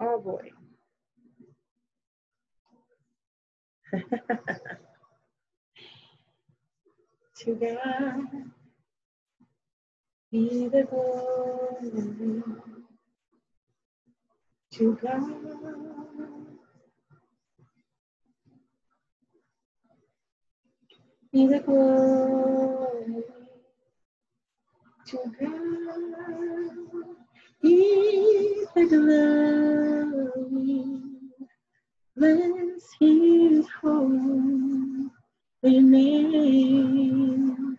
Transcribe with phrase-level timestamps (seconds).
[0.00, 0.50] Oh boy.
[7.36, 8.22] to God
[10.32, 12.42] be the glory.
[14.72, 15.30] To God
[21.32, 23.24] be the glory.
[25.06, 27.25] To God
[28.74, 30.84] the glory.
[32.16, 35.10] Bless his holy
[35.64, 37.78] name.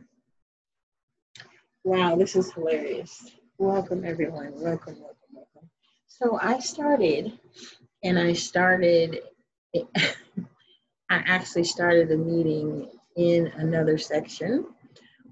[1.84, 3.32] Wow, this is hilarious.
[3.58, 4.52] Welcome, everyone.
[4.54, 5.70] Welcome, welcome, welcome.
[6.08, 7.40] So I started,
[8.04, 9.22] and I started,
[9.76, 10.14] I
[11.10, 14.66] actually started a meeting in another section.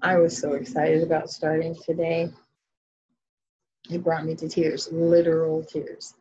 [0.02, 2.28] I was so excited about starting today.
[3.90, 6.14] It brought me to tears, literal tears.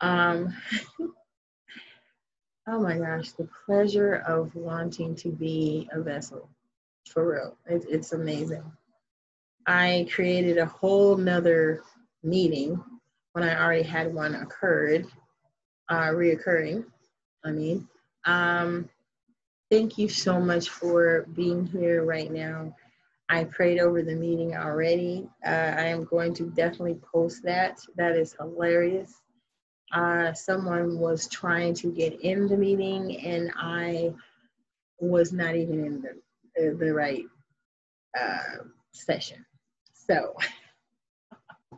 [0.00, 0.54] Um,
[2.68, 6.48] oh my gosh, the pleasure of wanting to be a vessel,
[7.08, 7.56] for real.
[7.66, 8.64] It, it's amazing.
[9.66, 11.82] I created a whole nother
[12.22, 12.82] meeting
[13.32, 15.06] when I already had one occurred,
[15.88, 16.84] uh, reoccurring.
[17.44, 17.88] I mean,
[18.24, 18.88] um,
[19.70, 22.74] thank you so much for being here right now.
[23.30, 25.28] I prayed over the meeting already.
[25.46, 27.78] Uh, I am going to definitely post that.
[27.96, 29.20] That is hilarious
[29.92, 34.14] uh, someone was trying to get in the meeting and I
[34.98, 37.24] was not even in the, the, right
[38.18, 39.44] uh, session.
[39.92, 40.34] So,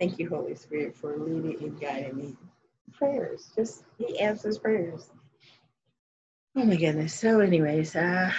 [0.00, 2.36] thank you, Holy Spirit, for leading and guiding me.
[2.92, 5.10] Prayers, just He answers prayers.
[6.56, 7.12] Oh my goodness.
[7.12, 8.32] So, anyways, uh,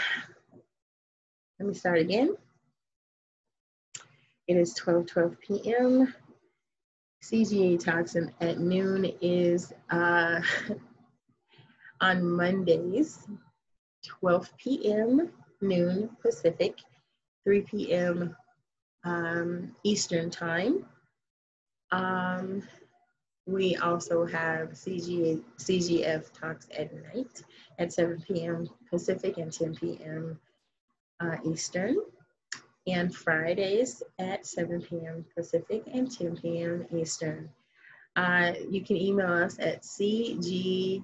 [1.60, 2.36] let me start again.
[4.48, 6.14] It is 12 12 p.m.
[7.24, 10.40] CGA Toxin at noon is uh,
[12.02, 13.28] on Mondays,
[14.06, 15.30] 12 p.m.
[15.62, 16.78] noon Pacific,
[17.44, 18.36] 3 p.m.
[19.04, 20.86] Um, Eastern Time.
[21.92, 22.62] Um,
[23.48, 27.44] we also have CGA, CGF Talks at night
[27.80, 28.70] at 7 p.m.
[28.90, 30.40] Pacific and 10 p.m.
[31.20, 31.96] Uh, Eastern
[32.88, 35.26] and Fridays at 7 p.m.
[35.36, 36.86] Pacific and 10 p.m.
[36.96, 37.50] Eastern.
[38.16, 41.04] Uh, you can email us at cg.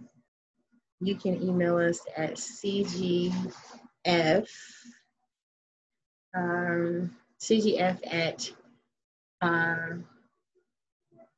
[1.00, 3.34] You can email us at cgf.
[6.35, 8.52] Um, cgf at
[9.41, 9.97] uh,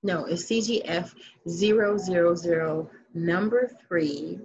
[0.03, 1.13] no, it's cgf
[1.49, 4.39] zero zero zero number three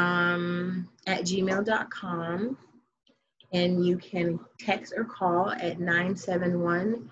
[0.00, 2.56] um, at gmail.com
[3.52, 7.10] and you can text or call at 971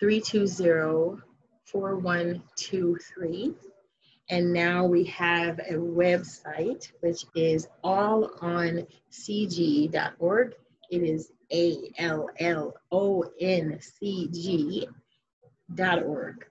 [0.00, 1.22] 320
[1.66, 3.54] 4123.
[4.30, 10.54] And now we have a website which is all on cg.org.
[10.90, 14.88] It is A L L O N C G
[15.74, 16.46] dot org.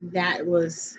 [0.00, 0.96] That was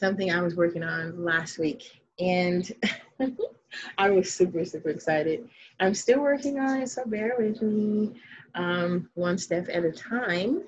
[0.00, 2.02] something I was working on last week.
[2.18, 2.72] And
[3.98, 5.48] I was super, super excited.
[5.78, 8.20] I'm still working on it, so bear with me
[8.54, 10.62] um, one step at a time.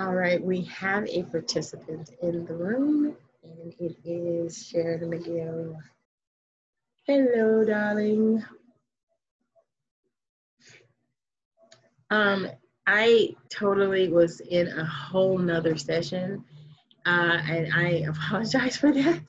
[0.00, 5.76] All right, we have a participant in the room, and it is Sharon McGill.
[7.06, 8.44] Hello, darling.
[12.10, 12.48] Um,
[12.86, 16.44] I totally was in a whole nother session,
[17.06, 19.20] uh, and I apologize for that.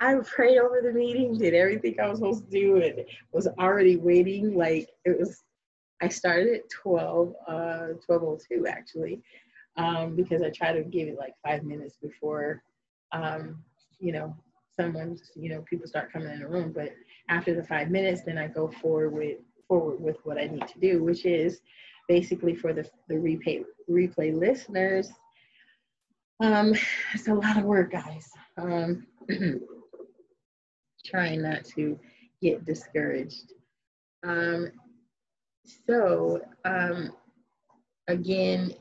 [0.00, 3.96] I prayed over the meeting, did everything I was supposed to do, and was already
[3.96, 4.54] waiting.
[4.54, 5.42] Like it was,
[6.00, 9.20] I started at 12, uh, 1202 actually,
[9.76, 12.62] um, because I try to give it like five minutes before,
[13.12, 13.62] um,
[14.00, 14.34] you know,
[14.74, 16.72] someone, you know, people start coming in the room.
[16.72, 16.94] But
[17.28, 20.80] after the five minutes, then I go forward with forward with what I need to
[20.80, 21.60] do, which is
[22.08, 25.12] basically for the the replay replay listeners.
[26.40, 26.74] Um,
[27.14, 28.30] it's a lot of work, guys.
[28.56, 29.06] Um,
[31.04, 31.98] trying not to
[32.40, 33.52] get discouraged.
[34.24, 34.70] Um,
[35.86, 37.12] so, um,
[38.06, 38.72] again,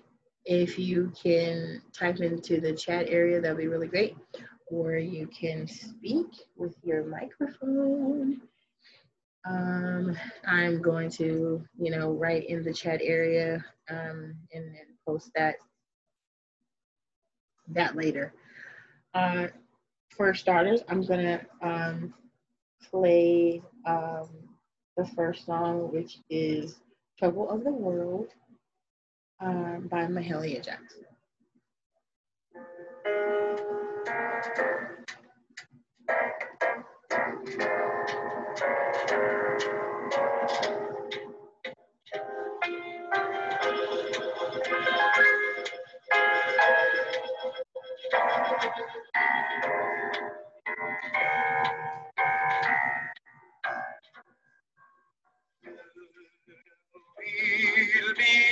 [0.46, 4.16] if you can type into the chat area, that'd be really great.
[4.68, 8.42] Or you can speak with your microphone.
[9.50, 10.16] Um,
[10.46, 14.76] I'm going to, you know, write in the chat area um, and
[15.06, 15.56] post that
[17.70, 18.34] that later.
[19.14, 19.48] Uh,
[20.16, 22.14] for starters, I'm gonna um,
[22.90, 24.30] play um,
[24.96, 26.76] the first song, which is
[27.18, 28.28] "Trouble of the World"
[29.42, 31.07] uh, by Mahalia Jackson.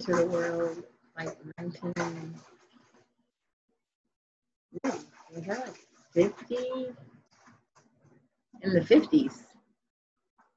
[0.00, 0.82] into the world
[1.18, 2.34] like 19
[4.82, 5.66] was that?
[5.66, 5.76] Like
[6.14, 6.56] 50
[8.62, 9.42] in the 50s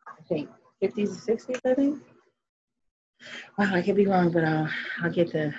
[0.07, 0.49] i think.
[0.81, 2.01] 50s or 60s i think.
[3.57, 4.69] Wow i could be wrong but i'll,
[5.01, 5.53] I'll get the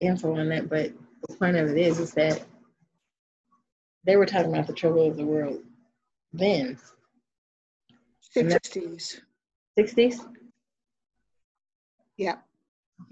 [0.00, 0.68] info on that.
[0.68, 0.92] But
[1.26, 2.44] the point of it is is that
[4.04, 5.58] they were talking about the trouble of the world
[6.32, 6.78] then.
[8.36, 9.20] 60s
[9.78, 10.26] 60s
[12.16, 12.36] yeah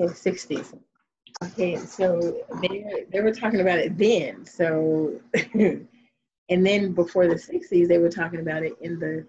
[0.00, 0.78] okay 60s
[1.42, 4.46] Okay, so they they were talking about it then.
[4.46, 5.20] So,
[5.54, 5.86] and
[6.48, 9.26] then before the '60s, they were talking about it in the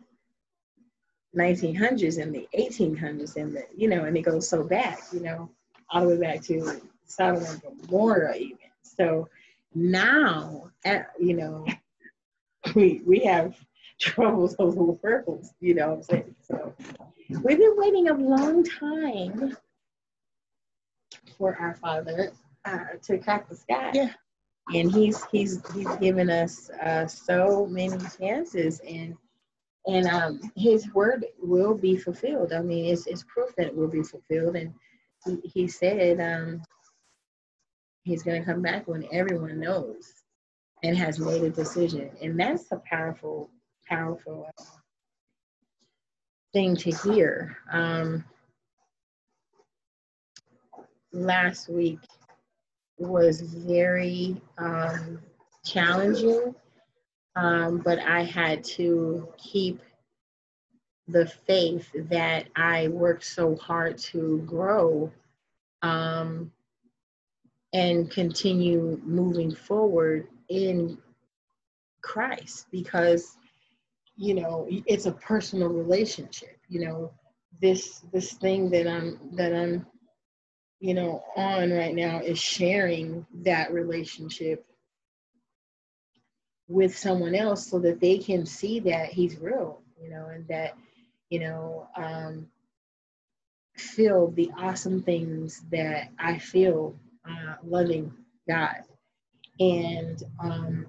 [1.35, 5.49] 1900s and the 1800s, and the you know, and it goes so back, you know,
[5.89, 8.57] all the way back to Sodom and Gomorrah, even.
[8.83, 9.27] So
[9.73, 10.69] now,
[11.19, 11.65] you know,
[12.75, 13.55] we we have
[13.99, 16.35] troubles of the world, you know what I'm saying?
[16.41, 16.75] So
[17.43, 19.57] we've been waiting a long time
[21.37, 22.31] for our Father
[22.65, 23.91] uh, to crack the sky.
[23.93, 24.11] Yeah.
[24.73, 29.13] And he's he's he's given us uh, so many chances, and
[29.85, 32.53] and um, his word will be fulfilled.
[32.53, 34.55] I mean, it's it's proof that it will be fulfilled.
[34.55, 34.73] And
[35.25, 36.61] he, he said um,
[38.03, 40.13] he's going to come back when everyone knows
[40.83, 43.49] and has made a decision, and that's a powerful,
[43.87, 44.63] powerful uh,
[46.53, 47.57] thing to hear.
[47.71, 48.23] Um,
[51.13, 51.99] last week
[52.97, 55.19] was very um,
[55.63, 56.53] challenging,
[57.35, 59.81] um, but I had to keep
[61.07, 65.11] the faith that I worked so hard to grow
[65.81, 66.51] um,
[67.73, 70.97] and continue moving forward in
[72.01, 73.37] Christ because
[74.15, 76.57] you know it's a personal relationship.
[76.69, 77.11] You know
[77.61, 79.85] this this thing that I'm that I'm
[80.83, 84.65] you know, on right now is sharing that relationship
[86.67, 90.75] with someone else so that they can see that he's real, you know, and that,
[91.29, 92.47] you know, um,
[93.77, 96.93] feel the awesome things that I feel
[97.25, 98.11] uh, loving
[98.45, 98.83] God.
[99.61, 100.85] And um,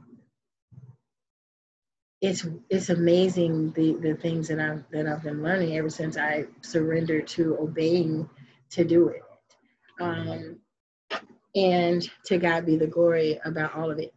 [2.20, 6.46] it's it's amazing the the things that I've that I've been learning ever since I
[6.62, 8.28] surrendered to obeying
[8.70, 9.22] to do it
[10.00, 10.58] um,
[11.54, 14.12] and to God be the glory about all of it.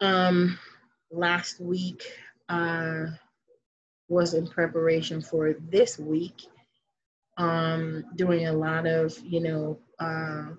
[0.00, 0.58] Um,
[1.10, 2.04] last week
[2.48, 3.06] uh,
[4.08, 6.42] was in preparation for this week,
[7.38, 10.50] um, doing a lot of, you know, uh,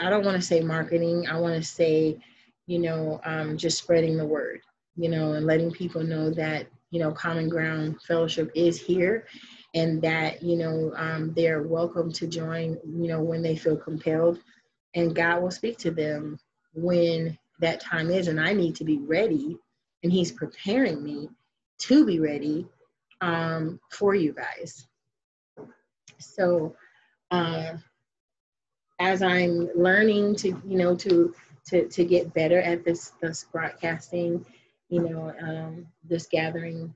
[0.00, 2.18] I don't want to say marketing, I want to say,
[2.66, 4.60] you know, um, just spreading the word,
[4.96, 9.26] you know, and letting people know that, you know, Common Ground Fellowship is here
[9.74, 14.38] and that you know um, they're welcome to join you know when they feel compelled.
[14.94, 16.38] And god will speak to them
[16.74, 19.56] when that time is and i need to be ready
[20.02, 21.28] and he's preparing me
[21.78, 22.66] to be ready
[23.20, 24.86] um, for you guys.
[26.18, 26.74] So
[27.30, 27.74] uh,
[29.00, 31.34] as i'm learning to you know to
[31.66, 34.44] to to get better at this this broadcasting
[34.88, 36.94] you know um, this gathering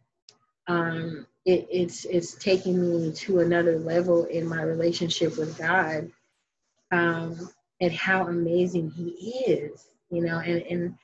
[0.69, 6.11] um, it, it's it's taking me to another level in my relationship with God,
[6.93, 7.49] um,
[7.81, 10.99] and how amazing He is, you know, and and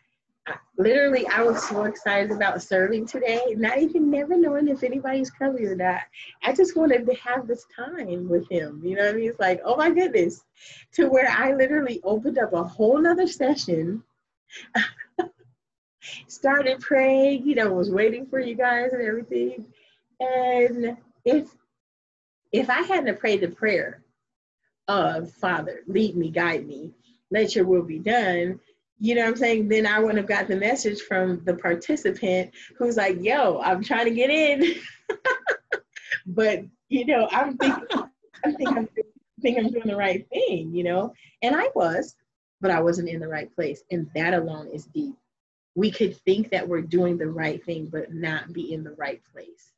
[0.76, 5.64] literally I was so excited about serving today, not even never knowing if anybody's coming
[5.66, 6.00] or not.
[6.42, 9.30] I just wanted to have this time with Him, you know what I mean?
[9.30, 10.44] It's like, oh my goodness,
[10.94, 14.02] to where I literally opened up a whole nother session.
[16.26, 19.66] Started praying, you know, was waiting for you guys and everything
[20.20, 21.48] and if
[22.52, 24.02] if I hadn't prayed the prayer
[24.88, 26.90] of Father, lead me, guide me,
[27.30, 28.60] let your will be done,
[28.98, 29.68] you know what I'm saying?
[29.68, 34.04] Then I wouldn't have got the message from the participant who's like, yo, I'm trying
[34.04, 34.74] to get in.
[36.26, 37.84] but you know, I'm thinking
[38.44, 38.88] I think I'm
[39.40, 41.14] think I'm doing the right thing, you know?
[41.42, 42.14] And I was,
[42.60, 43.82] but I wasn't in the right place.
[43.90, 45.16] And that alone is deep.
[45.74, 49.22] We could think that we're doing the right thing, but not be in the right
[49.32, 49.72] place.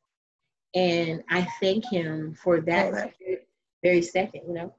[0.73, 3.35] And I thank him for that oh,
[3.81, 4.73] very second, you know.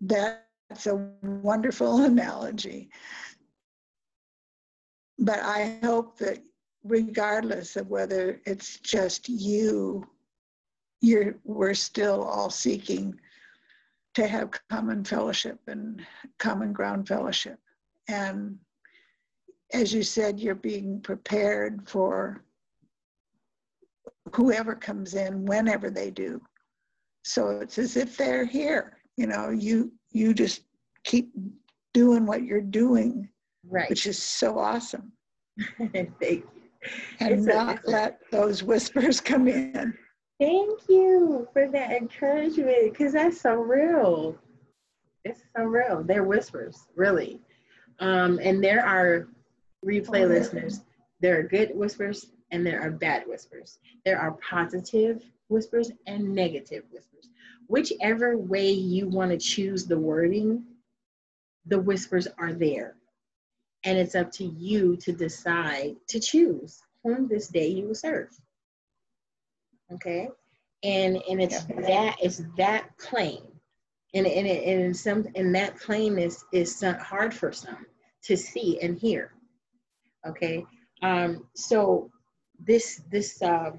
[0.00, 2.90] That's a wonderful analogy.
[5.18, 6.38] But I hope that
[6.84, 10.06] regardless of whether it's just you,
[11.00, 13.18] you're, we're still all seeking
[14.14, 16.00] to have common fellowship and
[16.38, 17.58] common ground fellowship.
[18.08, 18.58] And
[19.72, 22.44] as you said, you're being prepared for
[24.32, 26.40] whoever comes in, whenever they do.
[27.24, 28.98] So it's as if they're here.
[29.16, 30.62] You know, you you just
[31.04, 31.32] keep
[31.92, 33.28] doing what you're doing,
[33.68, 33.88] right?
[33.88, 35.12] Which is so awesome.
[35.92, 36.48] Thank you.
[37.20, 39.96] And it's not a, let those whispers come in.
[40.44, 44.36] Thank you for that encouragement because that's so real.
[45.24, 46.04] It's so real.
[46.04, 47.40] They're whispers, really.
[47.98, 49.28] Um, and there are
[49.86, 50.82] replay listeners.
[51.20, 53.78] There are good whispers and there are bad whispers.
[54.04, 57.30] There are positive whispers and negative whispers.
[57.66, 60.62] Whichever way you want to choose the wording,
[61.64, 62.96] the whispers are there.
[63.84, 68.28] And it's up to you to decide to choose whom this day you will serve.
[69.94, 70.28] Okay?
[70.82, 73.42] And and it's that it's that plain.
[74.14, 77.86] And and, it, and some and that plainness is hard for some
[78.24, 79.32] to see and hear.
[80.26, 80.64] Okay?
[81.02, 82.10] Um, so
[82.58, 83.78] this this um,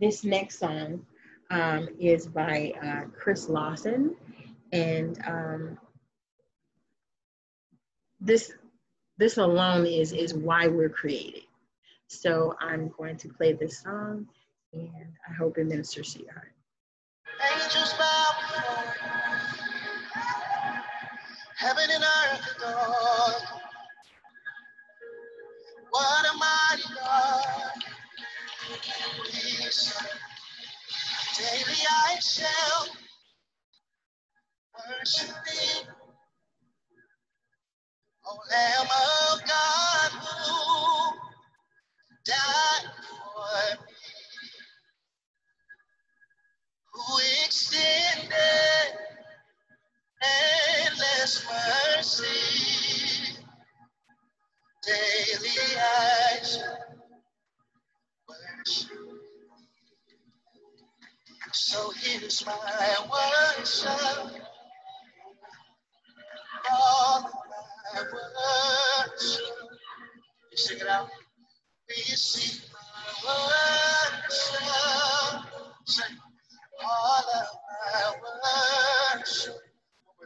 [0.00, 1.04] this next song
[1.50, 4.16] um, is by uh, Chris Lawson,
[4.72, 5.78] and um,
[8.20, 8.52] this
[9.18, 11.44] this alone is is why we're created.
[12.12, 14.26] So I'm going to play this song,
[14.74, 14.90] and
[15.28, 16.52] I hope it ministers to your heart.
[17.54, 18.26] Angels bow
[21.56, 23.48] heaven and earth adore.
[25.90, 27.72] What a mighty God
[31.38, 32.86] Daily I shall
[34.74, 35.88] worship thee.
[38.26, 39.91] O Lamb of God
[42.24, 43.92] died for me,
[46.92, 48.98] who extended
[50.22, 53.38] endless mercy.
[54.84, 56.40] Daily I
[58.28, 58.90] worship.
[61.52, 64.42] So here's my worship.
[66.70, 67.22] All
[67.94, 69.40] my worship.
[70.50, 71.08] You sing it out.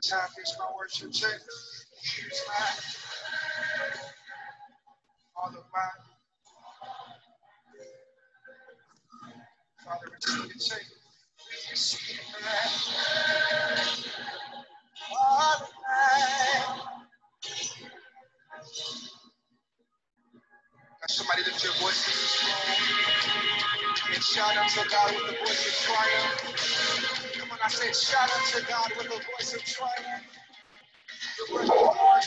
[0.09, 1.13] Time, here's my worship.
[1.15, 1.27] Say,
[2.03, 2.67] here's my
[5.37, 5.89] all of my.
[9.85, 10.11] Father,
[11.71, 12.49] receive my
[15.21, 16.76] all of my.
[21.67, 22.45] Somebody lift your voices
[24.15, 27.35] and shout unto God with the voice of triumph.
[27.39, 30.25] Come on, I said shout unto God with the voice of triumph.
[31.49, 31.97] The word of the Lord.
[32.03, 32.23] I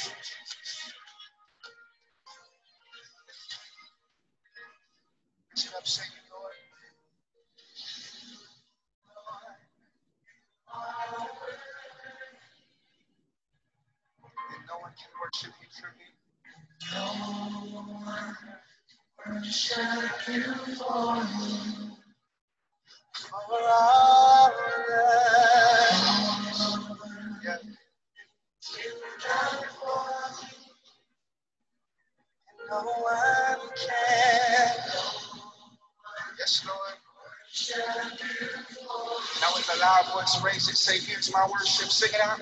[5.85, 6.53] say Lord?
[14.55, 16.07] And no one can worship you for me.
[16.93, 17.05] No
[18.05, 18.27] one
[19.27, 20.43] worship you
[20.75, 20.85] for
[23.51, 24.51] all
[27.43, 27.57] yeah.
[28.77, 29.99] you've done for
[30.41, 30.49] me.
[32.49, 34.69] And no one can.
[36.37, 36.97] Yes, Lord.
[39.41, 40.77] Now with a loud voice, raise it.
[40.77, 41.89] Say, here's my worship.
[41.89, 42.41] Sing it out.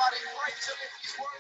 [0.01, 1.40] Somebody pray to me these words.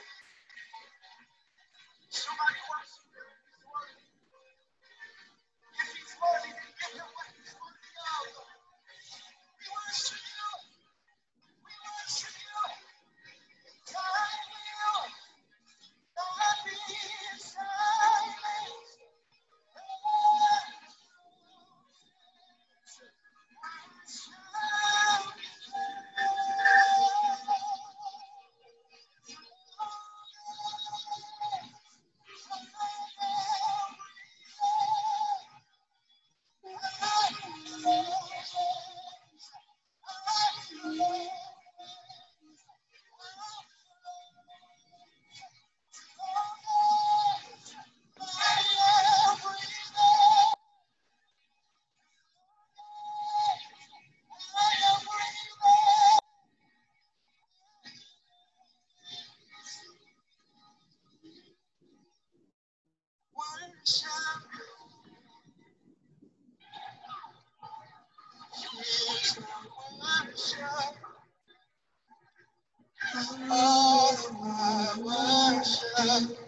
[73.50, 76.38] all my worship.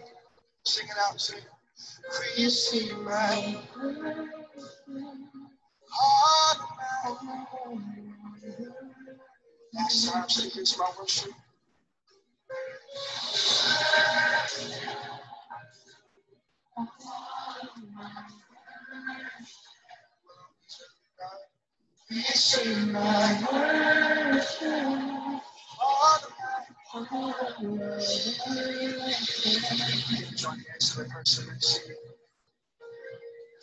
[0.63, 1.39] Sing it out, sing.
[2.49, 3.57] see my
[5.89, 7.19] heart now.
[9.73, 11.31] Next time, sing it's my worship.
[22.09, 25.43] Receive my worship.
[26.93, 27.01] Join.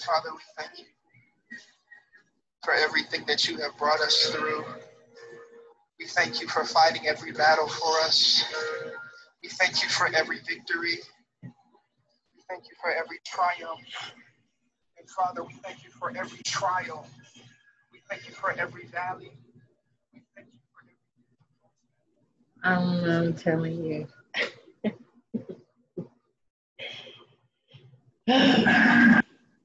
[0.05, 0.85] Father, we thank you
[2.65, 4.65] for everything that you have brought us through.
[6.01, 8.43] We thank you for fighting every battle for us.
[9.45, 10.99] We thank you for every victory.
[11.45, 14.13] We thank you for every triumph.
[14.99, 17.07] And Father, we thank you for every trial.
[17.93, 19.31] We thank you for every valley.
[22.63, 24.07] Um, I'm telling you.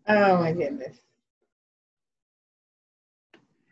[0.08, 0.98] oh my goodness.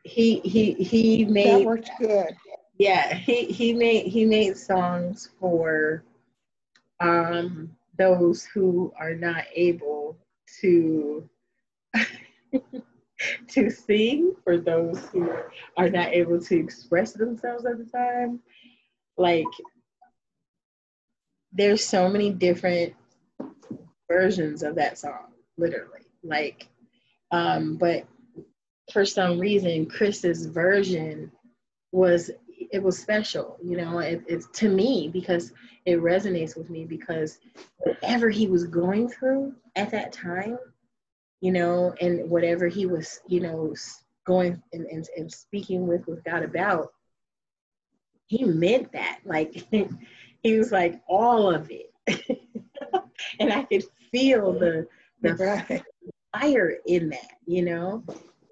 [0.03, 2.35] He he he made that worked good.
[2.77, 6.03] Yeah, he he made he made songs for
[6.99, 10.17] um those who are not able
[10.61, 11.29] to
[13.47, 15.31] to sing for those who
[15.77, 18.39] are not able to express themselves at the time
[19.17, 19.45] like
[21.51, 22.93] there's so many different
[24.09, 26.01] versions of that song literally.
[26.23, 26.67] Like
[27.31, 28.05] um but
[28.91, 31.31] for some reason chris's version
[31.91, 32.29] was
[32.71, 33.99] it was special you know?
[33.99, 35.51] It, it's to me because
[35.85, 37.39] it resonates with me because
[37.77, 40.57] whatever he was going through at that time
[41.41, 43.73] you know and whatever he was you know
[44.25, 46.93] going and, and, and speaking with with god about
[48.27, 49.19] he meant that.
[49.25, 49.65] Like
[50.43, 51.91] he was like all of it.
[53.39, 54.85] And i could feel the
[55.21, 55.83] the right.
[56.33, 58.03] fire in that you know?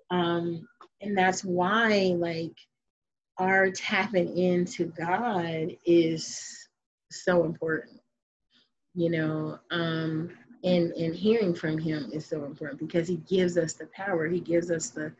[0.09, 0.67] Um
[1.01, 2.55] and that's why like
[3.37, 6.67] our tapping into God is
[7.09, 7.99] so important,
[8.93, 10.29] you know, um,
[10.63, 14.27] and and hearing from Him is so important because He gives us the power.
[14.27, 15.11] He gives us the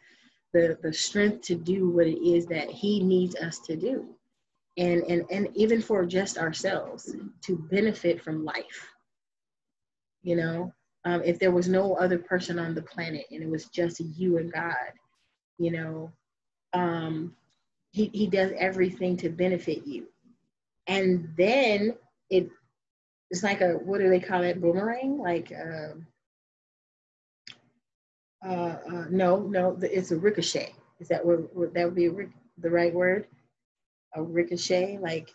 [0.53, 4.07] the the strength to do what it is that He needs us to do,
[4.81, 8.89] and and and even for just ourselves to benefit from life.
[10.23, 10.73] You know,
[11.05, 14.37] um, if there was no other person on the planet and it was just you
[14.39, 14.91] and God,
[15.59, 16.11] you know,
[16.73, 17.35] um,
[17.91, 20.07] he, he does everything to benefit you.
[20.87, 21.95] And then
[22.29, 22.49] it
[23.29, 25.93] it's like a what do they call it boomerang like uh,
[28.47, 32.09] uh, uh, no no it's a ricochet is that what that would be
[32.57, 33.27] the right word
[34.15, 35.31] a ricochet like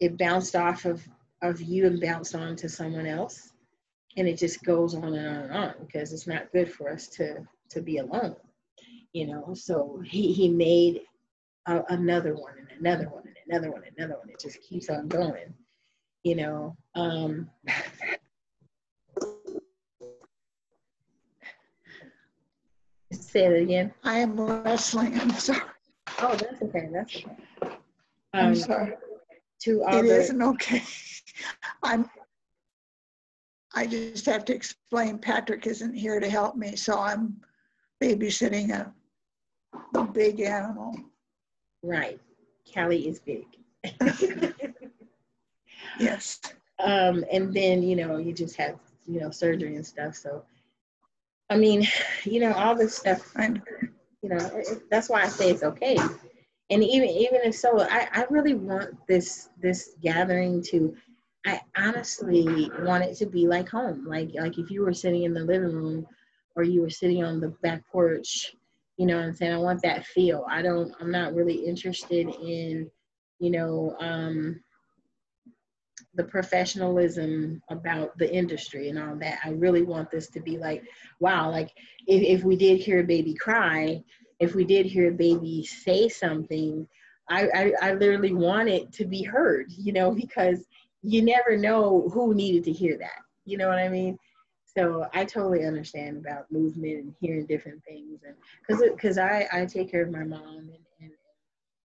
[0.00, 1.06] it bounced off of
[1.42, 3.52] of you and bounced on to someone else
[4.16, 7.08] and it just goes on and on and on because it's not good for us
[7.08, 8.36] to to be alone
[9.12, 11.02] you know so he he made
[11.66, 14.28] uh, another one and another one and another one and another one.
[14.28, 15.54] It just keeps on going,
[16.22, 16.76] you know.
[16.94, 17.50] Um,
[23.12, 23.92] say it again.
[24.02, 25.18] I am wrestling.
[25.18, 25.62] I'm sorry.
[26.20, 26.88] Oh, that's okay.
[26.92, 27.36] That's okay.
[28.34, 28.92] Um, I'm sorry.
[29.62, 30.82] To other, it isn't okay.
[31.82, 32.08] I'm.
[33.74, 35.18] I just have to explain.
[35.18, 37.36] Patrick isn't here to help me, so I'm
[38.02, 38.92] babysitting a,
[39.96, 40.94] a big animal.
[41.82, 42.20] Right.
[42.72, 43.44] Callie is big.
[45.98, 46.40] yes.
[46.78, 50.14] Um, and then, you know, you just have, you know, surgery and stuff.
[50.14, 50.44] So,
[51.50, 51.86] I mean,
[52.24, 53.32] you know, all this stuff,
[54.22, 55.98] you know, that's why I say it's okay.
[56.70, 60.94] And even even if so, I, I really want this this gathering to
[61.46, 64.06] I honestly want it to be like home.
[64.06, 66.06] Like like if you were sitting in the living room
[66.56, 68.54] or you were sitting on the back porch
[68.96, 69.52] you know what i'm saying?
[69.52, 70.44] I want that feel.
[70.48, 72.90] I don't i'm not really interested in
[73.40, 74.60] you know um
[76.14, 79.38] the professionalism about the industry and all that.
[79.44, 80.84] I really want this to be like
[81.20, 81.72] wow like
[82.06, 84.02] if, if we did hear a baby cry
[84.44, 86.86] if we did hear a baby say something
[87.28, 90.64] I, I i literally want it to be heard you know because
[91.02, 94.18] you never know who needed to hear that you know what i mean
[94.76, 98.34] so I totally understand about movement and hearing different things, and
[98.66, 101.10] because because I I take care of my mom and and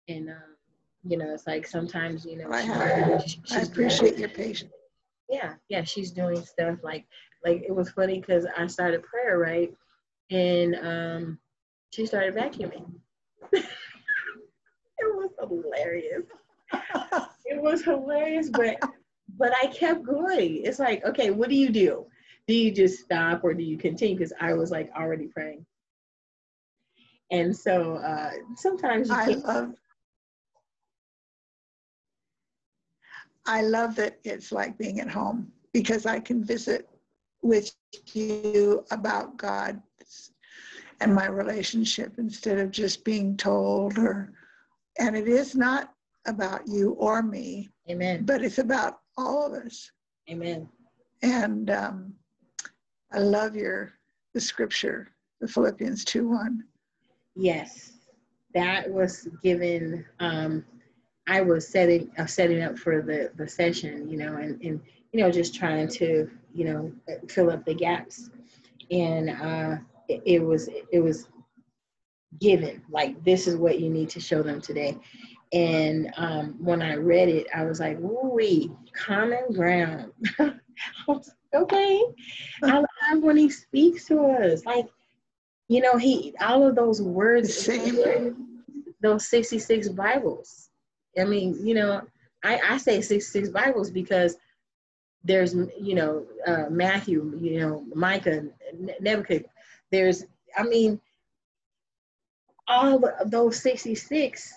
[0.09, 0.57] and um,
[1.05, 4.73] you know it's like sometimes you know I, she, I appreciate doing, your patience.
[5.29, 7.07] Yeah, yeah, she's doing stuff like
[7.45, 9.75] like it was funny because I started prayer right,
[10.31, 11.39] and um,
[11.91, 12.91] she started vacuuming.
[13.53, 13.67] it
[15.01, 16.27] was hilarious.
[17.45, 18.77] it was hilarious, but
[19.39, 20.63] but I kept going.
[20.65, 22.07] It's like, okay, what do you do?
[22.51, 24.17] do you just stop or do you continue?
[24.17, 25.65] Because I was like already praying.
[27.31, 29.45] And so uh, sometimes you I can't.
[29.45, 29.75] love,
[33.47, 36.89] I love that it's like being at home because I can visit
[37.41, 37.73] with
[38.15, 39.81] you about God
[41.01, 44.33] and my relationship instead of just being told or
[44.99, 45.95] and it is not
[46.27, 49.91] about you or me amen but it's about all of us
[50.31, 50.69] amen
[51.23, 52.15] and um,
[53.13, 53.93] I love your
[54.35, 55.09] the scripture,
[55.41, 56.65] the Philippians 2 1.
[57.37, 57.93] Yes,
[58.55, 60.05] that was given.
[60.21, 60.65] Um,
[61.27, 64.81] I was setting uh, setting up for the the session, you know, and and
[65.13, 66.93] you know just trying to you know
[67.29, 68.31] fill up the gaps,
[68.91, 69.77] and uh,
[70.11, 71.29] it, it was it was
[72.39, 74.99] given like this is what you need to show them today.
[75.53, 80.13] And um, when I read it, I was like, "Wee, common ground."
[81.55, 82.03] okay,
[82.63, 84.65] I love when he speaks to us.
[84.65, 84.87] Like,
[85.69, 87.69] you know, he all of those words,
[89.03, 90.71] those sixty-six Bibles.
[91.19, 92.03] I mean, you know,
[92.45, 94.37] I, I say sixty-six Bibles because
[95.25, 98.45] there's, you know, uh, Matthew, you know, Micah,
[99.01, 99.51] Nebuchadnezzar.
[99.91, 100.25] There's,
[100.57, 101.01] I mean,
[102.69, 104.55] all of those sixty-six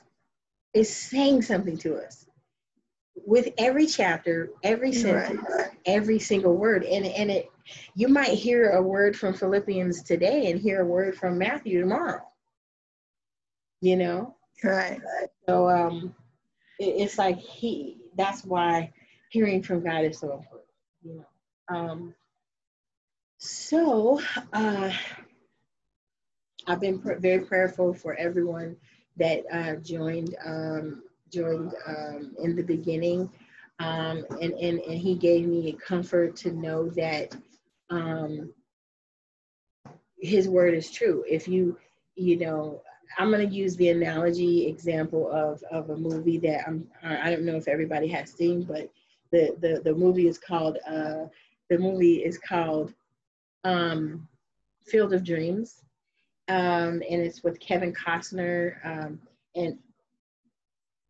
[0.73, 2.25] is saying something to us
[3.25, 5.69] with every chapter, every sentence, right.
[5.85, 6.83] every single word.
[6.83, 7.49] And, and it
[7.95, 12.21] you might hear a word from Philippians today and hear a word from Matthew tomorrow.
[13.81, 14.35] You know?
[14.63, 14.99] Right.
[15.47, 16.15] So um
[16.79, 18.91] it, it's like he that's why
[19.29, 20.69] hearing from God is so important.
[21.03, 21.75] You know.
[21.77, 22.15] Um
[23.37, 24.91] so uh
[26.67, 28.75] I've been pr- very prayerful for everyone
[29.17, 33.29] that uh, joined um, joined um, in the beginning,
[33.79, 37.35] um, and, and and he gave me a comfort to know that
[37.89, 38.53] um,
[40.19, 41.23] his word is true.
[41.29, 41.77] If you
[42.15, 42.81] you know,
[43.17, 47.45] I'm going to use the analogy example of of a movie that I'm I don't
[47.45, 48.89] know if everybody has seen, but
[49.31, 51.25] the the the movie is called uh,
[51.69, 52.93] the movie is called
[53.63, 54.27] um,
[54.85, 55.83] Field of Dreams
[56.49, 59.19] um, and it's with Kevin Costner, um,
[59.55, 59.77] and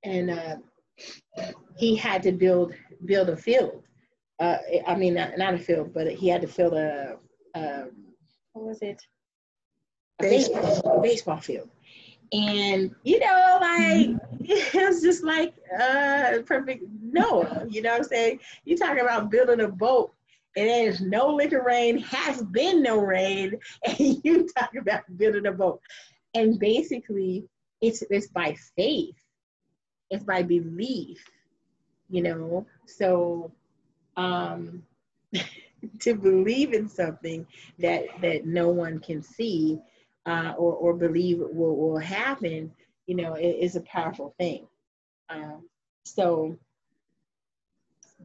[0.04, 0.56] and uh,
[1.78, 2.74] he had to build
[3.06, 3.84] build a field.
[4.40, 7.16] Uh, I mean, not, not a field, but he had to fill a,
[7.56, 7.86] a
[8.54, 9.02] what was it?
[10.20, 11.70] A baseball, baseball field.
[12.32, 14.10] And you know, like
[14.42, 18.40] it was just like uh perfect no, you know what I'm saying?
[18.66, 20.14] You talking about building a boat
[20.56, 25.52] and there's no liquor rain, has been no rain, and you talk about building a
[25.52, 25.82] boat.
[26.34, 27.46] And basically,
[27.82, 29.16] it's it's by faith,
[30.10, 31.24] it's by belief,
[32.10, 32.66] you know.
[32.86, 33.52] So,
[34.18, 34.84] um,
[36.00, 37.46] to believe in something
[37.80, 39.80] that that no one can see
[40.26, 42.72] uh, or or believe will will happen,
[43.08, 44.68] you know, it is a powerful thing.
[45.30, 45.68] Um,
[46.06, 46.58] so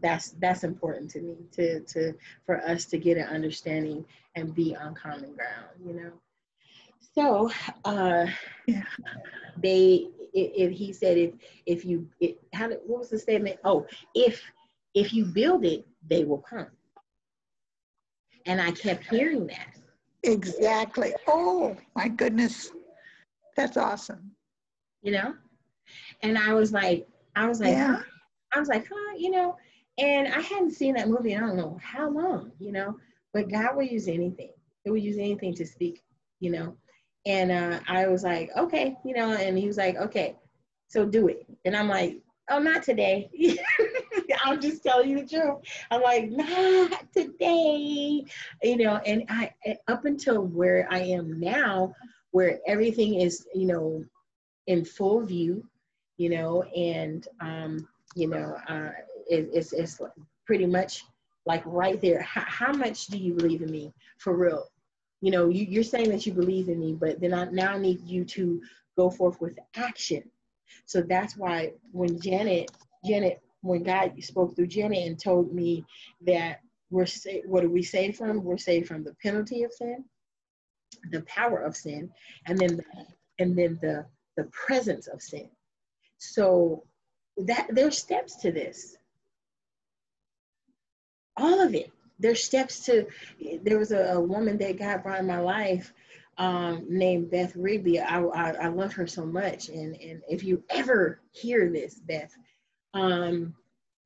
[0.01, 2.15] that's that's important to me to to
[2.47, 4.05] for us to get an understanding
[4.37, 6.13] and be on common ground you know?
[7.15, 7.51] So
[7.85, 8.27] uh
[8.67, 8.83] yeah.
[9.57, 11.35] they if he said if
[11.67, 13.59] if you it, how did, what was the statement?
[13.65, 14.43] Oh if
[14.95, 16.69] if you build it they will come.
[18.47, 19.77] And i kept hearing that.
[20.23, 21.13] Exactly.
[21.27, 22.71] Oh my goodness.
[23.57, 24.31] That's awesome.
[25.03, 25.35] You know?
[26.23, 27.07] And i was like
[27.37, 28.03] i was like yeah.
[28.53, 29.57] i was like huh you know
[29.99, 32.97] and I hadn't seen that movie, I don't know how long, you know,
[33.33, 34.53] but God will use anything.
[34.85, 36.03] He will use anything to speak,
[36.41, 36.77] you know.
[37.27, 40.37] And uh, I was like, okay, you know, and he was like, okay,
[40.87, 41.47] so do it.
[41.65, 43.29] And I'm like, oh, not today.
[44.45, 45.59] I'm just telling you the truth.
[45.91, 48.25] I'm like, not today,
[48.63, 48.97] you know.
[49.05, 49.53] And I,
[49.89, 51.95] up until where I am now,
[52.31, 54.05] where everything is, you know,
[54.67, 55.67] in full view,
[56.17, 58.91] you know, and, um, you know, uh,
[59.29, 60.01] it, it's, it's
[60.47, 61.05] pretty much
[61.47, 62.23] like right there.
[62.23, 64.65] How, how much do you believe in me for real?
[65.21, 68.01] You know, you, you're saying that you believe in me, but then I now need
[68.03, 68.61] you to
[68.97, 70.23] go forth with action.
[70.87, 72.71] So that's why when Janet,
[73.05, 75.85] Janet, when God spoke through Janet and told me
[76.27, 76.61] that
[76.91, 78.43] we're sa- what are we saved from?
[78.45, 80.05] We're saved from the penalty of sin,
[81.11, 82.11] the power of sin,
[82.47, 82.85] and then the,
[83.39, 84.07] and then the
[84.37, 85.49] the presence of sin.
[86.19, 86.85] So
[87.39, 88.98] that there's steps to this
[91.39, 91.91] all of it.
[92.19, 93.07] There's steps to,
[93.63, 95.93] there was a, a woman that God brought in my life
[96.37, 98.01] um, named Beth Rigby.
[98.01, 99.69] I, I, I, love her so much.
[99.69, 102.33] And, and if you ever hear this, Beth,
[102.95, 103.55] um,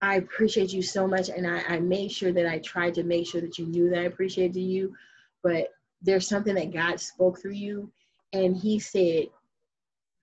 [0.00, 1.28] I appreciate you so much.
[1.28, 3.98] And I, I made sure that I tried to make sure that you knew that
[3.98, 4.94] I appreciated you.
[5.42, 5.68] But
[6.00, 7.90] there's something that God spoke through you.
[8.32, 9.26] And he said,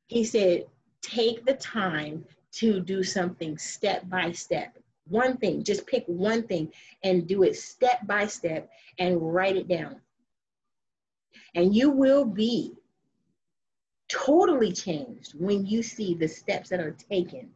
[0.07, 0.65] he said,
[1.01, 4.75] take the time to do something step by step
[5.09, 6.71] one thing, just pick one thing
[7.03, 9.99] and do it step by step and write it down.
[11.55, 12.73] And you will be
[14.07, 17.49] totally changed when you see the steps that are taken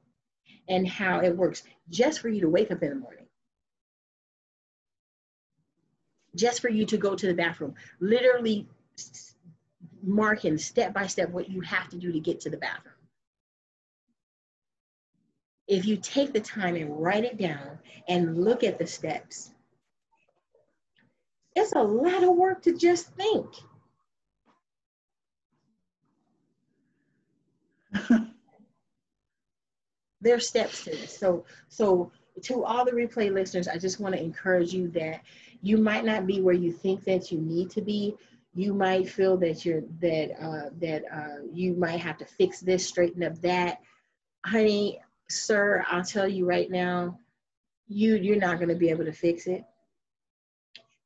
[0.70, 3.26] and how it works just for you to wake up in the morning.
[6.36, 8.68] Just for you to go to the bathroom, literally
[10.02, 12.93] marking step by step what you have to do to get to the bathroom
[15.68, 19.52] if you take the time and write it down and look at the steps,
[21.56, 23.48] it's a lot of work to just think.
[30.22, 31.18] there are steps to this.
[31.18, 32.12] So, so
[32.44, 35.22] to all the replay listeners, I just want to encourage you that
[35.62, 38.16] you might not be where you think that you need to be.
[38.56, 42.86] You might feel that you're that uh, that uh, you might have to fix this,
[42.86, 43.80] straighten up that.
[44.46, 45.00] Honey,
[45.36, 47.20] sir, I'll tell you right now,
[47.88, 49.64] you you're not going to be able to fix it.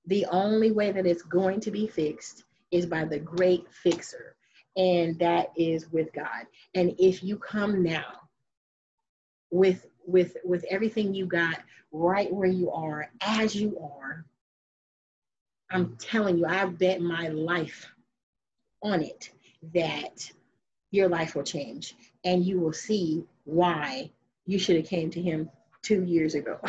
[0.06, 4.36] The only way that it's going to be fixed is by the great fixer,
[4.76, 6.46] and that is with God.
[6.76, 8.28] And if you come now
[9.52, 11.60] with with with everything you got
[11.92, 14.26] right where you are as you are
[15.72, 17.92] i'm telling you i bet my life
[18.84, 19.32] on it
[19.74, 20.32] that
[20.92, 24.10] your life will change and you will see why
[24.48, 25.50] you should have came to him
[25.84, 26.60] two years ago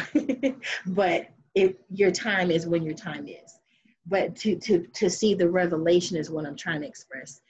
[0.88, 3.58] but if your time is when your time is
[4.06, 7.40] but to to to see the revelation is what i'm trying to express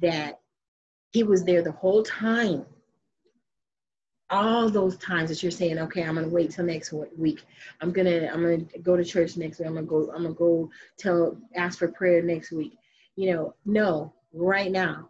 [0.00, 0.38] that
[1.12, 2.64] he was there the whole time
[4.30, 7.42] all those times that you're saying, okay, I'm gonna wait till next week.
[7.80, 9.68] I'm gonna I'm gonna go to church next week.
[9.68, 12.76] I'm gonna go I'm gonna go tell ask for prayer next week.
[13.16, 15.08] You know, no, right now.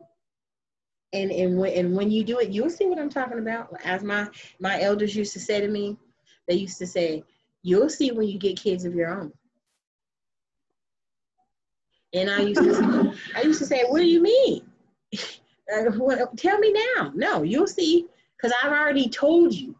[1.12, 3.72] And and when and when you do it, you'll see what I'm talking about.
[3.84, 4.28] As my
[4.60, 5.96] my elders used to say to me,
[6.46, 7.24] they used to say,
[7.62, 9.32] you'll see when you get kids of your own.
[12.14, 14.62] And I used to I used to say, what do you mean?
[15.70, 17.12] Uh, tell me now.
[17.14, 19.76] No, you'll see because I've already told you.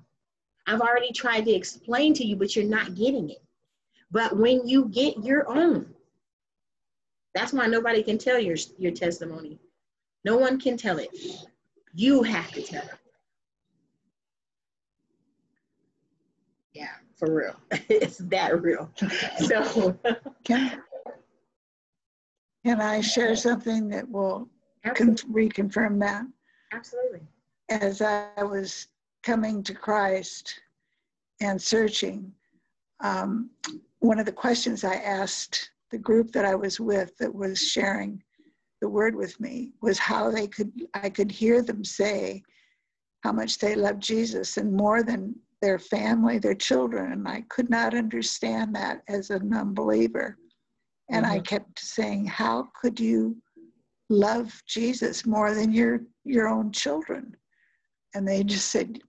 [0.67, 3.43] I've already tried to explain to you, but you're not getting it.
[4.11, 5.95] But when you get your own,
[7.35, 9.59] that's why nobody can tell your, your testimony.
[10.25, 11.11] No one can tell it.
[11.95, 12.99] You have to tell it.
[16.73, 17.57] Yeah, for real.
[17.89, 18.91] it's that real.
[19.39, 19.99] So
[20.45, 20.83] can,
[22.65, 24.49] can I share something that will
[24.95, 26.27] con- reconfirm that?
[26.73, 27.23] Absolutely
[27.69, 28.89] as I was
[29.23, 30.61] coming to Christ
[31.41, 32.33] and searching,
[33.01, 33.51] um,
[34.01, 38.23] one of the questions I asked the group that I was with that was sharing
[38.81, 42.43] the word with me was how they could I could hear them say
[43.25, 47.69] how much they loved Jesus and more than their family, their children, and I could
[47.69, 50.39] not understand that as a non-believer.
[51.11, 51.35] And mm-hmm.
[51.35, 53.37] I kept saying, How could you
[54.09, 57.35] love Jesus more than your your own children?
[58.15, 59.01] and they just said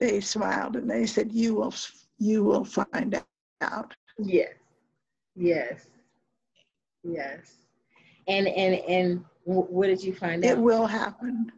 [0.00, 1.74] they smiled and they said you will
[2.18, 3.22] you will find
[3.62, 4.54] out yes
[5.36, 5.86] yes
[7.04, 7.61] yes
[8.28, 11.50] and and and what did you find it out it will happen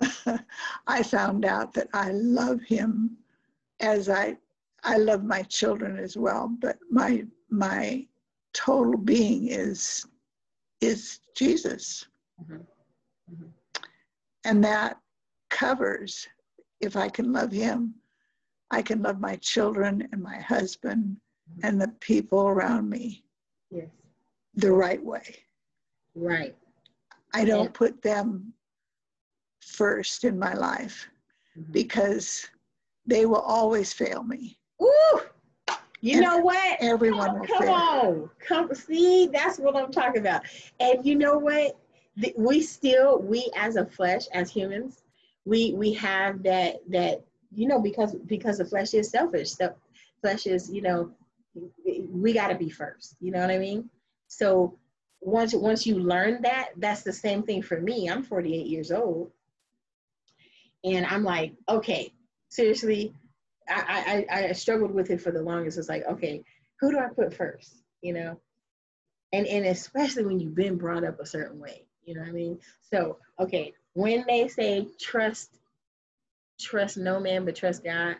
[0.86, 3.16] i found out that i love him
[3.80, 4.36] as i
[4.84, 8.06] i love my children as well but my my
[8.52, 10.04] total being is
[10.80, 12.06] is jesus
[12.42, 12.62] mm-hmm.
[13.32, 13.46] Mm-hmm.
[14.44, 15.00] And that
[15.50, 16.28] covers
[16.80, 17.94] if I can love him,
[18.70, 21.16] I can love my children and my husband.
[21.62, 23.24] And the people around me
[23.70, 23.88] yes.
[24.54, 25.36] the right way.
[26.14, 26.54] Right.
[27.34, 28.52] I don't put them
[29.60, 31.08] first in my life
[31.58, 31.72] mm-hmm.
[31.72, 32.46] because
[33.06, 34.58] they will always fail me.
[34.82, 35.20] Ooh,
[36.00, 36.76] you and know what?
[36.80, 37.72] Everyone will come fail.
[37.72, 39.26] on, come see.
[39.26, 40.42] That's what I'm talking about.
[40.80, 41.78] And you know what?
[42.36, 45.02] we still we as a flesh as humans
[45.44, 47.22] we we have that that
[47.54, 49.74] you know because because the flesh is selfish The
[50.20, 51.10] flesh is you know
[51.84, 53.88] we got to be first you know what i mean?
[54.28, 54.78] So
[55.20, 58.08] once once you learn that that's the same thing for me.
[58.08, 59.30] I'm 48 years old.
[60.84, 62.12] And i'm like okay
[62.48, 63.12] seriously
[63.68, 65.78] i i i struggled with it for the longest.
[65.78, 66.42] It's like okay
[66.80, 68.40] who do i put first you know?
[69.32, 72.32] And and especially when you've been brought up a certain way you know what I
[72.32, 72.58] mean?
[72.82, 75.50] So, okay, when they say trust,
[76.58, 78.16] trust no man but trust God,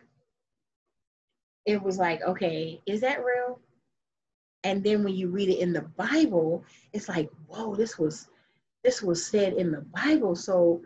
[1.67, 3.61] it was like, okay, is that real?
[4.65, 8.29] And then when you read it in the Bible, it's like, whoa, this was
[8.83, 10.37] this was said in the Bible.
[10.37, 10.83] So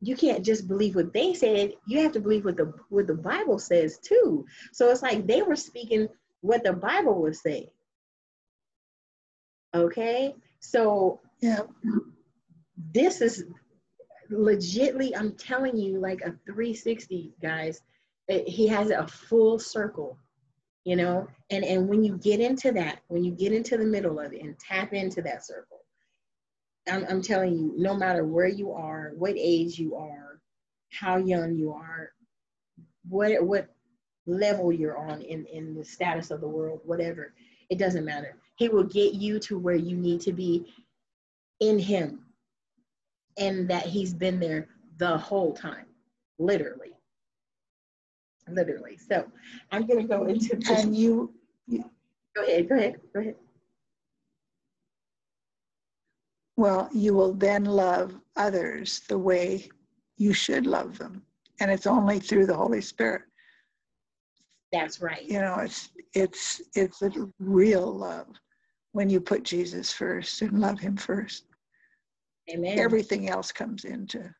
[0.00, 1.72] you can't just believe what they said.
[1.86, 4.44] You have to believe what the what the Bible says too.
[4.72, 6.08] So it's like they were speaking
[6.40, 7.68] what the Bible was saying.
[9.74, 10.34] Okay?
[10.60, 11.60] So yeah
[12.92, 13.44] this is
[14.30, 17.80] legitly, I'm telling you, like a 360, guys.
[18.28, 20.18] It, he has a full circle,
[20.84, 21.26] you know?
[21.50, 24.42] And, and when you get into that, when you get into the middle of it
[24.42, 25.80] and tap into that circle,
[26.88, 30.40] I'm, I'm telling you, no matter where you are, what age you are,
[30.90, 32.12] how young you are,
[33.08, 33.68] what, what,
[34.26, 37.34] level you're on in, in the status of the world, whatever.
[37.70, 38.36] It doesn't matter.
[38.56, 40.72] He will get you to where you need to be
[41.60, 42.20] in him.
[43.36, 44.68] And that he's been there
[44.98, 45.86] the whole time,
[46.38, 46.92] literally.
[48.48, 48.98] Literally.
[48.98, 49.26] So
[49.72, 50.68] I'm gonna go into this.
[50.68, 51.32] And you,
[51.66, 51.84] you
[52.36, 53.36] go ahead, go ahead, go ahead.
[56.56, 59.68] Well, you will then love others the way
[60.16, 61.22] you should love them.
[61.60, 63.22] And it's only through the Holy Spirit.
[64.72, 65.22] That's right.
[65.22, 68.26] You know, it's it's it's a real love
[68.92, 71.44] when you put Jesus first and love him first.
[72.50, 72.78] Amen.
[72.78, 74.34] Everything else comes into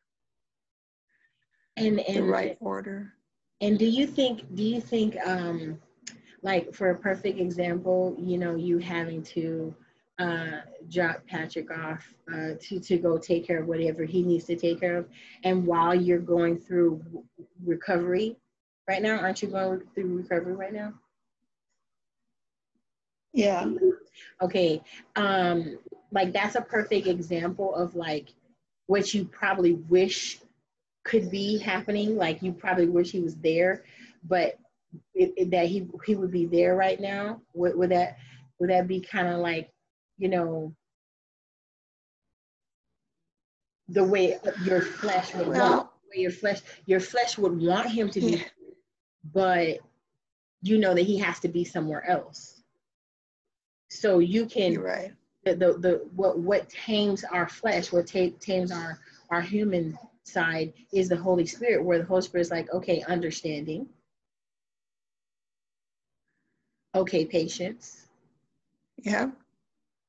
[1.77, 3.13] and, and the right order.
[3.61, 5.79] And do you think do you think um
[6.41, 9.75] like for a perfect example, you know, you having to
[10.19, 14.55] uh, drop Patrick off uh, to, to go take care of whatever he needs to
[14.55, 15.09] take care of.
[15.43, 17.03] And while you're going through
[17.65, 18.37] recovery
[18.87, 20.93] right now, aren't you going through recovery right now?
[23.33, 23.65] Yeah.
[24.41, 24.81] Okay.
[25.15, 25.79] Um,
[26.11, 28.29] like that's a perfect example of like
[28.85, 30.39] what you probably wish
[31.05, 32.17] could be happening.
[32.17, 33.85] Like you probably wish he was there,
[34.25, 34.59] but
[35.13, 37.41] it, it, that he he would be there right now.
[37.53, 38.17] Would, would that
[38.59, 39.71] would that be kind of like
[40.17, 40.73] you know,
[43.89, 48.19] the way your flesh would well, want, your flesh, your flesh would want him to
[48.19, 48.43] be,
[49.33, 49.79] but
[50.61, 52.63] you know that he has to be somewhere else.
[53.89, 55.13] So you can You're right.
[55.43, 58.99] The, the the what what tames our flesh, what tames our
[59.29, 63.87] our human side is the Holy Spirit, where the Holy Spirit is like, okay, understanding.
[66.93, 68.07] Okay, patience.
[69.01, 69.31] Yeah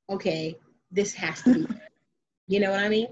[0.09, 0.57] okay,
[0.91, 1.67] this has to be.
[2.49, 3.09] you know what I mean?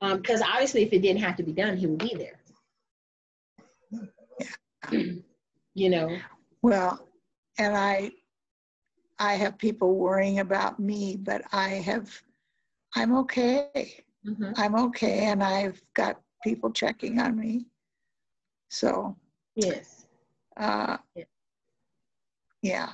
[0.00, 2.40] Because um, obviously, if it didn't have to be done, he would be there.
[5.74, 6.16] you know.
[6.62, 7.06] Well,
[7.58, 8.12] and I,
[9.18, 12.10] I have people worrying about me, but I have,
[12.94, 14.02] I'm okay.
[14.26, 14.52] Mm-hmm.
[14.56, 17.66] I'm okay, and I've got people checking on me.
[18.68, 19.16] So.
[19.56, 20.06] Yes.
[20.56, 21.24] Uh, yeah.
[22.62, 22.90] yeah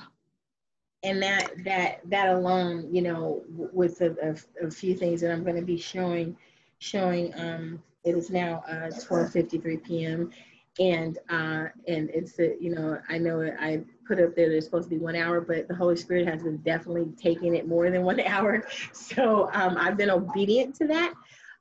[1.03, 4.15] and that that that alone you know with a,
[4.61, 6.35] a, a few things that i'm going to be showing
[6.79, 10.31] showing um it is now uh 12:53 p.m.
[10.79, 14.89] and uh and it's a, you know I know I put up there there's supposed
[14.89, 18.03] to be one hour but the Holy Spirit has been definitely taking it more than
[18.03, 21.13] one hour so um, I've been obedient to that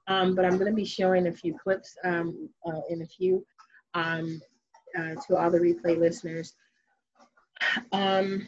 [0.08, 3.44] um, but I'm going to be showing a few clips um, uh, in a few
[3.94, 4.40] um,
[4.98, 6.54] uh, to all the replay listeners
[7.92, 8.46] um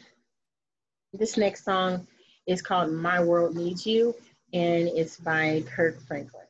[1.13, 2.05] this next song
[2.45, 4.15] is called My World Needs You,
[4.53, 6.48] and it's by Kirk Franklin.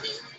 [0.00, 0.31] Dios.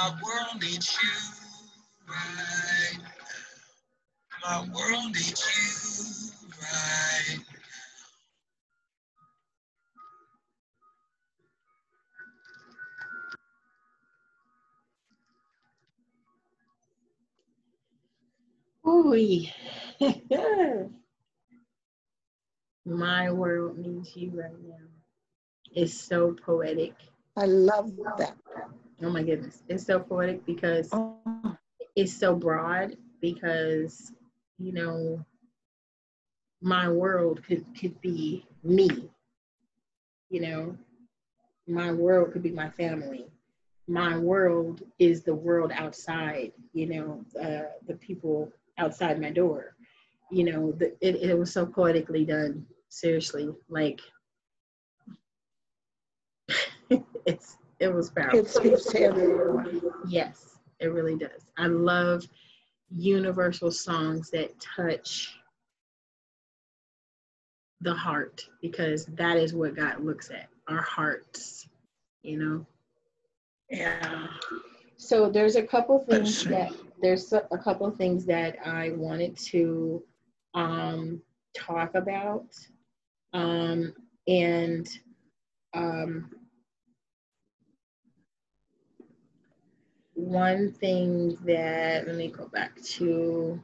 [0.00, 1.10] My world needs you
[2.08, 2.98] right
[4.42, 5.44] My world needs
[6.46, 7.44] you right
[18.86, 19.10] Ooh.
[22.86, 24.76] My world needs you right now.
[25.72, 26.94] It's so poetic.
[27.36, 28.34] I love that.
[29.02, 31.56] Oh my goodness, it's so poetic because Oh,
[31.96, 34.12] it's so broad because
[34.58, 35.24] you know
[36.62, 38.88] my world could could be me
[40.30, 40.76] you know?
[41.66, 43.26] My world could be my family.
[43.88, 49.74] My world is the world outside you know uh, the people outside my door.
[50.30, 52.66] You know the, it, it was so poetically done.
[52.88, 54.00] Seriously like
[57.26, 59.80] it's it was powerful it speaks to everyone.
[60.06, 61.46] Yes, it really does.
[61.56, 62.28] I love
[62.90, 65.34] universal songs that touch
[67.80, 71.68] the heart because that is what God looks at our hearts,
[72.22, 72.66] you know.
[73.70, 74.26] Yeah.
[74.96, 80.02] So there's a couple things that there's a a couple things that I wanted to
[80.54, 81.22] um,
[81.56, 82.46] talk about,
[83.32, 83.94] um,
[84.28, 84.86] and
[85.72, 86.30] um,
[90.20, 93.60] one thing that let me go back to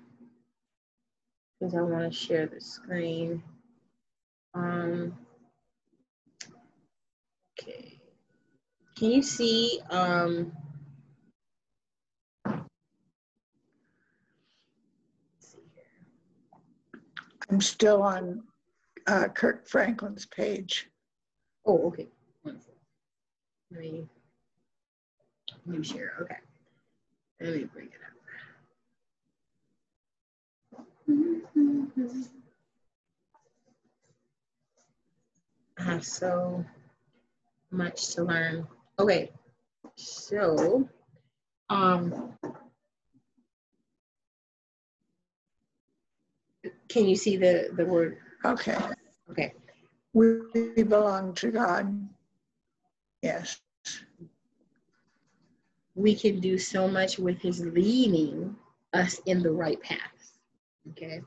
[1.59, 3.43] because I want to share the screen.
[4.55, 5.17] Um,
[7.59, 7.99] okay,
[8.97, 9.81] can you see?
[9.91, 10.53] Um,
[12.47, 12.63] let's
[15.41, 15.85] see here.
[17.51, 18.43] I'm still on
[19.07, 20.89] uh, Kirk Franklin's page.
[21.67, 22.09] Oh, okay.
[22.45, 22.75] Wonderful.
[23.71, 24.09] Let me
[25.67, 26.13] new share.
[26.23, 26.37] Okay.
[27.41, 28.17] Let me bring it up.
[35.79, 36.65] I have so
[37.71, 38.67] much to learn.
[38.99, 39.31] Okay.
[39.97, 40.89] So,
[41.69, 42.33] um,
[46.89, 48.19] can you see the the word?
[48.45, 48.79] Okay.
[49.31, 49.53] Okay.
[50.13, 52.09] We we belong to God.
[53.23, 53.61] Yes.
[55.97, 58.55] We can do so much with his leading
[58.93, 60.39] us in the right paths.
[60.91, 61.23] Okay.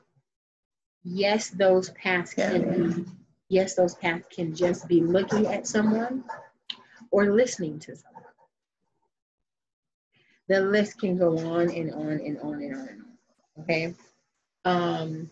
[1.03, 3.05] Yes, those paths can be,
[3.49, 6.23] yes, those paths can just be looking at someone
[7.11, 8.23] or listening to someone.
[10.47, 13.05] The list can go on and on and on and on.
[13.61, 13.95] Okay.
[14.65, 15.29] Um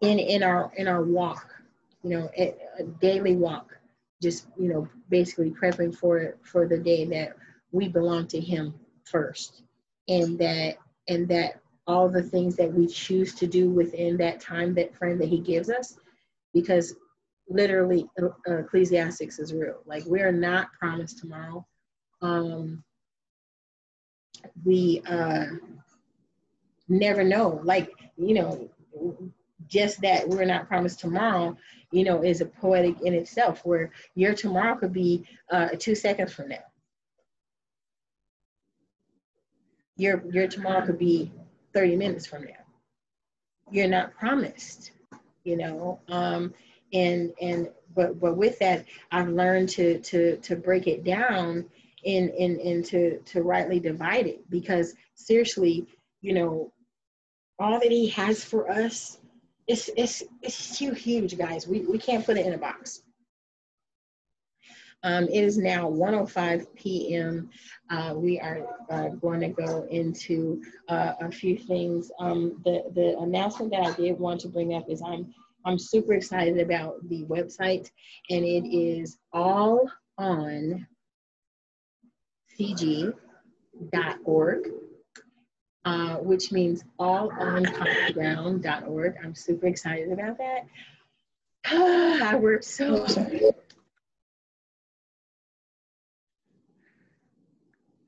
[0.00, 1.62] in in our in our walk,
[2.02, 3.78] you know, a, a daily walk,
[4.22, 7.36] just you know basically prepping for it for the day that
[7.72, 9.62] we belong to him first.
[10.08, 10.76] And that
[11.08, 15.18] and that all the things that we choose to do within that time that frame
[15.18, 15.98] that he gives us
[16.52, 16.96] because
[17.48, 19.80] literally uh, ecclesiastics is real.
[19.84, 21.64] Like we're not promised tomorrow.
[22.22, 22.82] Um
[24.64, 25.46] we uh
[26.88, 27.60] never know.
[27.62, 28.70] Like you know
[29.68, 31.56] just that we're not promised tomorrow
[31.90, 36.32] you know, is a poetic in itself, where your tomorrow could be uh, two seconds
[36.32, 36.64] from now.
[39.96, 41.32] Your your tomorrow could be
[41.72, 42.50] 30 minutes from now.
[43.70, 44.92] You're not promised,
[45.44, 46.00] you know.
[46.08, 46.52] Um,
[46.92, 51.64] and and but but with that, I've learned to to to break it down
[52.04, 55.86] and and and to to rightly divide it because seriously,
[56.20, 56.72] you know,
[57.58, 59.18] all that He has for us
[59.66, 61.66] it's it's it's too huge, guys.
[61.66, 63.02] We we can't put it in a box.
[65.02, 67.50] Um, it is now 1:05 p.m.
[67.90, 72.10] Uh, we are uh, going to go into uh, a few things.
[72.18, 75.32] Um, the the announcement that I did want to bring up is I'm
[75.64, 77.90] I'm super excited about the website,
[78.30, 80.86] and it is all on
[82.58, 83.12] cg.org
[85.86, 87.62] uh, which means all on
[88.12, 89.14] ground.org.
[89.22, 90.66] I'm super excited about that.
[91.64, 93.06] I worked so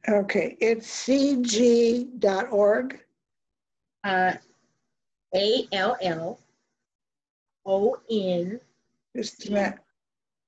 [0.08, 3.00] Okay, it's cg.org.
[4.04, 4.32] uh,
[5.34, 6.40] A L L
[7.66, 8.58] O N.
[9.14, 9.78] Just a minute.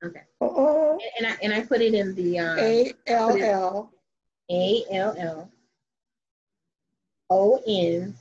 [0.02, 3.92] Okay, Oh, and I and I put it in the um, A L L
[4.50, 5.50] A L L
[7.30, 8.14] O N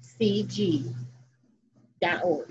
[0.00, 0.94] C G
[2.00, 2.48] dot org.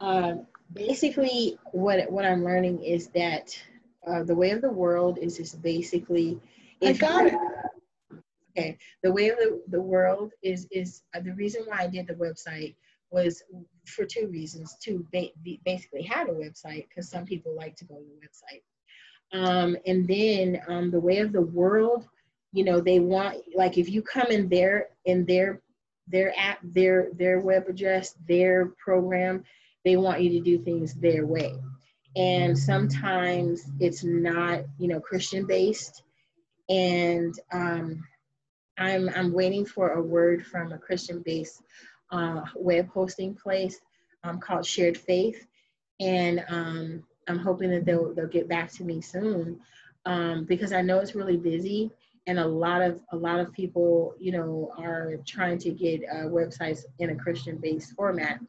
[0.00, 0.34] Uh,
[0.74, 3.58] basically, what what I'm learning is that
[4.06, 6.38] uh, the way of the world is just basically.
[6.82, 7.34] I got it.
[8.50, 12.06] Okay, the way of the, the world is is uh, the reason why I did
[12.06, 12.74] the website
[13.10, 13.42] was
[13.86, 14.76] for two reasons.
[14.84, 18.62] To ba- basically have a website because some people like to go to the website,
[19.38, 22.06] um, and then um, the way of the world.
[22.52, 25.60] You know, they want like if you come in their in their
[26.06, 29.44] their app, their their web address, their program.
[29.84, 31.54] They want you to do things their way,
[32.16, 36.02] and sometimes it's not, you know, Christian based.
[36.70, 38.02] And um,
[38.78, 41.62] I'm I'm waiting for a word from a Christian based
[42.10, 43.80] uh, web hosting place
[44.22, 45.36] um, called Sharefaith,
[46.00, 49.60] and um, I'm hoping that they'll they'll get back to me soon
[50.06, 51.90] um, because I know it's really busy
[52.26, 56.26] and a lot of a lot of people you know are trying to get uh,
[56.26, 58.40] websites in a Christian based format.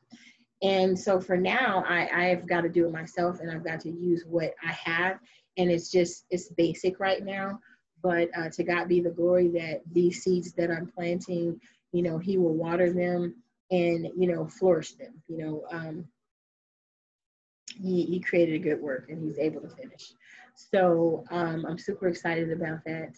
[0.62, 3.91] And so for now, I, I've got to do it myself, and I've got to
[3.91, 5.20] use what I have,
[5.58, 7.60] and it's just it's basic right now.
[8.01, 11.60] But uh, to God be the glory that these seeds that I'm planting,
[11.91, 13.36] you know, He will water them
[13.76, 16.05] and you know flourish them you know um,
[17.82, 20.13] he, he created a good work and he's able to finish.
[20.55, 23.15] So um, i'm super excited about that.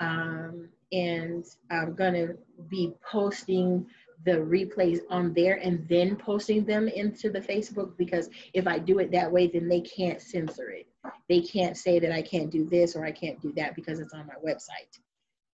[0.00, 2.36] Um, and i'm going to
[2.68, 3.86] be posting
[4.24, 8.98] the replays on there and then posting them into the facebook because if i do
[8.98, 10.86] it that way then they can't censor it.
[11.28, 14.14] They can't say that i can't do this or i can't do that because it's
[14.14, 14.98] on my website.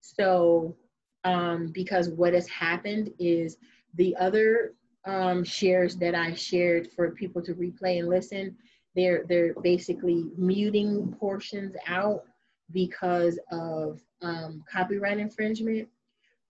[0.00, 0.76] So
[1.24, 3.56] um, because what has happened is
[3.94, 4.74] the other
[5.04, 8.56] um, shares that I shared for people to replay and listen,
[8.94, 12.24] they're they're basically muting portions out
[12.72, 15.88] because of um, copyright infringement.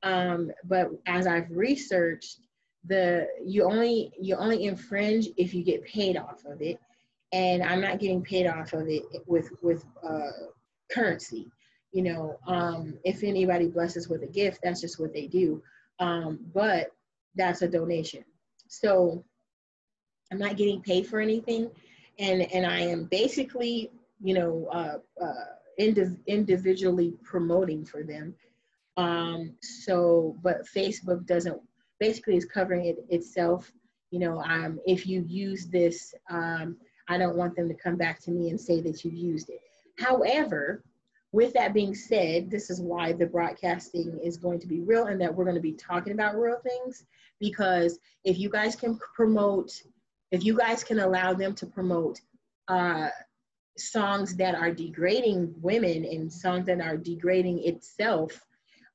[0.03, 2.39] Um, but as I've researched,
[2.87, 6.79] the you only you only infringe if you get paid off of it,
[7.33, 10.31] and I'm not getting paid off of it with with uh,
[10.91, 11.51] currency.
[11.93, 15.63] You know, um, if anybody blesses with a gift, that's just what they do.
[15.99, 16.93] Um, but
[17.35, 18.25] that's a donation.
[18.69, 19.25] So
[20.31, 21.71] I'm not getting paid for anything,
[22.19, 25.45] and and I am basically, you know, uh, uh,
[25.81, 28.35] indiv- individually promoting for them.
[28.97, 31.61] Um, so, but Facebook doesn't
[31.99, 33.73] basically is covering it itself.
[34.11, 36.77] You know, um, if you use this, um,
[37.09, 39.61] I don't want them to come back to me and say that you've used it.
[39.99, 40.83] However,
[41.33, 45.21] with that being said, this is why the broadcasting is going to be real and
[45.21, 47.05] that we're going to be talking about real things.
[47.39, 49.71] Because if you guys can promote,
[50.33, 52.21] if you guys can allow them to promote
[52.69, 53.09] uh,
[53.79, 58.45] songs that are degrading women and songs that are degrading itself,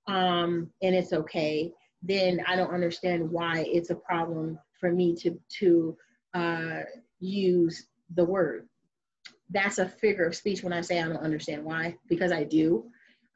[0.07, 1.71] um, and it's okay,
[2.03, 5.97] then I don't understand why it's a problem for me to to
[6.33, 6.81] uh,
[7.19, 8.67] use the word
[9.49, 12.85] that's a figure of speech when I say I don't understand why, because I do.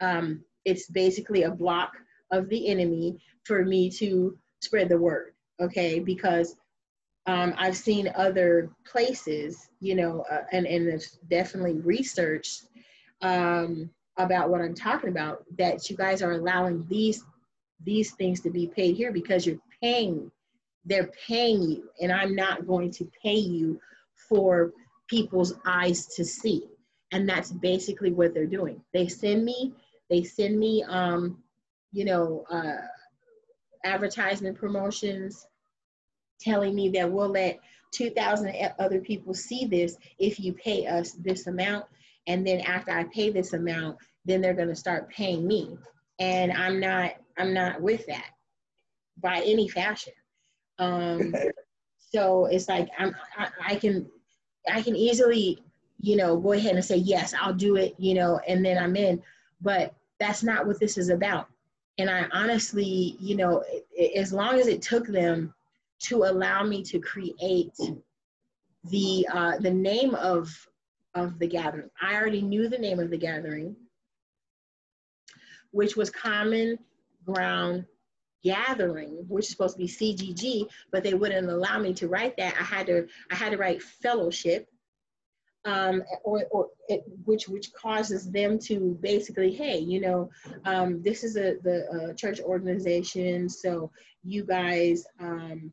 [0.01, 1.93] Um, it's basically a block
[2.31, 5.99] of the enemy for me to spread the word, okay?
[5.99, 6.55] Because
[7.25, 12.65] um, I've seen other places, you know, uh, and, and it's definitely researched
[13.21, 17.23] um, about what I'm talking about, that you guys are allowing these
[17.85, 20.29] these things to be paid here because you're paying,
[20.83, 23.79] they're paying you, and I'm not going to pay you
[24.27, 24.73] for
[25.09, 26.63] people's eyes to see.
[27.11, 28.81] And that's basically what they're doing.
[28.93, 29.73] They send me,
[30.09, 31.39] they send me, um,
[31.91, 32.77] you know, uh,
[33.83, 35.47] advertisement promotions
[36.39, 37.59] telling me that we'll let
[37.91, 41.85] 2,000 other people see this if you pay us this amount.
[42.27, 45.77] And then after I pay this amount, then they're going to start paying me.
[46.19, 48.29] And I'm not, I'm not with that
[49.17, 50.13] by any fashion.
[50.77, 51.33] Um,
[51.97, 54.09] so it's like I'm, I, I can
[54.69, 55.61] I can easily,
[55.99, 58.95] you know, go ahead and say, yes, I'll do it, you know, and then I'm
[58.95, 59.21] in.
[59.61, 61.47] But that's not what this is about.
[61.97, 63.63] And I honestly, you know,
[64.15, 65.53] as long as it took them
[66.03, 67.77] to allow me to create
[68.85, 70.49] the uh, the name of
[71.13, 73.75] of the gathering, I already knew the name of the gathering,
[75.71, 76.79] which was Common
[77.25, 77.85] Ground
[78.43, 82.55] gathering, which is supposed to be CGG, but they wouldn't allow me to write that.
[82.59, 84.67] I had to I had to write fellowship,
[85.65, 90.29] um, or, or it, which which causes them to basically, hey, you know,
[90.65, 93.91] um, this is a the uh, church organization, so
[94.23, 95.71] you guys um,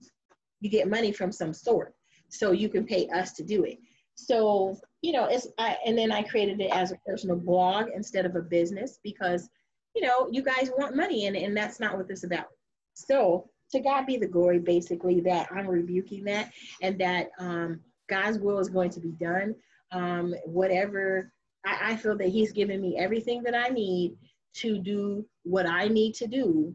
[0.60, 1.94] you get money from some sort,
[2.28, 3.78] so you can pay us to do it.
[4.14, 8.26] So you know, it's I, and then I created it as a personal blog instead
[8.26, 9.48] of a business because
[9.96, 12.48] you know, you guys want money and, and that's not what this is about.
[12.96, 18.38] So to God be the glory, basically, that I'm rebuking that and that um, God's
[18.38, 19.54] will is going to be done.
[19.92, 21.30] Um, whatever,
[21.64, 24.16] I, I feel that He's given me everything that I need
[24.54, 26.74] to do what I need to do,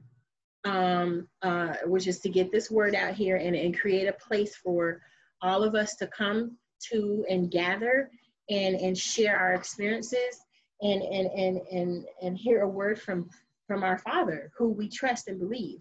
[0.63, 4.55] um, uh, which is to get this word out here and, and create a place
[4.55, 5.01] for
[5.41, 6.55] all of us to come
[6.91, 8.11] to and gather
[8.49, 10.45] and, and share our experiences
[10.81, 13.27] and, and, and, and, and hear a word from,
[13.65, 15.79] from our Father who we trust and believe.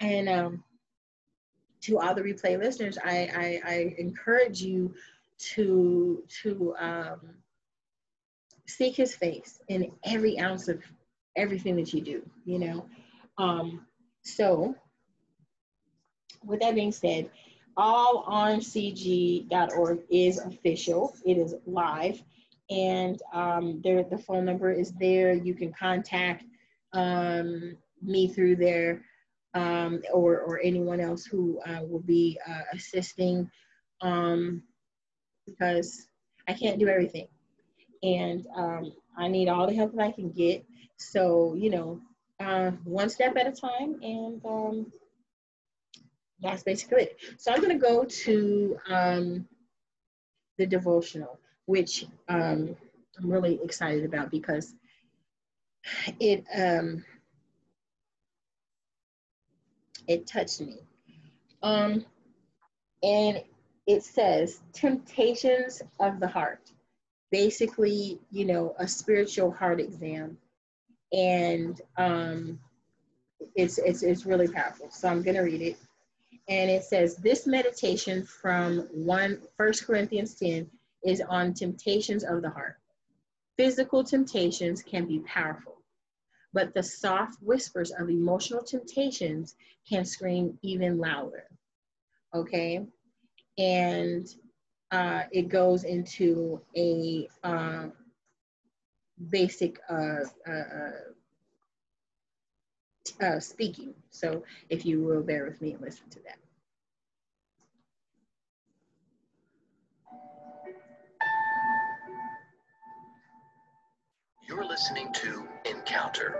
[0.00, 0.64] And um,
[1.82, 4.94] to all the replay listeners, I, I, I encourage you
[5.36, 7.20] to to um,
[8.66, 10.82] seek His face in every ounce of
[11.36, 12.22] everything that you do.
[12.44, 12.86] You know,
[13.38, 13.86] um,
[14.22, 14.74] so
[16.44, 17.30] with that being said,
[17.78, 18.38] allonCG.org
[20.10, 21.14] is official.
[21.24, 22.22] It is live,
[22.70, 25.32] and um, there the phone number is there.
[25.34, 26.44] You can contact
[26.92, 29.02] um, me through there,
[29.54, 33.50] um, or or anyone else who uh, will be uh, assisting,
[34.00, 34.62] um,
[35.46, 36.08] because
[36.48, 37.28] I can't do everything,
[38.02, 40.64] and um, I need all the help that I can get.
[40.96, 42.00] So you know,
[42.40, 44.92] uh, one step at a time, and um,
[46.40, 47.16] that's basically it.
[47.38, 49.48] So I'm going to go to um,
[50.58, 52.76] the devotional, which um,
[53.18, 54.74] I'm really excited about because
[56.18, 56.44] it
[60.06, 60.78] it touched me.
[61.62, 62.04] Um,
[63.02, 63.42] and
[63.86, 66.70] it says temptations of the heart.
[67.30, 70.38] Basically, you know, a spiritual heart exam,
[71.12, 72.60] and um,
[73.56, 74.88] it's it's it's really powerful.
[74.90, 75.76] So I'm to read it
[76.48, 80.68] and it says this meditation from 1 First Corinthians 10
[81.04, 82.76] is on temptations of the heart.
[83.56, 85.73] Physical temptations can be powerful,
[86.54, 91.44] but the soft whispers of emotional temptations can scream even louder.
[92.32, 92.86] Okay,
[93.58, 94.26] and
[94.92, 97.86] uh, it goes into a uh,
[99.28, 100.90] basic uh, uh, uh
[103.20, 103.94] uh, speaking.
[104.10, 106.38] So if you will bear with me and listen to that.
[114.46, 116.36] You're listening to Encounter,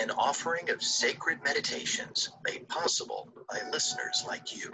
[0.00, 4.70] an offering of sacred meditations made possible by listeners like you.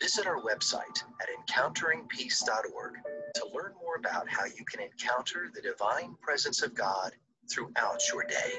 [0.00, 2.94] Visit our website at encounteringpeace.org
[3.34, 7.12] to learn more about how you can encounter the divine presence of God
[7.50, 8.52] throughout your day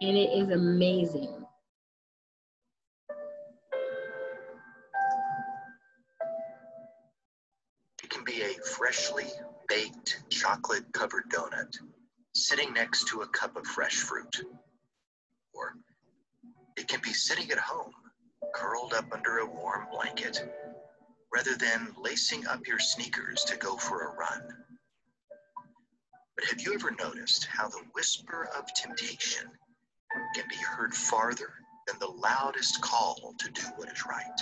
[0.00, 1.44] and it is amazing.
[8.02, 9.24] It can be a freshly
[9.68, 11.74] baked chocolate covered donut
[12.34, 14.42] sitting next to a cup of fresh fruit.
[15.54, 15.74] Or
[16.76, 17.92] it can be sitting at home,
[18.54, 20.46] curled up under a warm blanket,
[21.34, 24.42] rather than lacing up your sneakers to go for a run.
[26.36, 29.50] But have you ever noticed how the whisper of temptation
[30.34, 31.52] can be heard farther
[31.86, 34.40] than the loudest call to do what is right.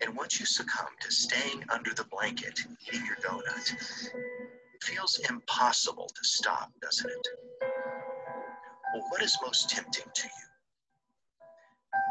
[0.00, 6.08] And once you succumb to staying under the blanket, eating your donut, it feels impossible
[6.08, 7.28] to stop, doesn't it?
[8.94, 10.46] Well, what is most tempting to you?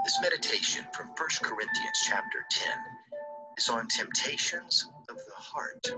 [0.05, 2.71] This meditation from 1 Corinthians chapter 10
[3.57, 5.93] is on temptations of the heart.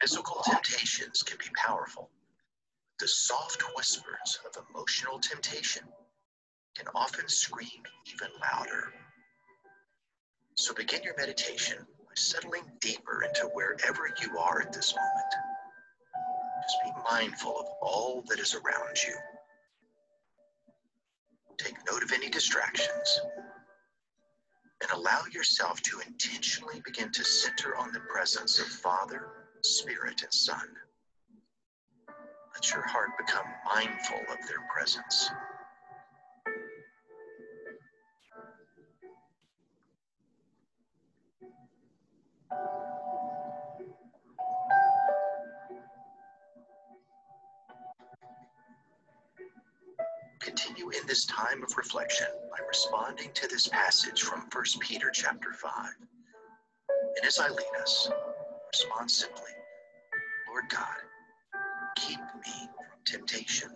[0.00, 2.10] Physical temptations can be powerful,
[2.98, 5.82] the soft whispers of emotional temptation
[6.74, 8.94] can often scream even louder.
[10.56, 15.34] So begin your meditation by settling deeper into wherever you are at this moment.
[16.62, 19.14] Just be mindful of all that is around you.
[21.58, 23.20] Take note of any distractions
[24.80, 29.28] and allow yourself to intentionally begin to center on the presence of Father,
[29.62, 30.68] Spirit, and Son.
[32.54, 35.30] Let your heart become mindful of their presence.
[50.56, 55.52] Continue in this time of reflection by responding to this passage from 1 Peter chapter
[55.52, 55.90] 5.
[57.16, 58.10] And as I lead us,
[58.72, 59.50] respond simply,
[60.48, 60.96] Lord God,
[61.96, 63.68] keep me from temptation.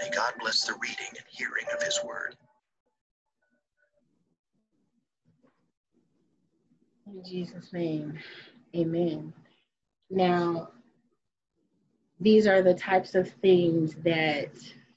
[0.00, 2.36] May God bless the reading and hearing of his word.
[7.06, 8.18] In Jesus' name,
[8.74, 9.32] amen.
[10.10, 10.68] Now,
[12.20, 14.50] these are the types of things that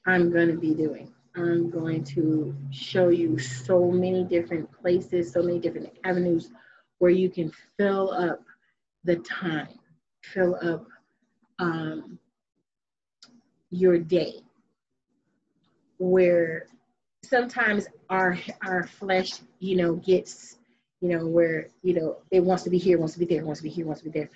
[0.05, 1.13] I'm going to be doing.
[1.35, 6.49] I'm going to show you so many different places, so many different avenues
[6.97, 8.41] where you can fill up
[9.03, 9.79] the time,
[10.21, 10.85] fill up
[11.59, 12.19] um,
[13.69, 14.41] your day
[15.99, 16.65] where
[17.23, 20.57] sometimes our our flesh you know gets
[21.01, 23.59] you know where you know it wants to be here wants to be there wants
[23.59, 24.29] to be here wants to be there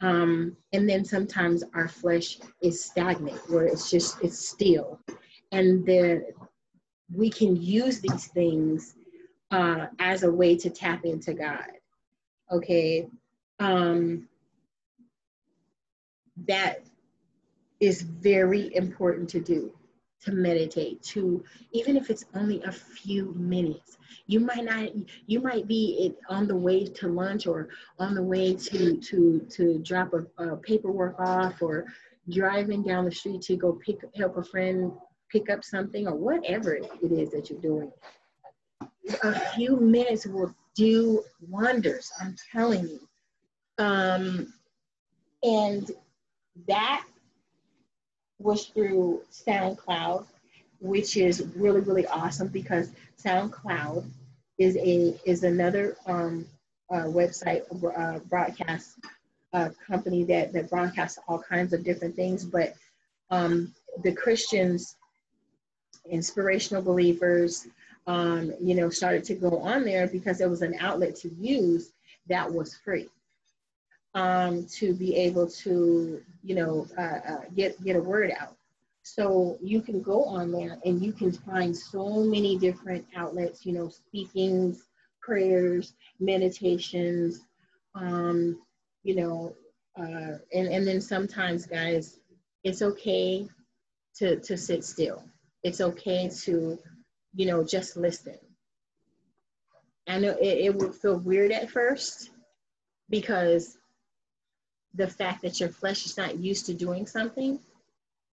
[0.00, 5.00] um, and then sometimes our flesh is stagnant where it's just it's still
[5.52, 6.24] and then
[7.14, 8.94] we can use these things
[9.50, 11.70] uh, as a way to tap into God.
[12.50, 13.08] Okay.
[13.58, 14.28] Um,
[16.46, 16.84] that
[17.80, 19.72] is very important to do
[20.24, 21.42] to meditate to
[21.72, 24.88] even if it's only a few minutes you might not
[25.26, 29.78] you might be on the way to lunch or on the way to to to
[29.78, 31.86] drop a, a paperwork off or
[32.30, 34.92] driving down the street to go pick help a friend
[35.30, 37.92] pick up something or whatever it is that you're doing.
[39.22, 43.00] A few minutes will do wonders i'm telling you.
[43.78, 44.52] Um
[45.42, 45.90] and
[46.66, 47.04] that
[48.38, 50.26] was through SoundCloud,
[50.80, 52.90] which is really really awesome because
[53.22, 54.08] SoundCloud
[54.58, 56.46] is a is another um,
[56.90, 57.62] uh, website
[57.96, 58.98] uh, broadcast
[59.52, 62.44] uh, company that that broadcasts all kinds of different things.
[62.44, 62.74] But
[63.30, 64.96] um, the Christians,
[66.08, 67.66] inspirational believers,
[68.06, 71.92] um, you know, started to go on there because it was an outlet to use
[72.28, 73.08] that was free
[74.18, 78.56] um, to be able to, you know, uh, uh, get get a word out.
[79.02, 83.72] So you can go on there and you can find so many different outlets, you
[83.72, 84.82] know, speakings,
[85.22, 87.40] prayers, meditations,
[87.94, 88.60] um,
[89.04, 89.54] you know,
[89.98, 92.18] uh, and, and then sometimes, guys,
[92.64, 93.48] it's okay
[94.16, 95.22] to, to sit still.
[95.62, 96.78] It's okay to,
[97.34, 98.38] you know, just listen.
[100.08, 102.30] I know it, it would feel weird at first
[103.08, 103.77] because
[104.94, 107.58] the fact that your flesh is not used to doing something,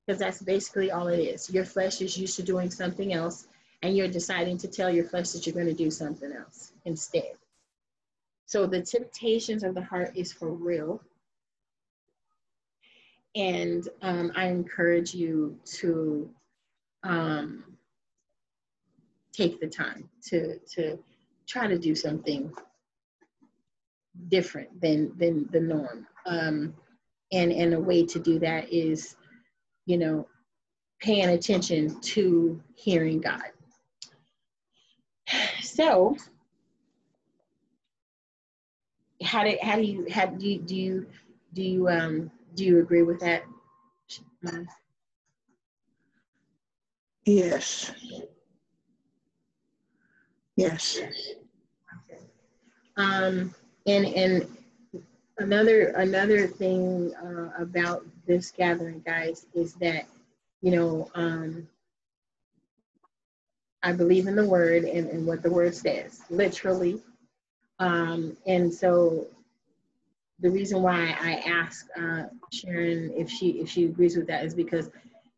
[0.05, 1.49] because that's basically all it is.
[1.49, 3.47] Your flesh is used to doing something else,
[3.81, 7.33] and you're deciding to tell your flesh that you're going to do something else instead.
[8.45, 11.01] So the temptations of the heart is for real.
[13.35, 16.29] And um, I encourage you to
[17.03, 17.63] um,
[19.33, 20.97] take the time to, to
[21.45, 22.53] try to do something
[24.29, 26.07] different than, than the norm.
[26.25, 26.73] Um,
[27.31, 29.15] and, and a way to do that is,
[29.85, 30.27] you know,
[30.99, 33.43] paying attention to hearing God.
[35.61, 36.15] So,
[39.23, 41.07] how do how do you how do you do you
[41.53, 43.43] do you um do you agree with that?
[47.25, 47.91] Yes.
[50.55, 50.99] Yes.
[52.97, 53.53] Um,
[53.87, 54.57] and and
[55.37, 60.05] another another thing uh, about this gathering, guys, is that
[60.61, 61.67] you know um,
[63.83, 67.01] I believe in the word and, and what the word says, literally.
[67.79, 69.27] Um, and so
[70.39, 74.53] the reason why I ask uh, Sharon if she if she agrees with that is
[74.53, 74.89] because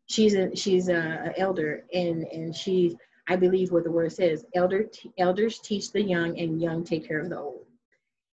[0.06, 2.96] she's a she's a, a elder and and she
[3.28, 4.46] I believe what the word says.
[4.54, 7.66] Elder t- elders teach the young, and young take care of the old.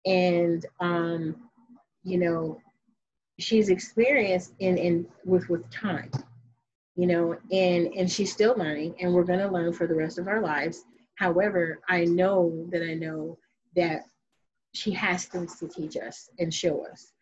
[0.07, 1.37] And um,
[2.05, 2.61] you know,
[3.39, 6.11] she's experienced in in with with time,
[6.97, 10.29] you know, and and she's still learning, and we're gonna learn for the rest of
[10.29, 10.85] our lives.
[11.17, 13.39] However, I know that I know
[13.77, 14.03] that
[14.73, 17.13] she has things to teach us and show us.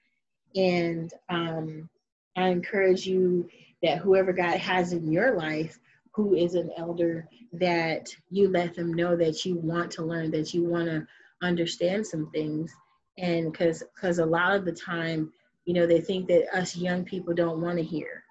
[0.55, 1.89] And um,
[2.37, 3.49] I encourage you
[3.83, 5.79] that whoever God has in your life
[6.15, 10.53] who is an elder, that you let them know that you want to learn, that
[10.53, 11.07] you want to
[11.43, 12.73] understand some things,
[13.19, 15.33] and because because a lot of the time
[15.65, 18.25] you know they think that us young people don't want to hear.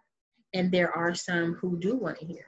[0.53, 2.45] And there are some who do want to hear.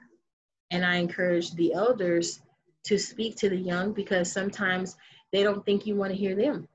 [0.70, 2.40] And i encourage the elders
[2.84, 4.96] to speak to the young because sometimes
[5.32, 6.68] they don't think you want to hear them.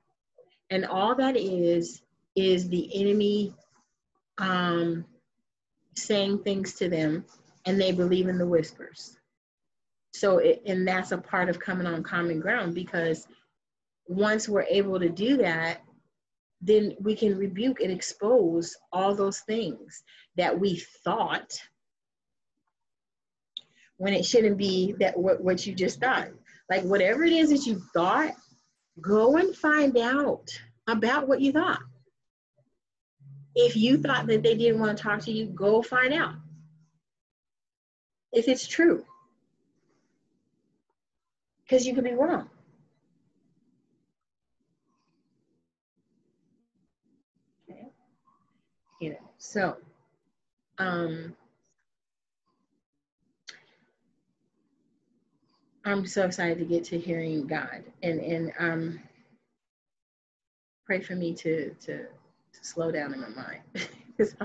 [0.70, 2.02] And all that is
[2.36, 3.54] is the enemy
[4.38, 5.06] um,
[5.96, 7.26] saying things to them
[7.66, 9.18] and they believe in the whispers.
[10.14, 13.28] So it, and that's a part of coming on common ground because
[14.10, 15.82] once we're able to do that,
[16.62, 20.04] then we can rebuke and expose all those things
[20.36, 21.58] that we thought
[23.98, 26.30] when it shouldn't be that what, what you just thought.
[26.70, 28.34] Like whatever it is that you thought,
[29.00, 30.50] go and find out
[30.88, 31.80] about what you thought.
[33.54, 36.34] If you thought that they didn't want to talk to you, go find out
[38.34, 39.06] if it's true.
[41.64, 42.50] Because you could be wrong.
[49.00, 49.76] you know so
[50.78, 51.36] um
[55.86, 59.00] i'm so excited to get to hearing god and and um
[60.86, 63.62] pray for me to to, to slow down in my mind
[64.18, 64.36] because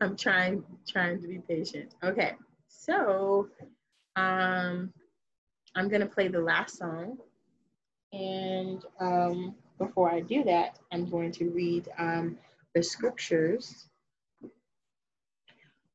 [0.00, 2.34] I'm, trying trying to be patient okay
[2.68, 3.48] so
[4.18, 4.92] um,
[5.74, 7.18] I'm going to play the last song.
[8.12, 12.38] And um, before I do that, I'm going to read um,
[12.74, 13.88] the scriptures,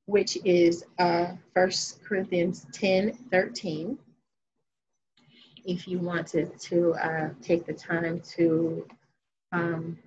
[0.05, 1.71] which is uh, 1
[2.07, 3.97] Corinthians 10 13.
[5.65, 8.85] If you wanted to uh, take the time to
[9.53, 9.97] um,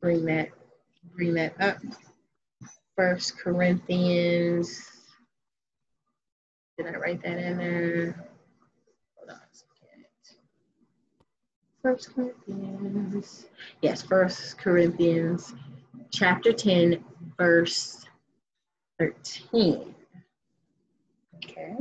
[0.00, 0.50] bring that
[1.16, 1.78] bring that up.
[2.96, 4.86] First Corinthians.
[6.76, 8.28] Did I write that in there?
[9.16, 10.04] Hold on a second.
[11.84, 13.44] First Corinthians.
[13.82, 15.52] Yes, First Corinthians
[16.10, 17.04] chapter 10,
[17.36, 18.06] verse
[18.98, 19.94] 13.
[21.36, 21.74] Okay.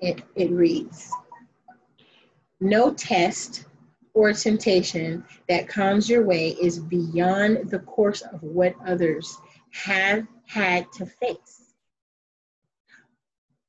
[0.00, 1.12] It, it reads,
[2.58, 3.66] no test
[4.14, 9.36] or temptation that comes your way is beyond the course of what others
[9.70, 11.67] have had to face.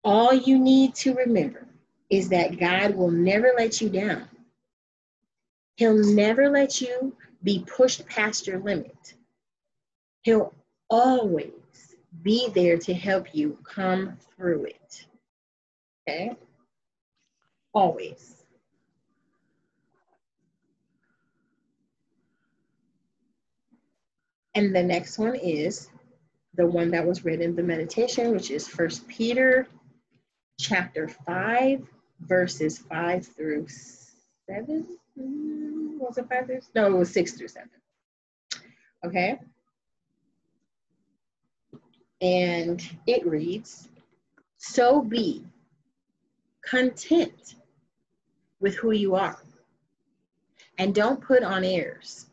[0.03, 1.67] All you need to remember
[2.09, 4.27] is that God will never let you down.
[5.75, 9.13] He'll never let you be pushed past your limit.
[10.23, 10.53] He'll
[10.89, 15.05] always be there to help you come through it.
[16.07, 16.35] Okay?
[17.73, 18.35] Always.
[24.55, 25.89] And the next one is
[26.55, 29.67] the one that was read in the meditation, which is First Peter
[30.59, 31.81] chapter 5,
[32.21, 34.85] verses 5 through 7.
[35.19, 36.59] Mm, was it 5 through?
[36.75, 37.69] No, it was 6 through 7.
[39.05, 39.39] Okay.
[42.21, 43.89] And it reads
[44.57, 45.45] So be
[46.61, 47.55] content
[48.59, 49.41] with who you are,
[50.77, 52.29] and don't put on airs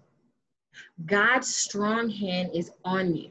[1.04, 3.30] God's strong hand is on you.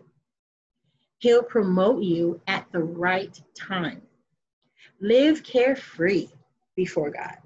[1.17, 4.01] He'll promote you at the right time.
[4.99, 6.29] Live carefree
[6.75, 7.37] before God.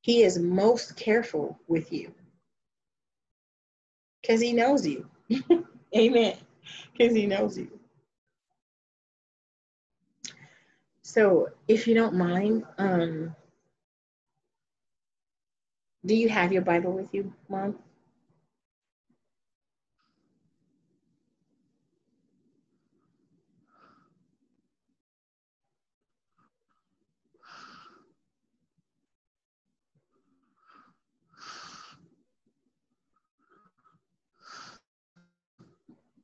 [0.00, 2.12] He is most careful with you
[4.22, 5.06] because he knows you.
[5.96, 6.36] Amen.
[6.92, 7.68] Because he knows you.
[11.02, 13.34] So, if you don't mind, um,
[16.04, 17.78] do you have your Bible with you, Mom?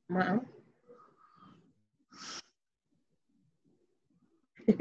[0.09, 0.45] Mom?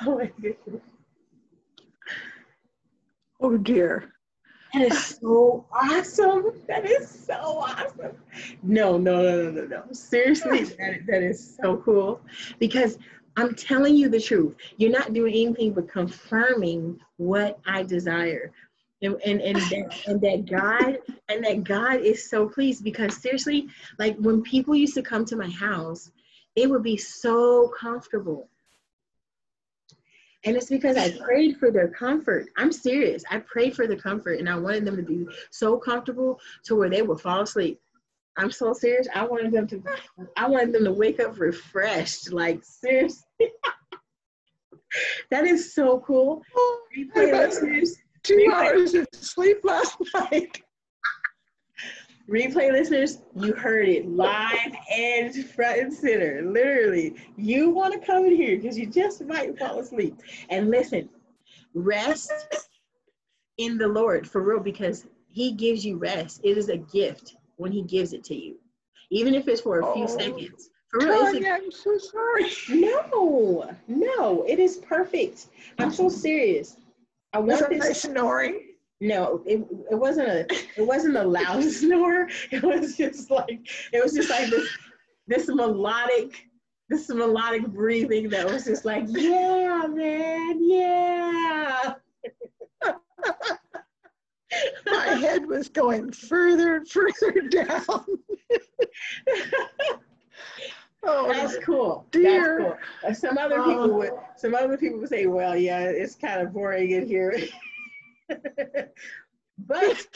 [0.00, 0.82] oh my goodness.
[3.40, 4.12] Oh dear.
[4.72, 6.52] That is so awesome.
[6.66, 8.16] That is so awesome.
[8.62, 9.84] No, no, no, no, no, no.
[9.92, 12.20] Seriously, that, that is so cool.
[12.58, 12.98] Because
[13.36, 14.56] I'm telling you the truth.
[14.76, 18.52] You're not doing anything but confirming what I desire
[19.02, 20.98] and and and that, and that God
[21.28, 23.68] and that God is so pleased because seriously,
[23.98, 26.10] like when people used to come to my house,
[26.56, 28.48] they would be so comfortable.
[30.46, 32.48] And it's because I prayed for their comfort.
[32.58, 33.24] I'm serious.
[33.30, 36.90] I prayed for their comfort and I wanted them to be so comfortable to where
[36.90, 37.80] they would fall asleep.
[38.36, 39.08] I'm so serious.
[39.14, 39.82] I wanted them to
[40.36, 42.32] I wanted them to wake up refreshed.
[42.32, 43.24] Like seriously.
[45.30, 46.42] that is so cool.
[46.54, 50.62] Oh, Replay listeners two hours of sleep last night.
[52.28, 56.40] Replay listeners, you heard it live and front and center.
[56.42, 60.16] Literally, you want to come in here because you just might fall asleep.
[60.48, 61.10] And listen,
[61.74, 62.32] rest
[63.58, 66.40] in the Lord for real because He gives you rest.
[66.42, 68.56] It is a gift when He gives it to you,
[69.10, 70.70] even if it's for a few oh, seconds.
[70.88, 72.50] For real, Tanya, a, I'm so sorry.
[72.70, 75.48] No, no, it is perfect.
[75.78, 76.78] I'm so serious.
[77.34, 78.02] I want this.
[78.02, 78.60] Snoring?
[79.00, 80.46] No, it, it wasn't a
[80.76, 82.28] it wasn't a loud snore.
[82.50, 83.60] It was just like
[83.92, 84.68] it was just like this
[85.26, 86.48] this melodic
[86.88, 91.94] this melodic breathing that was just like yeah man yeah.
[94.86, 98.04] My head was going further and further down.
[101.06, 102.06] Oh, that's cool.
[102.10, 102.58] Dear.
[102.58, 103.10] That's cool.
[103.10, 106.52] Uh, some other people would some other people would say, well, yeah, it's kind of
[106.52, 107.36] boring in here.
[109.58, 110.06] but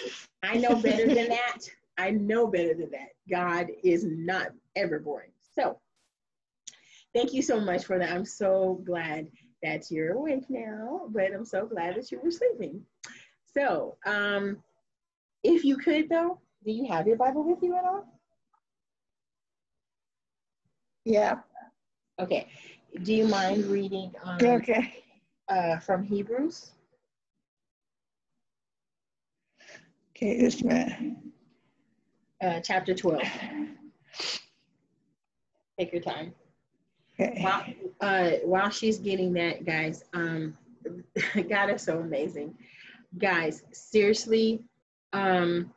[0.42, 1.58] I know better than that.
[1.98, 3.10] I know better than that.
[3.28, 5.30] God is not ever boring.
[5.54, 5.78] So
[7.14, 8.10] thank you so much for that.
[8.12, 9.28] I'm so glad
[9.62, 12.82] that you're awake now, but I'm so glad that you were sleeping.
[13.54, 14.62] So um
[15.42, 18.17] if you could though, do you have your Bible with you at all?
[21.08, 21.36] Yeah.
[22.20, 22.48] Okay.
[23.02, 25.02] Do you mind reading um, Okay.
[25.48, 26.72] uh, from Hebrews?
[30.14, 31.16] Okay, a minute.
[32.42, 33.22] uh, chapter 12.
[35.78, 36.34] Take your time.
[37.18, 37.40] Okay.
[37.42, 37.64] While,
[38.02, 40.58] uh, while she's getting that, guys, um,
[41.48, 42.54] God is so amazing.
[43.16, 44.62] Guys, seriously,
[45.14, 45.72] um,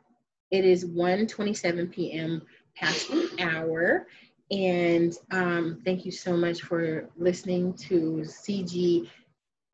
[0.50, 2.42] it is 1.27 p.m.
[2.76, 4.06] past the hour.
[4.52, 9.08] And um, thank you so much for listening to CG,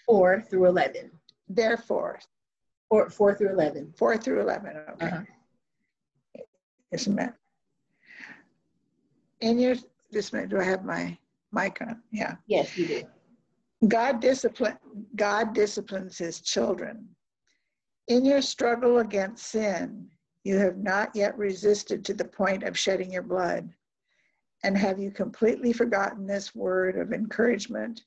[0.06, 1.12] 4 through 11.
[1.50, 2.18] Therefore,
[2.88, 3.94] 4, 4 through 11.
[3.98, 4.78] 4 through 11.
[4.94, 5.06] Okay.
[5.06, 5.22] Uh-huh.
[6.94, 7.34] Just a minute.
[9.42, 9.76] In your,
[10.14, 11.18] just a minute, do I have my
[11.52, 12.02] mic on?
[12.14, 12.36] Yeah.
[12.48, 13.04] Yes, you do.
[13.90, 14.78] God discipline
[15.18, 17.10] God disciplines his children.
[18.08, 20.10] In your struggle against sin,
[20.44, 23.74] you have not yet resisted to the point of shedding your blood.
[24.64, 28.04] And have you completely forgotten this word of encouragement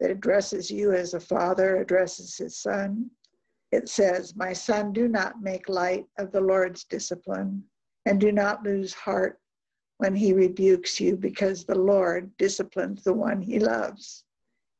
[0.00, 3.10] that addresses you as a father addresses his son?
[3.70, 7.64] It says, My son, do not make light of the Lord's discipline,
[8.04, 9.40] and do not lose heart
[9.98, 14.24] when he rebukes you, because the Lord disciplines the one he loves,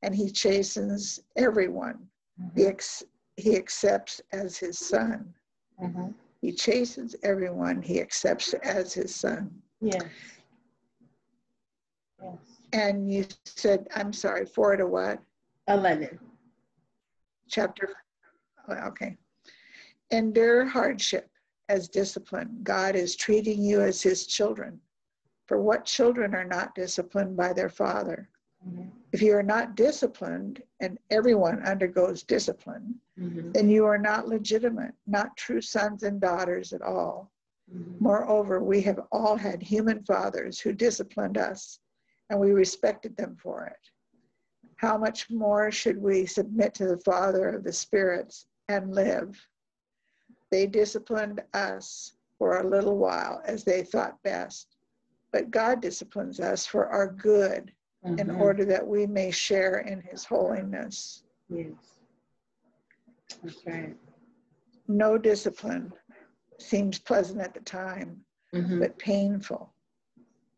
[0.03, 2.09] and he chastens everyone
[2.57, 3.05] ex-
[3.37, 5.35] he accepts as his son.
[5.81, 6.15] Mhm.
[6.41, 9.63] He chastens everyone he accepts as his son.
[9.81, 10.05] Yes.
[12.23, 12.39] Yes.
[12.73, 15.21] And you said, I'm sorry, four to what?
[15.69, 16.19] 11.
[17.49, 17.91] Chapter,
[18.69, 19.17] okay.
[20.11, 21.31] Endure hardship
[21.69, 22.61] as discipline.
[22.63, 24.81] God is treating you as his children.
[25.47, 28.29] For what children are not disciplined by their father?
[28.67, 28.91] Mhm.
[29.17, 33.55] If you are not disciplined, and everyone undergoes discipline, Mhm.
[33.55, 37.33] then you are not legitimate, not true sons and daughters at all.
[37.73, 37.99] Mhm.
[37.99, 41.81] Moreover, we have all had human fathers who disciplined us,
[42.29, 43.91] and we respected them for it.
[44.75, 49.49] How much more should we submit to the Father of the spirits and live?
[50.51, 54.77] They disciplined us for a little while as they thought best,
[55.33, 57.73] but God disciplines us for our good
[58.07, 58.41] in Mhm.
[58.41, 61.25] order that we may share in his holiness.
[61.49, 61.73] Yes.
[63.43, 63.97] That's right.
[64.89, 65.93] No discipline
[66.59, 68.25] seems pleasant at the time,
[68.55, 68.79] Mhm.
[68.79, 69.73] but painful.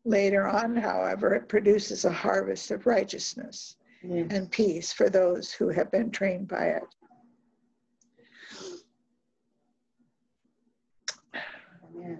[0.05, 4.27] Later on, however, it produces a harvest of righteousness Yes.
[4.31, 6.83] and peace for those who have been trained by it.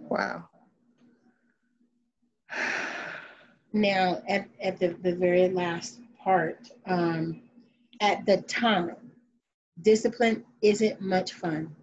[0.09, 0.49] Wow.
[3.71, 7.41] Now, at, at the, the very last part, um,
[8.01, 8.95] at the time,
[9.81, 11.75] discipline isn't much fun.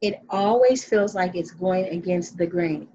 [0.00, 2.88] It always feels like it's going against the grain.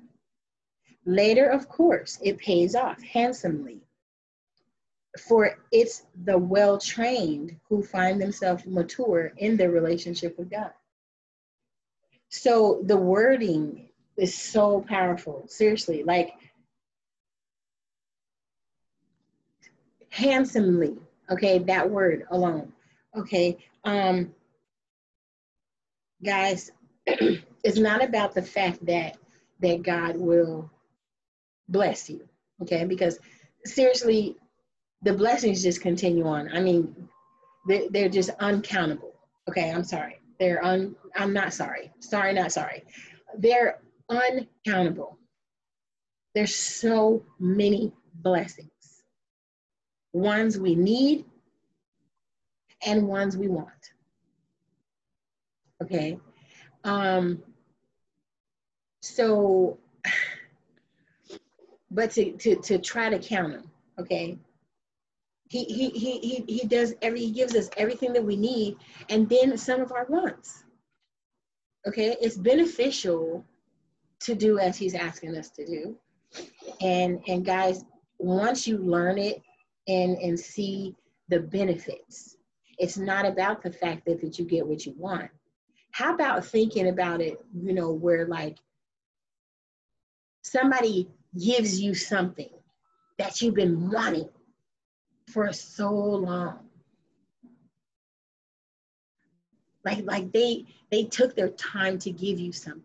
[1.05, 3.81] Later, of course, it pays off handsomely.
[5.27, 10.73] For it's the well trained who find themselves mature in their relationship with God.
[12.29, 15.45] So the wording is so powerful.
[15.47, 16.33] Seriously, like
[20.17, 20.97] handsomely
[21.29, 22.73] okay that word alone
[23.15, 23.55] okay?
[23.83, 24.33] Um
[26.25, 26.71] guys
[27.05, 29.15] it's not about the fact that
[29.59, 30.71] that god will
[31.69, 32.27] bless you
[32.63, 32.83] okay?
[32.85, 33.19] Because
[33.63, 34.35] seriously
[35.03, 36.49] the blessings just continue on.
[36.51, 37.09] I mean
[37.67, 39.13] they're, they're just uncountable
[39.47, 39.69] okay?
[39.69, 40.19] I'm sorry.
[40.39, 41.91] They're un i'm not sorry.
[41.99, 42.85] Sorry not sorry.
[43.37, 43.79] They're
[44.09, 45.19] uncountable.
[46.33, 48.71] There's so many blessings
[50.17, 51.25] ones we need
[52.85, 53.69] and ones we want.
[55.81, 56.17] Okay.
[56.83, 57.41] Um,
[59.01, 59.77] so,
[61.91, 64.37] but to, to, to try to count them, okay.
[65.49, 68.75] He, he, he, he, he does every, he gives us everything that we need
[69.09, 70.63] and then some of our wants.
[71.87, 72.17] Okay.
[72.19, 73.45] It's beneficial
[74.21, 75.95] to do as he's asking us to do.
[76.81, 77.85] And, and guys,
[78.19, 79.41] once you learn it
[79.87, 80.95] and and see
[81.29, 82.37] the benefits
[82.77, 85.29] It's not about the fact that, that you get what you want.
[85.91, 88.57] How about thinking about it, you know, where like
[90.43, 91.09] somebody
[91.39, 92.49] gives you something
[93.17, 94.29] that you've been wanting
[95.27, 96.59] for so long.
[99.85, 102.83] Like, like they they took their time to give you something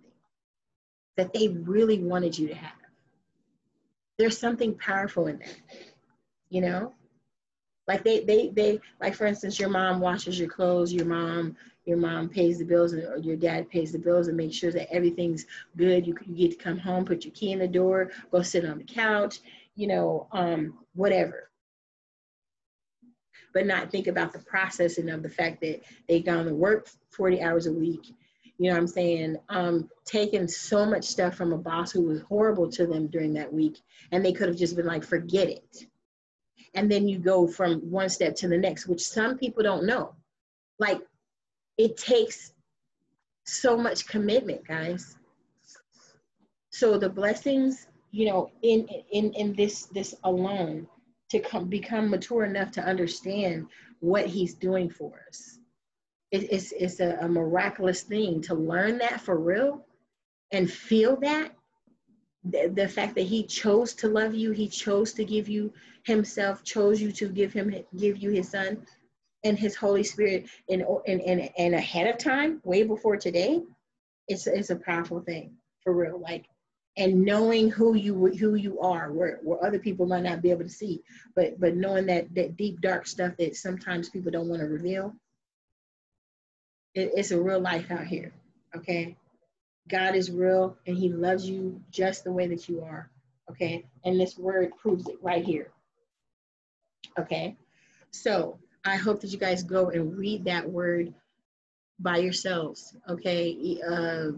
[1.16, 2.72] that they really wanted you to have.
[4.18, 5.56] There's something powerful in that,
[6.52, 6.92] you know?
[7.88, 11.96] Like they they they like for instance, your mom washes your clothes, your mom your
[11.96, 15.46] mom pays the bills or your dad pays the bills and makes sure that everything's
[15.76, 16.06] good.
[16.06, 18.78] You, you get to come home, put your key in the door, go sit on
[18.78, 19.40] the couch,
[19.74, 21.50] you know, um, whatever.
[23.52, 27.42] But not think about the processing of the fact that they've gone to work 40
[27.42, 28.14] hours a week.
[28.58, 29.36] You know what I'm saying?
[29.48, 33.52] Um, taking so much stuff from a boss who was horrible to them during that
[33.52, 33.80] week,
[34.12, 35.86] and they could have just been like, forget it.
[36.74, 40.14] And then you go from one step to the next, which some people don't know.
[40.78, 41.00] Like,
[41.76, 42.52] it takes
[43.44, 45.16] so much commitment, guys.
[46.70, 50.86] So the blessings you know, in in in this this alone
[51.30, 53.66] to come become mature enough to understand
[54.00, 55.58] what he's doing for us.
[56.30, 59.86] It, it's it's a, a miraculous thing to learn that for real
[60.52, 61.52] and feel that
[62.44, 65.73] the, the fact that he chose to love you, he chose to give you
[66.05, 68.85] himself, chose you to give him give you his son
[69.44, 73.62] and his Holy Spirit and and and, and ahead of time, way before today,
[74.28, 75.52] it's it's a powerful thing
[75.82, 76.19] for real.
[76.19, 76.47] Like
[76.97, 80.62] and knowing who you who you are where, where other people might not be able
[80.62, 81.02] to see
[81.35, 85.14] but but knowing that that deep dark stuff that sometimes people don't want to reveal
[86.94, 88.32] it, it's a real life out here
[88.77, 89.16] okay
[89.88, 93.10] god is real and he loves you just the way that you are
[93.50, 95.68] okay and this word proves it right here
[97.18, 97.56] okay
[98.10, 101.12] so i hope that you guys go and read that word
[101.98, 104.30] by yourselves okay uh,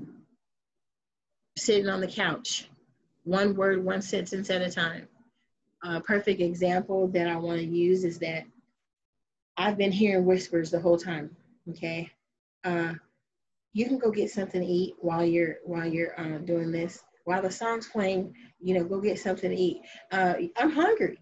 [1.56, 2.68] sitting on the couch,
[3.24, 5.08] one word, one sentence at a time.
[5.82, 8.44] A perfect example that I want to use is that
[9.56, 11.36] I've been hearing whispers the whole time.
[11.70, 12.10] Okay,
[12.64, 12.94] uh,
[13.74, 17.02] you can go get something to eat while you're while you're uh, doing this.
[17.24, 19.82] While the song's playing, you know, go get something to eat.
[20.12, 21.18] Uh, I'm hungry,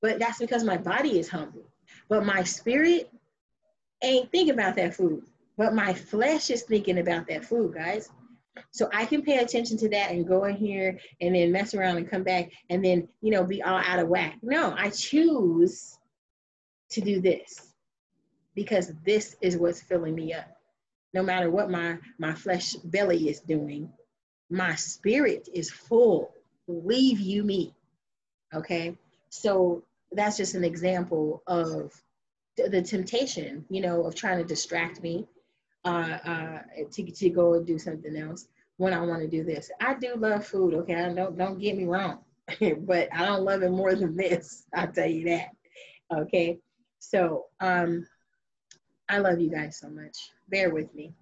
[0.00, 1.64] but that's because my body is hungry.
[2.08, 3.12] But my spirit
[4.02, 5.24] ain't thinking about that food.
[5.58, 8.08] But my flesh is thinking about that food, guys.
[8.70, 11.98] So I can pay attention to that and go in here and then mess around
[11.98, 14.38] and come back and then, you know, be all out of whack.
[14.42, 15.98] No, I choose
[16.90, 17.74] to do this
[18.54, 20.59] because this is what's filling me up.
[21.12, 23.90] No matter what my, my flesh belly is doing,
[24.48, 26.32] my spirit is full.
[26.66, 27.74] Believe you me.
[28.54, 28.96] Okay.
[29.28, 31.92] So that's just an example of
[32.56, 35.26] the temptation, you know, of trying to distract me
[35.84, 36.58] uh, uh,
[36.92, 39.70] to, to go and do something else when I want to do this.
[39.80, 40.94] I do love food, okay?
[40.94, 42.18] I don't don't get me wrong,
[42.80, 44.66] but I don't love it more than this.
[44.74, 45.50] I'll tell you that.
[46.12, 46.58] Okay,
[46.98, 48.06] so um,
[49.10, 50.30] I love you guys so much.
[50.48, 51.12] Bear with me.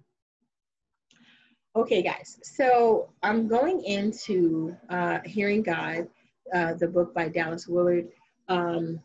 [1.75, 2.39] Okay, guys.
[2.43, 6.07] So I'm going into uh, Hearing God,
[6.53, 8.07] uh, the book by Dallas Willard.
[8.47, 8.99] Um,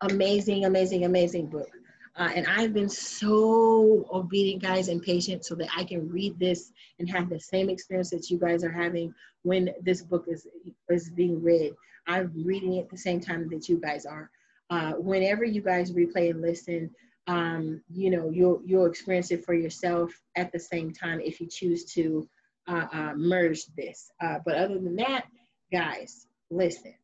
[0.00, 1.70] amazing, amazing, amazing book.
[2.16, 6.72] Uh, and I've been so obedient, guys, and patient so that I can read this
[6.98, 10.48] and have the same experience that you guys are having when this book is,
[10.90, 11.72] is being read.
[12.08, 14.28] I'm reading it at the same time that you guys are.
[14.70, 16.90] Uh, whenever you guys replay and listen,
[17.26, 21.46] um, you know, you'll, you'll experience it for yourself at the same time if you
[21.46, 22.28] choose to
[22.68, 24.10] uh, uh merge this.
[24.20, 25.24] Uh, but other than that,
[25.72, 26.94] guys, listen.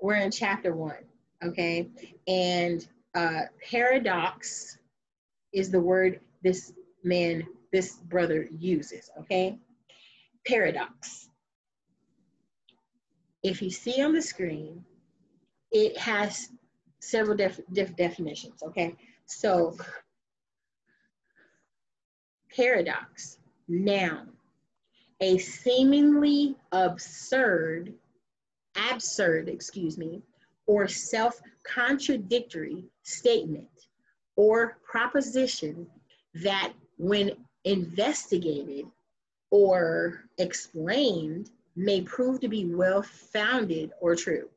[0.00, 1.04] We're in chapter one,
[1.42, 1.88] okay?
[2.26, 4.78] And uh, paradox
[5.52, 6.72] is the word this
[7.02, 9.58] man, this brother uses, okay?
[10.46, 11.28] Paradox.
[13.42, 14.84] If you see on the screen,
[15.70, 16.48] it has
[17.04, 18.94] several def def definitions, okay?
[19.26, 19.76] So,
[22.54, 24.32] paradox, noun,
[25.20, 27.94] a seemingly absurd,
[28.90, 30.22] absurd, excuse me,
[30.66, 33.68] or self contradictory statement
[34.36, 35.86] or proposition
[36.42, 37.32] that, when
[37.64, 38.84] investigated
[39.50, 44.48] or explained, may prove to be well founded or true.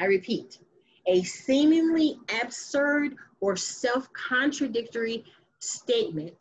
[0.00, 0.58] I repeat,
[1.06, 5.24] a seemingly absurd or self contradictory
[5.58, 6.34] statement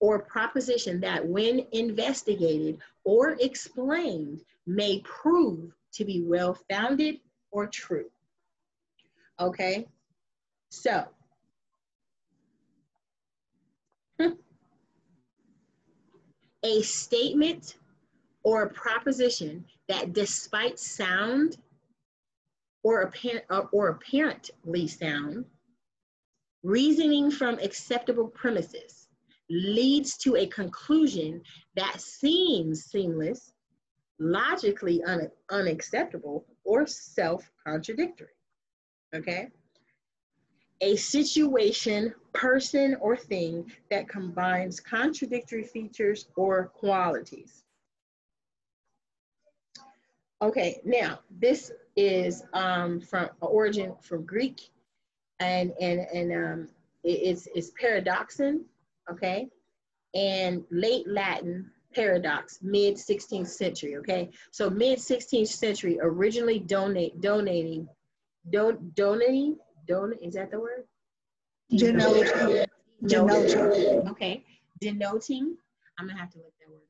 [0.00, 7.20] or proposition that, when investigated or explained, may prove to be well founded
[7.52, 8.10] or true.
[9.38, 9.86] Okay,
[10.70, 11.04] So,
[16.64, 17.76] a statement
[18.42, 21.56] or a proposition that despite sound
[22.84, 25.44] or apparent uh, or apparently sound,
[26.62, 29.08] reasoning from acceptable premises
[29.50, 31.42] leads to a conclusion
[31.76, 33.52] that seems seamless,
[34.18, 38.28] logically un unacceptable, or self-contradictory.
[39.14, 39.48] Okay?
[40.80, 47.64] A situation, person, or thing that combines contradictory features or qualities.
[50.42, 54.70] Okay, now this is um, from origin from Greek,
[55.40, 56.68] and and and um,
[57.02, 58.64] it, it's it's paradoxon,
[59.10, 59.48] okay,
[60.14, 64.30] and late Latin paradox, mid 16th century, okay.
[64.50, 67.88] So mid 16th century, originally donate donating,
[68.50, 69.56] don donating,
[69.86, 70.84] don is that the word?
[71.70, 72.66] Denoting.
[73.06, 74.08] Denoting.
[74.08, 74.44] Okay,
[74.80, 75.56] denoting.
[75.98, 76.80] I'm gonna have to look that word.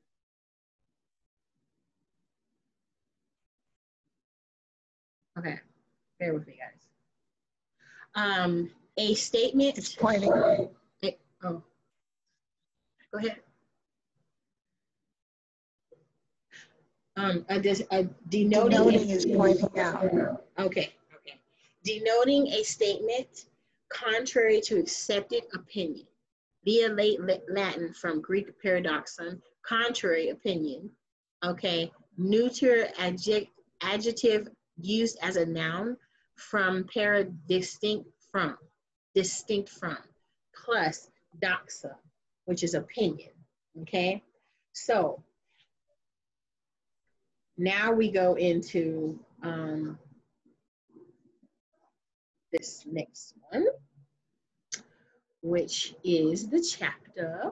[5.37, 5.59] Okay,
[6.19, 6.87] bear with me, guys.
[8.15, 9.77] Um, a statement.
[9.77, 10.31] It's pointing.
[11.01, 11.61] It, oh,
[13.11, 13.37] go ahead.
[17.17, 17.55] Um, a,
[17.91, 20.03] a denoting, denoting is pointing out.
[20.59, 21.39] Okay, okay.
[21.83, 23.45] Denoting a statement
[23.89, 26.05] contrary to accepted opinion
[26.65, 30.89] via late Latin from Greek paradoxon, contrary opinion.
[31.43, 33.47] Okay, neuter adject,
[33.81, 35.97] adjective used as a noun
[36.35, 38.57] from para distinct from,
[39.13, 39.97] distinct from,
[40.53, 41.09] plus
[41.41, 41.95] doxa,
[42.45, 43.31] which is opinion,
[43.81, 44.21] okay?
[44.73, 45.23] So
[47.57, 49.97] now we go into um,
[52.51, 53.65] this next one,
[55.41, 57.51] which is the chapter.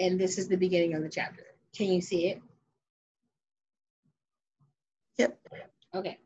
[0.00, 1.44] And this is the beginning of the chapter.
[1.76, 2.42] Can you see it?
[5.18, 5.38] Yep.
[5.94, 6.18] Okay.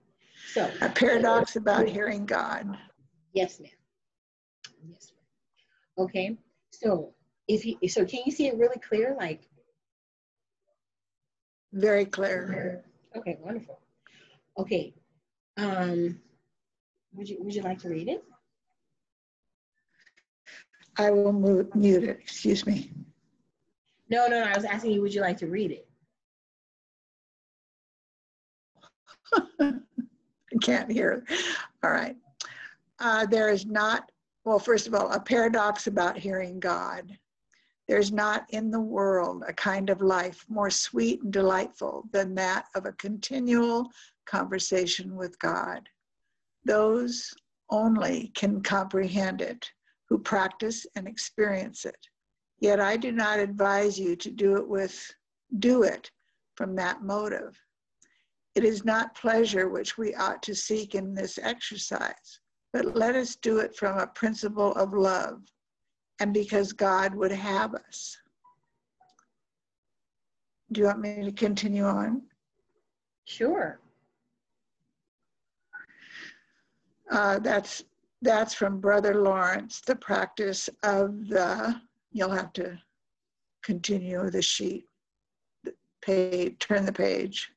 [0.52, 2.76] So a paradox about hearing God.
[3.34, 3.70] Yes, ma'am.
[4.88, 6.06] Yes, ma'am.
[6.06, 6.36] Okay.
[6.70, 7.14] So
[7.48, 9.16] if you so can you see it really clear?
[9.18, 9.48] Like
[11.72, 12.84] very clear.
[13.16, 13.80] Okay, wonderful.
[14.58, 14.94] Okay.
[15.56, 16.20] Um
[17.14, 18.24] would you would you like to read it?
[20.96, 22.18] I will mute, mute it.
[22.20, 22.90] Excuse me.
[24.10, 24.50] No, no, no.
[24.50, 25.87] I was asking you, would you like to read it?
[29.60, 31.24] I can't hear.
[31.82, 32.16] All right.
[32.98, 34.10] Uh, there is not,
[34.44, 37.16] well, first of all, a paradox about hearing God.
[37.86, 42.66] There's not in the world a kind of life more sweet and delightful than that
[42.74, 43.90] of a continual
[44.26, 45.88] conversation with God.
[46.64, 47.32] Those
[47.70, 49.70] only can comprehend it
[50.08, 52.08] who practice and experience it.
[52.60, 55.10] Yet I do not advise you to do it with
[55.58, 56.10] do it
[56.56, 57.58] from that motive.
[58.58, 62.40] It is not pleasure which we ought to seek in this exercise,
[62.72, 65.42] but let us do it from a principle of love
[66.18, 68.18] and because God would have us.
[70.72, 72.22] Do you want me to continue on?
[73.26, 73.78] Sure.
[77.12, 77.84] Uh, that's
[78.22, 81.80] that's from Brother Lawrence, the practice of the,
[82.10, 82.76] you'll have to
[83.62, 84.86] continue the sheet,
[85.62, 85.72] the
[86.02, 87.52] page, turn the page.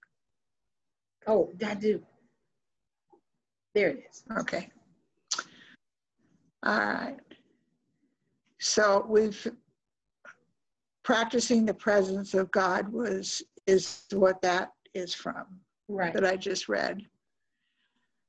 [1.27, 2.01] Oh, that do.
[3.73, 4.23] There it is.
[4.39, 4.69] Okay.
[6.63, 7.17] All right.
[8.59, 9.51] So we've
[11.03, 15.45] practicing the presence of God was is what that is from.
[15.87, 16.13] Right.
[16.13, 17.05] That I just read.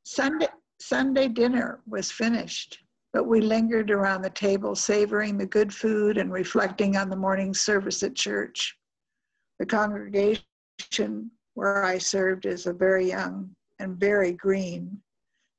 [0.05, 0.48] Sunday
[0.81, 2.78] Sunday dinner was finished,
[3.12, 7.55] but we lingered around the table savoring the good food and reflecting on the morning
[7.55, 8.77] service at church.
[9.59, 15.02] The congregation where I served as a very young and very green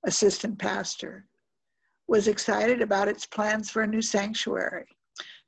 [0.05, 1.25] assistant pastor,
[2.07, 4.87] was excited about its plans for a new sanctuary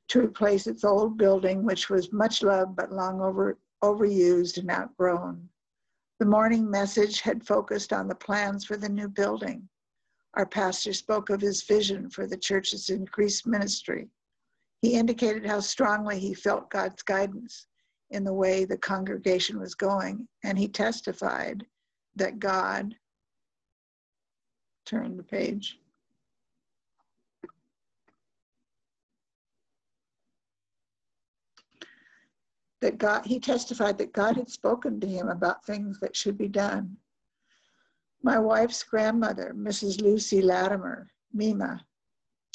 [0.08, 5.48] to replace its old building, which was much loved but long over, overused and outgrown.
[6.18, 9.68] The morning message had focused on the plans for the new building.
[10.34, 14.08] Our pastor spoke of his vision for the church's increased ministry.
[14.80, 17.66] He indicated how strongly he felt God's guidance
[18.10, 20.28] in the way the congregation was going.
[20.44, 21.66] And he testified
[22.16, 22.94] that God,
[24.84, 25.78] turn the page.
[32.80, 36.48] That God, he testified that God had spoken to him about things that should be
[36.48, 36.96] done.
[38.22, 40.00] My wife's grandmother, Mrs.
[40.00, 41.84] Lucy Latimer, Mima,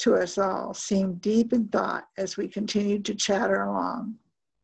[0.00, 4.16] to us all, seemed deep in thought as we continued to chatter along.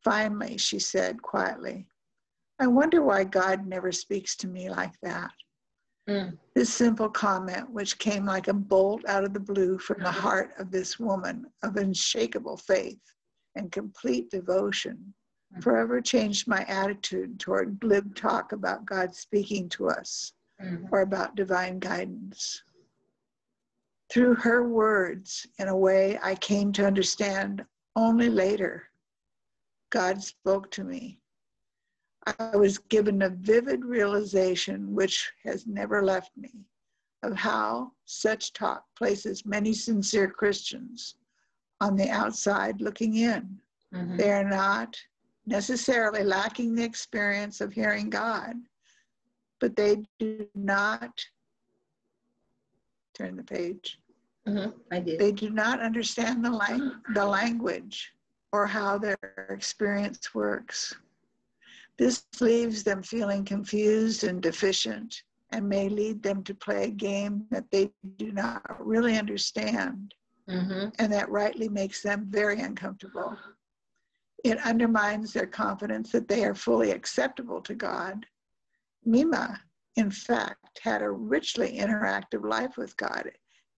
[0.04, 1.86] Finally, she said quietly,
[2.60, 5.30] I wonder why God never speaks to me like that.
[6.08, 6.38] Mm.
[6.54, 10.52] This simple comment, which came like a bolt out of the blue from the heart
[10.58, 13.00] of this woman of unshakable faith
[13.54, 15.14] and complete devotion,
[15.54, 15.62] mm.
[15.62, 20.88] forever changed my attitude toward glib talk about God speaking to us mm.
[20.90, 22.62] or about divine guidance.
[24.10, 27.64] Through her words, in a way I came to understand
[27.94, 28.87] only later,
[29.90, 31.20] God spoke to me
[32.38, 36.66] I was given a vivid realization, which has never left me,
[37.22, 41.16] of how such talk places many sincere Christians
[41.80, 43.58] on the outside looking in.
[43.94, 44.16] Mm-hmm.
[44.16, 44.96] They are not
[45.46, 48.56] necessarily lacking the experience of hearing God,
[49.60, 51.24] but they do not
[53.14, 53.98] turn the page.
[54.46, 54.70] Mm-hmm.
[54.92, 55.18] I did.
[55.18, 58.12] They do not understand the, lang- the language
[58.52, 59.18] or how their
[59.50, 60.94] experience works.
[61.98, 67.46] This leaves them feeling confused and deficient and may lead them to play a game
[67.50, 70.14] that they do not really understand
[70.48, 70.88] mm-hmm.
[70.98, 73.36] and that rightly makes them very uncomfortable.
[74.44, 78.24] It undermines their confidence that they are fully acceptable to God.
[79.04, 79.60] Mima,
[79.96, 83.30] in fact, had a richly interactive life with God,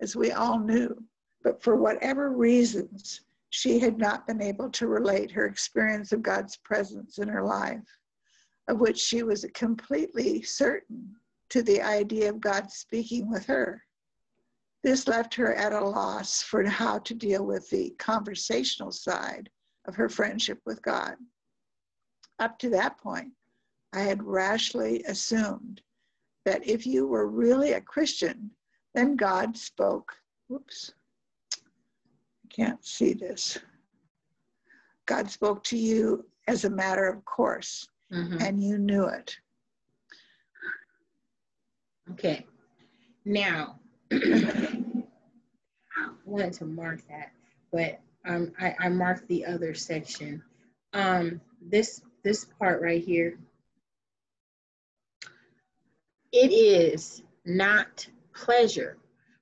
[0.03, 0.95] as we all knew,
[1.43, 6.57] but for whatever reasons, she had not been able to relate her experience of God's
[6.57, 8.01] presence in her life
[8.71, 11.17] of which she was completely certain
[11.49, 13.85] to the idea of God speaking with her.
[14.85, 19.51] This left her at a loss for how to deal with the conversational side
[19.87, 21.17] of her friendship with God.
[22.39, 23.33] Up to that point,
[23.93, 25.83] I had rashly assumed
[26.45, 28.53] that if you were really a Christian,
[28.95, 30.17] then God spoke.
[30.49, 30.95] Whoops,
[32.55, 33.59] can't see this.
[35.07, 38.39] God spoke to you as a matter of course mm-hmm.
[38.41, 39.37] and you knew it.
[42.13, 42.47] Okay.
[43.25, 43.79] Now,
[44.13, 44.83] I
[46.25, 47.33] wanted to mark that,
[47.73, 50.43] but um, I, I marked the other section.
[50.93, 53.39] Um, this this part right here.
[56.33, 58.99] It is not pleasure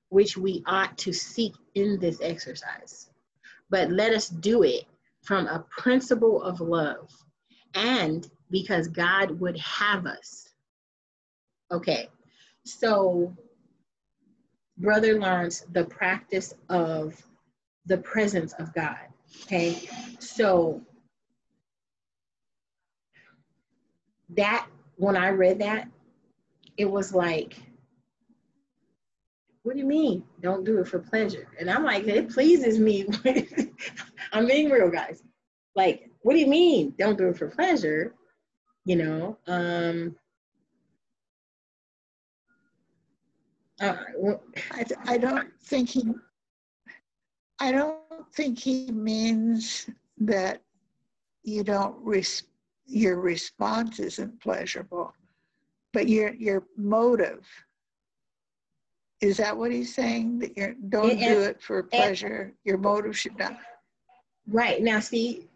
[0.09, 3.09] which we ought to seek in this exercise,
[3.69, 4.85] but let us do it
[5.21, 7.11] from a principle of love
[7.75, 10.49] and because God would have us.
[11.71, 12.09] Okay,
[12.65, 13.35] so
[14.77, 17.21] Brother Lawrence, the practice of
[17.85, 18.97] the presence of God.
[19.43, 19.87] Okay,
[20.19, 20.81] so
[24.29, 25.87] that when I read that,
[26.77, 27.57] it was like,
[29.63, 30.23] what do you mean?
[30.41, 31.47] Don't do it for pleasure.
[31.59, 33.07] And I'm like, it pleases me.
[34.33, 35.23] I'm being real, guys.
[35.75, 36.93] Like, what do you mean?
[36.97, 38.13] Don't do it for pleasure
[38.85, 40.15] you know um
[43.81, 43.95] uh,
[44.71, 46.03] I, I don't think he
[47.59, 50.61] I don't think he means that
[51.43, 52.43] you don't res-
[52.85, 55.13] your response isn't pleasurable,
[55.93, 57.47] but your your motive.
[59.21, 60.39] Is that what he's saying?
[60.39, 62.41] That you don't and, do it for pleasure.
[62.41, 63.57] And, your motive should not.
[64.47, 65.47] Right now, see,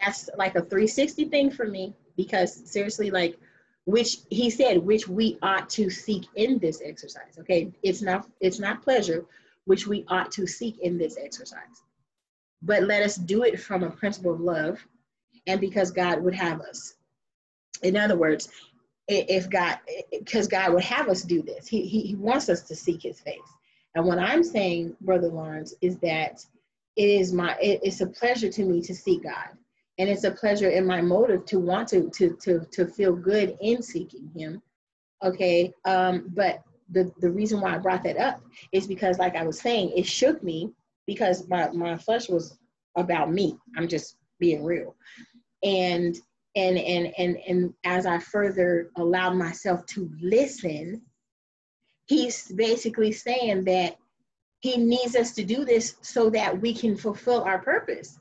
[0.00, 3.38] that's like a 360 thing for me because seriously, like
[3.84, 7.38] which he said, which we ought to seek in this exercise.
[7.38, 9.24] Okay, it's not it's not pleasure,
[9.64, 11.82] which we ought to seek in this exercise.
[12.62, 14.84] But let us do it from a principle of love
[15.46, 16.94] and because God would have us.
[17.82, 18.48] In other words,
[19.08, 19.78] if God,
[20.12, 23.20] because God would have us do this, he, he, he wants us to seek his
[23.20, 23.38] face.
[23.94, 26.44] And what I'm saying, Brother Lawrence, is that
[26.96, 29.48] it is my, it, it's a pleasure to me to see God.
[29.98, 33.56] And it's a pleasure in my motive to want to to to to feel good
[33.60, 34.62] in seeking him.
[35.24, 38.40] Okay um but the the reason why i brought that up
[38.70, 40.70] is because like i was saying it shook me
[41.08, 42.56] because my my flesh was
[42.98, 43.56] about me.
[43.76, 44.94] I'm just being real.
[45.62, 46.16] And
[46.58, 51.00] and and and and as i further allowed myself to listen
[52.06, 53.96] he's basically saying that
[54.60, 58.18] he needs us to do this so that we can fulfill our purpose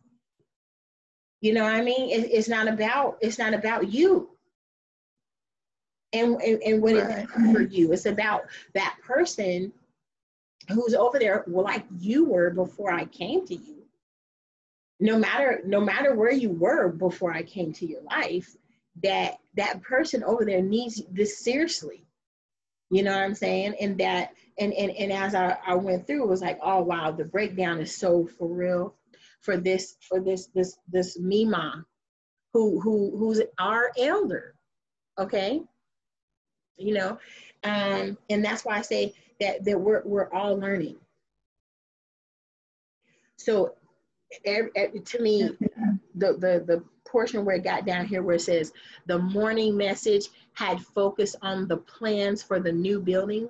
[1.42, 2.10] you know what I mean?
[2.10, 4.30] It, it's not about it's not about you.
[6.14, 7.28] And, and, and what right.
[7.30, 7.92] it's for you.
[7.92, 9.74] It's about that person
[10.70, 13.84] who's over there like you were before I came to you.
[15.00, 18.56] No matter no matter where you were before I came to your life,
[19.04, 22.04] that that person over there needs this seriously.
[22.90, 23.76] You know what I'm saying?
[23.80, 27.12] And that, and and, and as I, I went through, it was like, oh wow,
[27.12, 28.96] the breakdown is so for real
[29.42, 31.86] for this, for this, this, this Mima,
[32.54, 34.56] who who who's our elder.
[35.18, 35.62] Okay.
[36.78, 37.20] You know,
[37.64, 40.98] um, and that's why I say that that we're we're all learning.
[43.38, 43.76] So
[44.46, 44.64] Eh,
[45.06, 45.50] to me,
[46.16, 48.74] the, the, the portion where it got down here where it says
[49.06, 53.50] the morning message had focused on the plans for the new building.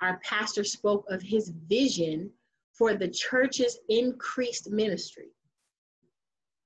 [0.00, 2.30] Our pastor spoke of his vision
[2.72, 5.28] for the church's increased ministry.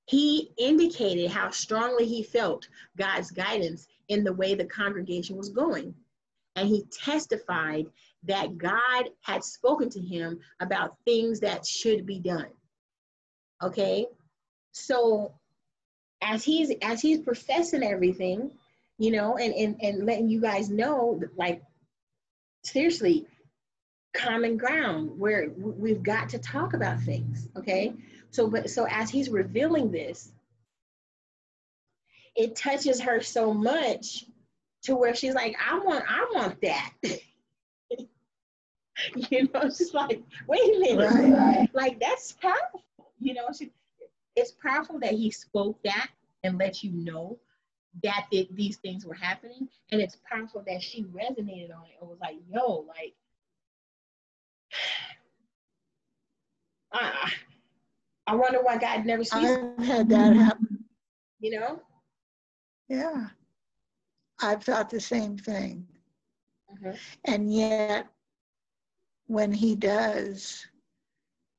[0.05, 5.95] He indicated how strongly he felt God's guidance in the way the congregation was going.
[6.57, 7.85] And he testified
[8.23, 12.49] that God had spoken to him about things that should be done.
[13.61, 14.07] Okay?
[14.71, 15.33] So
[16.21, 18.51] as he's as he's professing everything,
[18.97, 21.61] you know, and and, and letting you guys know like
[22.63, 23.25] seriously,
[24.13, 27.93] common ground where we've got to talk about things, okay?
[28.29, 30.31] So but so as he's revealing this,
[32.35, 34.25] it touches her so much
[34.83, 36.93] to where she's like, I want, I want that.
[39.15, 41.69] you know, she's like, wait a minute, right.
[41.73, 42.83] like that's powerful.
[43.21, 43.71] You know, she,
[44.35, 46.09] it's powerful that he spoke that
[46.43, 47.37] and let you know
[48.03, 52.09] that th- these things were happening, and it's powerful that she resonated on it and
[52.09, 53.13] was like, yo, like,
[56.93, 57.31] I,
[58.27, 59.45] I wonder why God never speaks.
[59.45, 60.79] I've had that happen.
[61.43, 61.81] You know?
[62.87, 63.29] Yeah.
[64.43, 65.87] I've thought the same thing.
[66.71, 66.95] Mm-hmm.
[67.25, 68.05] And yet,
[69.25, 70.63] when he does,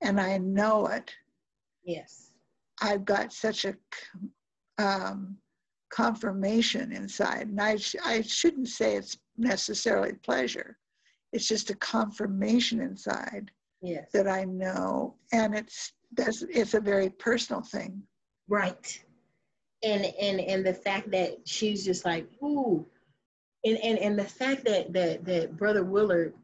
[0.00, 1.12] and I know it,
[1.84, 2.32] yes,
[2.80, 3.74] I've got such a
[4.78, 5.36] um,
[5.90, 7.48] confirmation inside.
[7.48, 10.78] And I, sh- I shouldn't say it's necessarily pleasure,
[11.32, 13.50] it's just a confirmation inside
[13.80, 14.08] yes.
[14.12, 15.14] that I know.
[15.32, 18.02] And it's, that's, it's a very personal thing.
[18.48, 19.02] Right
[19.82, 22.86] and and and the fact that she's just like ooh
[23.64, 26.34] and and, and the fact that that that brother willard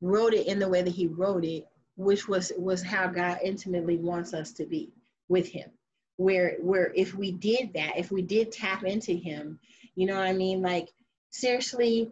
[0.00, 1.66] wrote it in the way that he wrote it
[1.96, 4.90] which was was how god intimately wants us to be
[5.28, 5.70] with him
[6.16, 9.58] where where if we did that if we did tap into him
[9.94, 10.88] you know what i mean like
[11.30, 12.10] seriously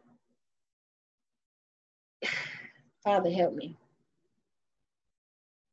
[3.05, 3.77] father help me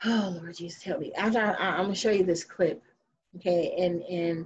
[0.05, 2.81] oh lord jesus help me I, I, i'm gonna show you this clip
[3.35, 4.45] okay and and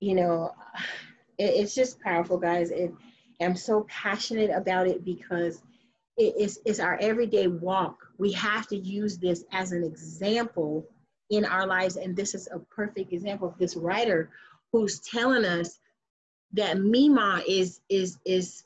[0.00, 0.52] you know,
[1.38, 2.70] it, it's just powerful, guys.
[2.70, 2.92] It,
[3.40, 5.62] I'm so passionate about it because
[6.16, 8.05] it is it's our everyday walk.
[8.18, 10.86] We have to use this as an example
[11.30, 14.30] in our lives, and this is a perfect example of this writer
[14.72, 15.78] who's telling us
[16.52, 18.64] that Mima is is is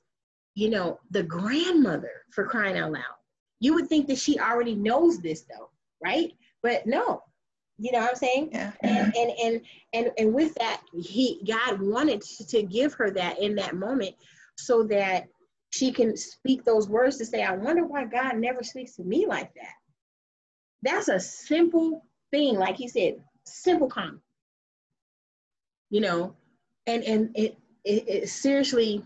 [0.55, 3.03] you know the grandmother for crying out loud.
[3.61, 5.71] You would think that she already knows this though,
[6.03, 6.33] right?
[6.63, 7.23] But no,
[7.79, 8.51] you know what I'm saying?
[8.53, 8.73] Yeah.
[8.83, 9.61] And, and and
[9.95, 14.15] and and with that, he God wanted to give her that in that moment
[14.57, 15.29] so that
[15.71, 19.27] she can speak those words to say, I wonder why God never speaks to me
[19.27, 19.75] like that.
[20.83, 24.21] That's a simple thing, like he said, simple comment.
[25.91, 26.37] You know,
[26.87, 29.03] and and it it, it seriously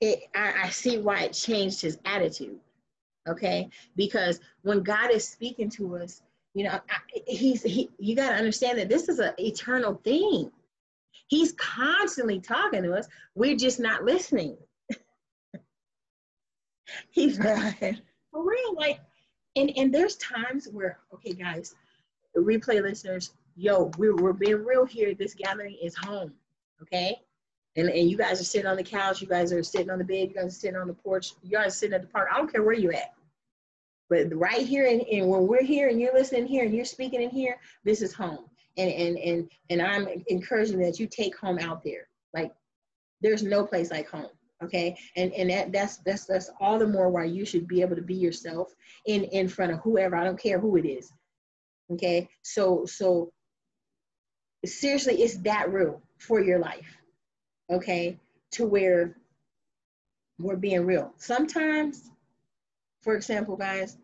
[0.00, 2.58] it I, I see why it changed his attitude
[3.28, 6.22] okay because when god is speaking to us
[6.54, 10.50] you know I, he's he you got to understand that this is an eternal thing
[11.28, 13.08] he's constantly talking to us.
[13.34, 14.56] We're just not listening.
[17.10, 18.00] He's right.
[18.30, 19.00] for real like
[19.56, 21.74] and and there's times where okay guys
[22.36, 25.14] replay listeners yo we're, we're being real here.
[25.14, 26.32] This gathering is home
[26.82, 27.20] okay?
[27.76, 29.20] And, and you guys are sitting on the couch.
[29.20, 30.28] You guys are sitting on the bed.
[30.28, 31.34] You guys are sitting on the porch.
[31.42, 32.28] You guys are sitting at the park.
[32.32, 33.12] I don't care where you're at.
[34.08, 37.20] But right here and, and when we're here and you're listening here and you're speaking
[37.20, 38.46] in here, this is home.
[38.76, 42.08] And and and and I'm encouraging that you take home out there.
[42.34, 42.52] Like
[43.20, 44.28] there's no place like home.
[44.62, 44.96] Okay.
[45.16, 48.02] And and that that's that's that's all the more why you should be able to
[48.02, 48.74] be yourself
[49.06, 50.16] in in front of whoever.
[50.16, 51.12] I don't care who it is.
[51.92, 52.28] Okay.
[52.42, 53.32] So so
[54.64, 56.96] seriously, it's that real for your life.
[57.70, 58.18] Okay.
[58.52, 59.16] To where
[60.38, 61.12] we're being real.
[61.16, 62.10] Sometimes
[63.06, 63.98] for example, guys,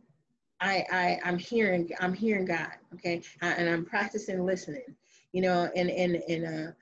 [0.62, 4.94] I, I I'm hearing I'm hearing God, okay, and I'm practicing listening,
[5.32, 6.72] you know, and and and uh,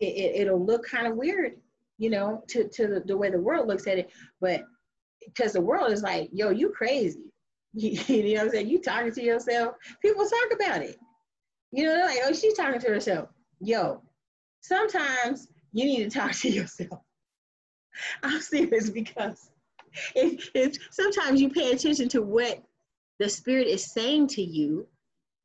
[0.00, 1.52] it, it'll look kind of weird,
[1.98, 4.10] you know, to to the, way the world looks at it,
[4.40, 4.62] but
[5.24, 7.32] because the world is like, yo, you crazy,
[7.74, 8.68] you, you know what I'm saying?
[8.68, 9.74] You talking to yourself.
[10.00, 10.96] People talk about it,
[11.70, 13.28] you know, they're like, oh, she's talking to herself.
[13.60, 14.02] Yo,
[14.62, 17.00] sometimes you need to talk to yourself
[18.22, 19.50] I'm serious because
[20.14, 22.62] if, if sometimes you pay attention to what
[23.20, 24.88] the spirit is saying to you,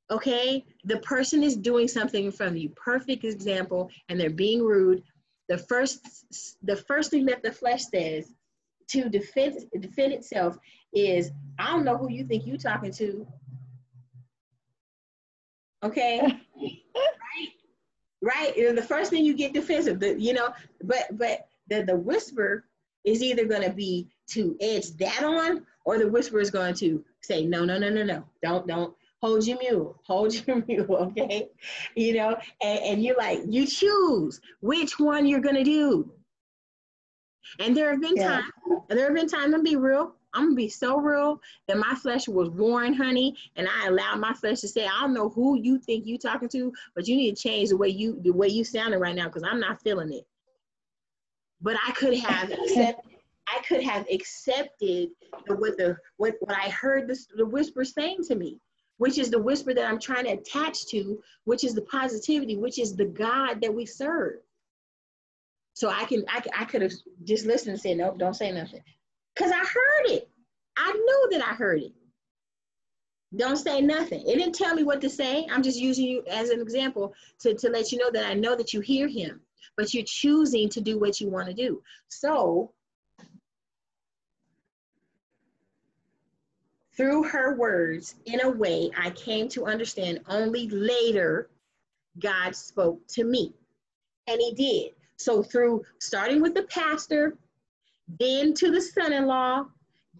[0.10, 2.70] okay, the person is doing something from you.
[2.70, 5.04] Perfect example, and they're being rude.
[5.50, 8.34] The first, the first thing that the flesh says
[8.88, 10.58] to defend defend itself
[10.94, 13.28] is, I don't know who you think you're talking to.
[15.84, 16.22] Okay,
[16.56, 17.50] right,
[18.22, 18.58] right.
[18.58, 22.64] And the first thing you get defensive, the, you know, but but the the whisper
[23.04, 27.04] is either going to be to edge that on, or the whisper is going to
[27.26, 31.50] say, no, no, no, no, no, don't, don't hold your mule, hold your mule, okay?
[31.96, 36.12] You know, and, and you're like, you choose which one you're to do.
[37.60, 38.42] And there have been yeah.
[38.42, 38.52] times,
[38.90, 41.96] there have been times, I'm gonna be real, I'm gonna be so real that my
[41.96, 45.58] flesh was worn, honey, and I allowed my flesh to say, I don't know who
[45.58, 48.48] you think you talking to, but you need to change the way you the way
[48.48, 50.26] you sounding right now because I'm not feeling it.
[51.62, 53.15] But I could have accepted,
[53.48, 55.10] I could have accepted
[55.48, 58.60] what the what, what I heard this, the whisper saying to me,
[58.98, 62.80] which is the whisper that I'm trying to attach to, which is the positivity, which
[62.80, 64.36] is the God that we serve.
[65.74, 66.94] So I can I, I could have
[67.24, 68.82] just listened and said, nope, don't say nothing.
[69.36, 70.30] Because I heard it.
[70.78, 71.94] I knew that I heard it.
[73.36, 74.22] Don't say nothing.
[74.22, 75.46] It didn't tell me what to say.
[75.52, 78.56] I'm just using you as an example to, to let you know that I know
[78.56, 79.42] that you hear him,
[79.76, 81.82] but you're choosing to do what you want to do.
[82.08, 82.72] So
[86.96, 91.50] through her words, in a way I came to understand only later
[92.20, 93.54] God spoke to me.
[94.28, 94.94] And he did.
[95.18, 97.38] So through starting with the pastor,
[98.20, 99.66] then to the son-in-law,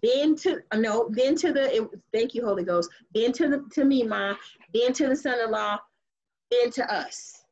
[0.02, 3.64] then to uh, no, then to the it, thank you, Holy Ghost, then to the
[3.72, 4.34] to me, ma,
[4.74, 5.78] then to the son-in-law,
[6.50, 7.42] then to us.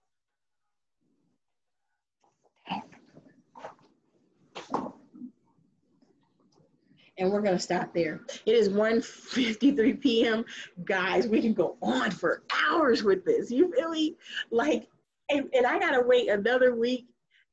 [7.16, 8.20] And we're gonna stop there.
[8.44, 10.44] It is 1:53 p.m.
[10.84, 13.50] Guys, we can go on for hours with this.
[13.50, 14.16] You me?
[14.50, 14.88] Like,
[15.30, 17.06] and, and I gotta wait another week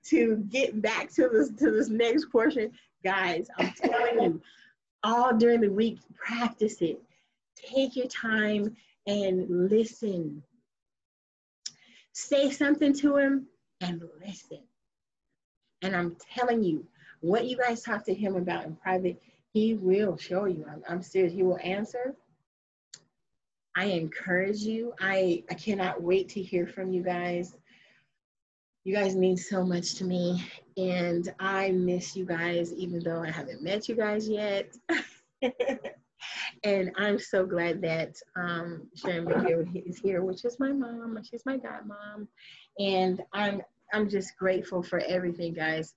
[0.05, 2.71] to get back to this to this next portion,
[3.03, 4.41] guys, I'm telling you,
[5.03, 7.01] all during the week, practice it.
[7.55, 8.75] Take your time
[9.07, 10.43] and listen.
[12.13, 13.47] Say something to him
[13.81, 14.59] and listen.
[15.81, 16.85] And I'm telling you,
[17.21, 19.21] what you guys talk to him about in private,
[19.53, 20.65] he will show you.
[20.69, 21.33] I'm, I'm serious.
[21.33, 22.15] He will answer.
[23.75, 24.93] I encourage you.
[24.99, 27.57] I, I cannot wait to hear from you guys.
[28.83, 30.43] You guys mean so much to me,
[30.75, 34.75] and I miss you guys, even though I haven't met you guys yet.
[36.63, 41.19] and I'm so glad that um, Sharon McGill is here, which is my mom.
[41.29, 42.27] She's my godmom,
[42.79, 43.61] and I'm
[43.93, 45.93] I'm just grateful for everything, guys.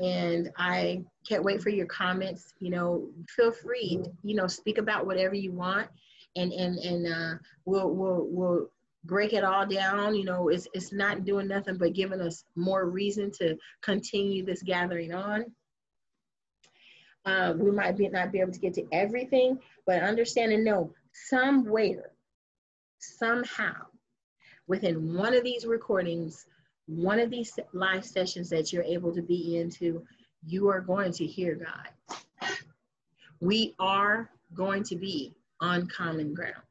[0.00, 2.54] And I can't wait for your comments.
[2.58, 4.02] You know, feel free.
[4.22, 5.88] You know, speak about whatever you want,
[6.36, 8.70] and and and uh, we'll we'll we'll
[9.04, 12.86] break it all down you know it's, it's not doing nothing but giving us more
[12.86, 15.44] reason to continue this gathering on
[17.26, 20.92] uh, we might be, not be able to get to everything but understand and know
[21.12, 22.10] somewhere
[22.98, 23.74] somehow
[24.66, 26.46] within one of these recordings
[26.90, 30.04] one of these live sessions that you're able to be into
[30.44, 32.50] you are going to hear god.
[33.40, 36.62] We are going to be on common ground.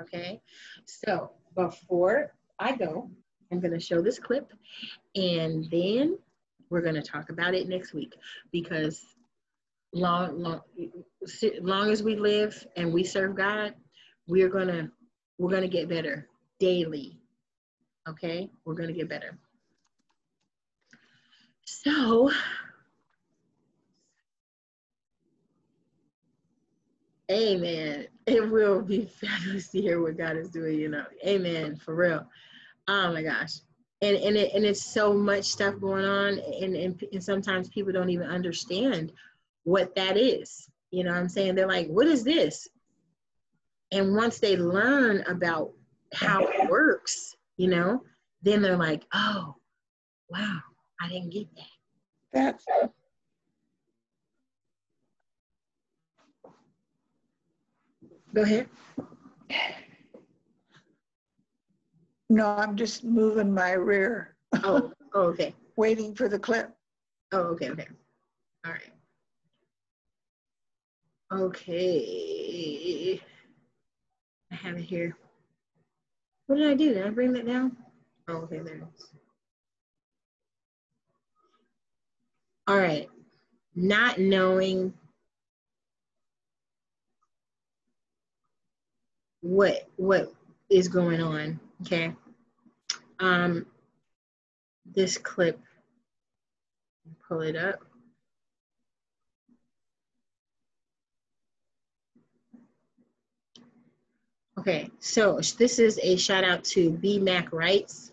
[0.00, 0.40] Okay,
[0.86, 3.10] so before I go,
[3.52, 4.52] I'm going to show this clip
[5.14, 6.18] and then
[6.70, 8.14] we're going to talk about it next week
[8.52, 9.04] because
[9.92, 10.60] long, long,
[11.60, 13.74] long as we live and we serve God,
[14.26, 14.90] we're going to,
[15.38, 16.28] we're going to get better
[16.58, 17.18] daily.
[18.08, 19.38] Okay, we're to get better.
[21.64, 22.30] So,
[27.30, 28.06] Amen.
[28.26, 31.04] It will be fabulous to hear what God is doing, you know.
[31.26, 31.76] Amen.
[31.76, 32.26] For real.
[32.88, 33.60] Oh my gosh.
[34.00, 37.92] And and it and it's so much stuff going on and, and and sometimes people
[37.92, 39.12] don't even understand
[39.64, 40.70] what that is.
[40.90, 41.54] You know I'm saying?
[41.54, 42.68] They're like, what is this?
[43.92, 45.72] And once they learn about
[46.14, 48.02] how it works, you know,
[48.42, 49.56] then they're like, oh,
[50.30, 50.60] wow,
[51.00, 51.64] I didn't get that.
[52.32, 52.64] That's
[58.34, 58.68] Go ahead.
[62.30, 64.36] No, I'm just moving my rear.
[64.62, 65.54] Oh, oh okay.
[65.76, 66.70] Waiting for the clip.
[67.32, 67.88] Oh, okay, okay.
[68.66, 68.92] All right.
[71.32, 73.20] Okay.
[74.52, 75.16] I have it here.
[76.48, 76.94] What did I do?
[76.94, 77.76] Did I bring that down?
[78.26, 79.06] Oh, okay, there it is.
[82.66, 83.08] All right.
[83.76, 84.94] Not knowing
[89.42, 90.32] what what
[90.70, 91.60] is going on.
[91.82, 92.14] Okay.
[93.20, 93.66] Um
[94.86, 95.60] this clip
[97.28, 97.80] pull it up.
[104.58, 108.10] Okay, so this is a shout out to B Mac Rights.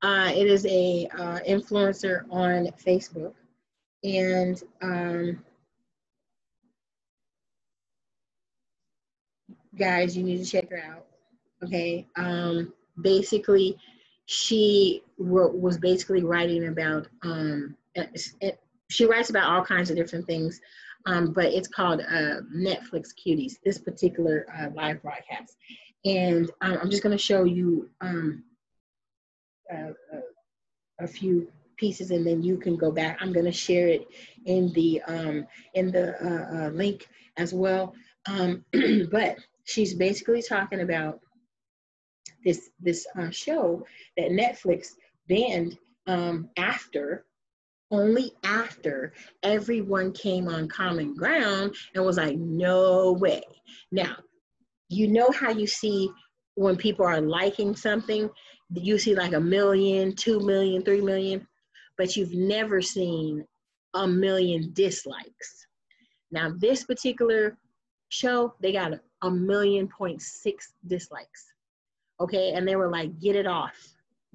[0.00, 3.34] Uh, it is a uh, influencer on Facebook,
[4.04, 5.42] and um,
[9.76, 11.04] guys, you need to check her out.
[11.64, 12.72] Okay, um,
[13.02, 13.76] basically,
[14.26, 17.08] she wrote, was basically writing about.
[17.24, 20.60] Um, it, it, she writes about all kinds of different things
[21.06, 25.56] um, but it's called uh, Netflix Cuties, this particular uh, live broadcast.
[26.04, 28.42] And um, I'm just going to show you um,
[29.72, 29.92] uh,
[31.00, 33.18] a few pieces and then you can go back.
[33.20, 34.06] I'm going to share it
[34.46, 37.94] in the, um, in the uh, uh, link as well.
[38.26, 38.64] Um,
[39.10, 41.20] but she's basically talking about
[42.44, 44.88] this, this uh, show that Netflix
[45.28, 47.26] banned um, after
[47.90, 53.42] only after everyone came on common ground and was like, no way.
[53.92, 54.16] Now,
[54.88, 56.10] you know how you see
[56.54, 58.30] when people are liking something,
[58.74, 61.46] you see like a million, two million, three million,
[61.96, 63.44] but you've never seen
[63.94, 65.66] a million dislikes.
[66.30, 67.56] Now, this particular
[68.08, 68.92] show, they got
[69.22, 71.46] a, million point six dislikes.
[72.20, 73.74] Okay, and they were like, get it off.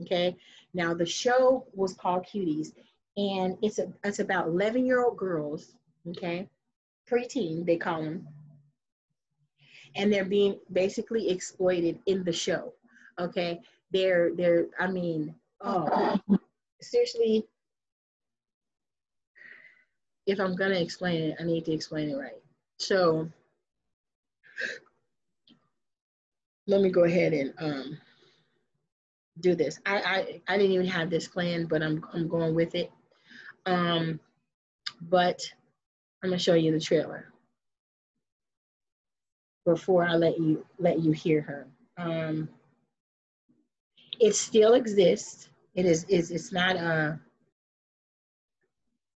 [0.02, 0.36] Okay,
[0.74, 2.74] now the show was called Cuties
[3.18, 5.74] and it's a, it's about 11 year old girls,
[6.10, 6.48] okay,
[7.10, 8.28] preteen they call them,
[9.96, 12.74] and they're being basically exploited in the show,
[13.20, 13.60] okay.
[13.92, 16.18] They're they're I mean, oh,
[16.82, 17.46] seriously.
[20.26, 22.42] If I'm gonna explain it, I need to explain it right.
[22.78, 23.30] So
[26.68, 27.98] let me go ahead and um,
[29.42, 29.80] do this.
[29.86, 29.98] I,
[30.48, 32.92] I I didn't even have this plan, but I'm I'm going with it.
[33.66, 34.20] Um,
[35.02, 35.42] but
[36.24, 37.32] I'm gonna show you the trailer
[39.66, 41.68] before I let you let you hear her.
[41.98, 42.50] Um,
[44.20, 45.50] it still exists.
[45.76, 47.14] It is is it's not uh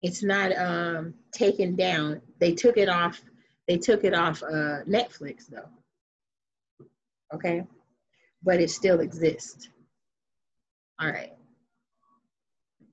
[0.02, 2.20] it's not um taken down.
[2.38, 3.20] They took it off.
[3.68, 5.68] They took it off uh, Netflix though.
[7.34, 7.64] Okay,
[8.42, 9.68] but it still exists.
[11.00, 11.32] All right.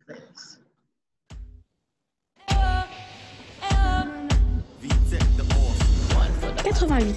[0.05, 0.58] Please.
[6.69, 7.15] 88.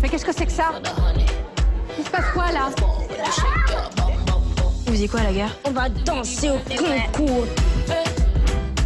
[0.00, 0.72] Mais qu'est-ce que c'est que ça?
[1.98, 2.70] Il se passe quoi là?
[4.86, 7.46] Vous faisiez quoi à la guerre On va danser au concours.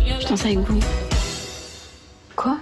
[0.03, 0.81] Je danse avec vous.
[2.35, 2.57] Quoi?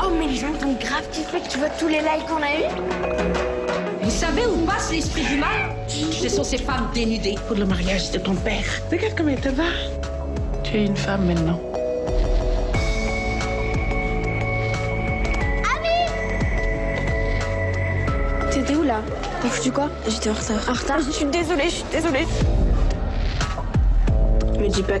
[0.00, 2.54] Oh mais les gens vont grave kiffer que tu vois tous les likes qu'on a
[2.54, 3.43] eu
[4.14, 5.74] savez où passe l'esprit du mal?
[5.88, 7.36] Ce sont ces femmes dénudées.
[7.46, 8.64] Pour le mariage de ton père.
[8.90, 9.64] Regarde comment elle te va.
[10.62, 11.60] Tu es une femme maintenant.
[18.50, 19.02] T'étais où là?
[19.42, 19.90] T'as foutu quoi?
[20.08, 20.68] J'étais en retard.
[20.68, 20.98] En retard?
[21.04, 22.26] Je suis désolée, je suis désolée.
[24.58, 25.00] Me dis pas.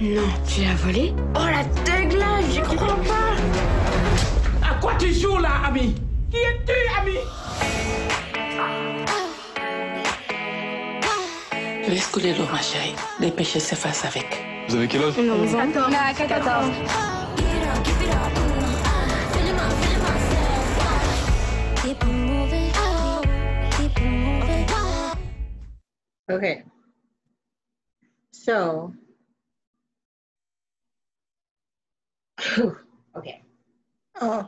[0.00, 1.14] Non, tu l'as volé?
[1.34, 5.94] Oh la dégueulasse, j'y comprends pas À quoi tu joues là, ami?
[6.30, 7.18] Qui es-tu, ami?
[11.88, 12.94] Laisse couler l'eau, ma chérie.
[13.18, 14.44] Les péchés s'effacent avec.
[14.68, 15.52] Vous avez quel âge 14.
[16.28, 16.70] 14.
[26.30, 26.62] Okay.
[28.32, 28.92] So,
[33.16, 33.42] okay.
[34.20, 34.46] Oh,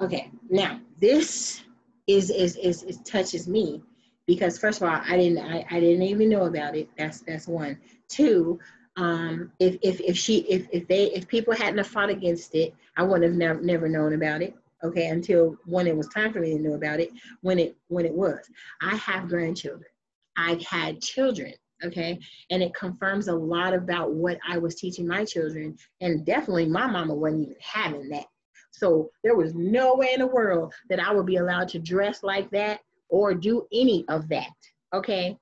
[0.00, 0.30] Okay.
[0.48, 1.62] Now, this
[2.06, 3.82] is, is, is, is touches me
[4.28, 6.88] because first of all, I didn't I, I didn't even know about it.
[6.96, 7.78] That's that's one.
[8.08, 8.60] Two,
[8.96, 13.02] um, if if if she if if they if people hadn't fought against it, I
[13.02, 14.54] wouldn't have never never known about it.
[14.84, 17.10] Okay, until when it was time for me to know about it,
[17.40, 18.38] when it when it was.
[18.82, 19.88] I have grandchildren.
[20.36, 21.54] I've had children.
[21.82, 22.18] Okay,
[22.50, 26.86] and it confirms a lot about what I was teaching my children, and definitely my
[26.86, 28.26] mama wasn't even having that.
[28.72, 32.22] So there was no way in the world that I would be allowed to dress
[32.22, 34.52] like that or do any of that.
[34.94, 35.36] Okay.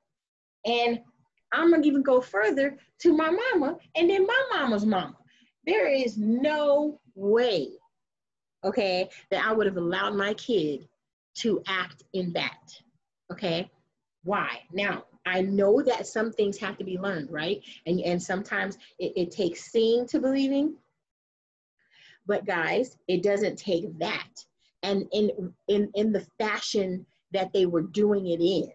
[0.65, 1.01] And
[1.53, 5.17] I'm to even go further to my mama and then my mama's mama.
[5.65, 7.69] There is no way,
[8.65, 10.89] okay, that I would have allowed my kid
[11.39, 12.73] to act in that.
[13.33, 13.71] Okay.
[14.25, 14.61] Why?
[14.73, 17.61] Now, I know that some things have to be learned, right?
[17.87, 20.77] And, and sometimes it, it takes seeing to believing.
[22.27, 24.29] But guys, it doesn't take that.
[24.83, 27.07] And in in in the fashion
[27.37, 28.71] that they were doing it in.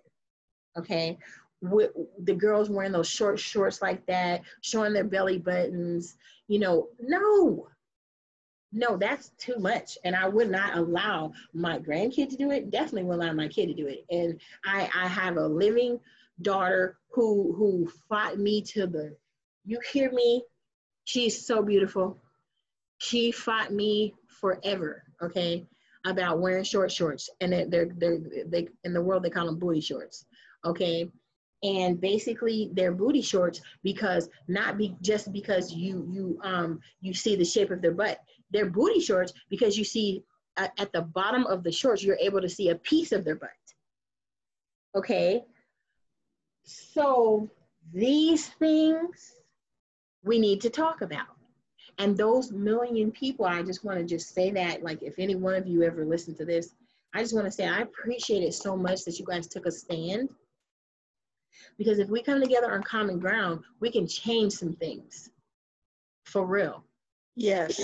[0.78, 1.18] Okay.
[1.62, 1.92] With
[2.24, 6.16] the girls wearing those short shorts like that, showing their belly buttons,
[6.48, 7.68] you know, no,
[8.74, 9.98] no, that's too much.
[10.04, 12.72] And I would not allow my grandkid to do it.
[12.72, 14.06] Definitely will allow my kid to do it.
[14.10, 16.00] And I, I have a living
[16.42, 19.16] daughter who who fought me to the
[19.66, 20.44] you hear me?
[21.04, 22.18] She's so beautiful.
[22.98, 25.68] She fought me forever, okay,
[26.06, 27.30] about wearing short shorts.
[27.42, 30.26] And they're they're, they in the world they call them booty shorts.
[30.66, 31.10] Okay.
[31.64, 37.36] And basically they're booty shorts because not be just because you you um you see
[37.36, 38.20] the shape of their butt
[38.52, 40.24] they're booty shorts because you see
[40.58, 43.36] at, at the bottom of the shorts, you're able to see a piece of their
[43.36, 43.50] butt.
[44.96, 45.44] Okay.
[46.64, 47.50] So
[47.94, 49.34] these things
[50.24, 51.28] we need to talk about.
[52.02, 55.54] And those million people, I just want to just say that, like, if any one
[55.54, 56.74] of you ever listen to this,
[57.14, 59.72] I just want to say I appreciate it so much that you guys took a
[59.72, 60.30] stand.
[61.78, 65.30] Because if we come together on common ground, we can change some things
[66.26, 66.84] for real.
[67.36, 67.80] Yes.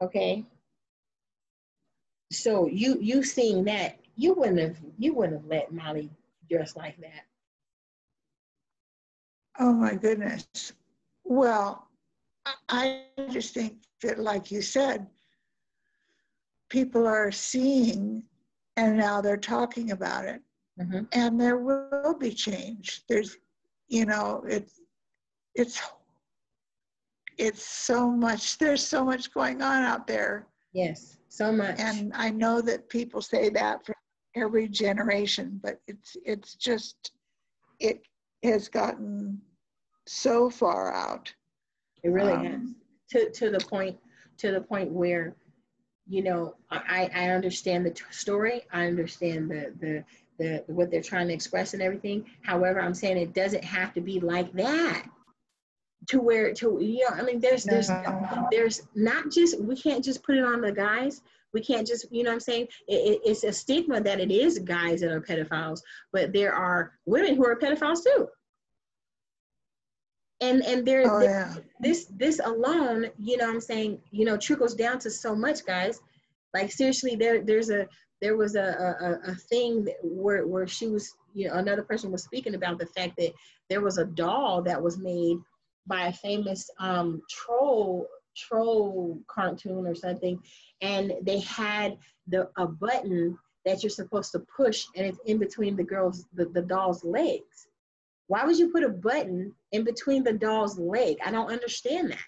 [0.00, 0.44] Okay.
[2.30, 6.10] So you you seeing that you wouldn't have you wouldn't have let Molly
[6.48, 7.24] dress like that.
[9.58, 10.46] Oh my goodness.
[11.24, 11.88] Well,
[12.68, 15.06] I just think that, like you said,
[16.68, 18.22] people are seeing
[18.76, 20.40] and now they're talking about it.
[20.80, 21.04] Mm-hmm.
[21.12, 23.02] And there will be change.
[23.08, 23.36] There's,
[23.88, 24.80] you know, it's,
[25.54, 25.80] it's
[27.38, 32.30] it's so much there's so much going on out there yes so much and i
[32.30, 33.94] know that people say that for
[34.36, 37.12] every generation but it's it's just
[37.80, 38.02] it
[38.42, 39.40] has gotten
[40.06, 41.32] so far out
[42.02, 42.60] it really um, has.
[43.10, 43.98] To to the point
[44.38, 45.36] to the point where
[46.08, 48.62] you know i i understand the t- story.
[48.72, 50.04] I understand the the
[50.38, 52.24] the what they're trying to express and everything.
[52.42, 55.06] However i'm saying it doesn't have to be like that
[56.08, 57.88] to where to you know i mean there's there's
[58.50, 61.22] there's not just we can't just put it on the guys.
[61.54, 62.68] We can't just you know what i'm saying?
[62.88, 65.80] It, it, it's a stigma that it is guys that are pedophiles
[66.12, 68.26] but there are women who are pedophiles too
[70.42, 71.54] and and there, oh, yeah.
[71.80, 76.00] this this alone you know i'm saying you know trickles down to so much guys
[76.52, 77.86] like seriously there there's a
[78.20, 82.24] there was a a, a thing where where she was you know another person was
[82.24, 83.32] speaking about the fact that
[83.70, 85.38] there was a doll that was made
[85.86, 88.06] by a famous um, troll
[88.36, 90.40] troll cartoon or something,
[90.80, 91.96] and they had
[92.28, 96.46] the a button that you're supposed to push, and it's in between the girl's the,
[96.46, 97.68] the doll's legs.
[98.26, 101.18] Why would you put a button in between the doll's leg?
[101.24, 102.18] I don't understand that.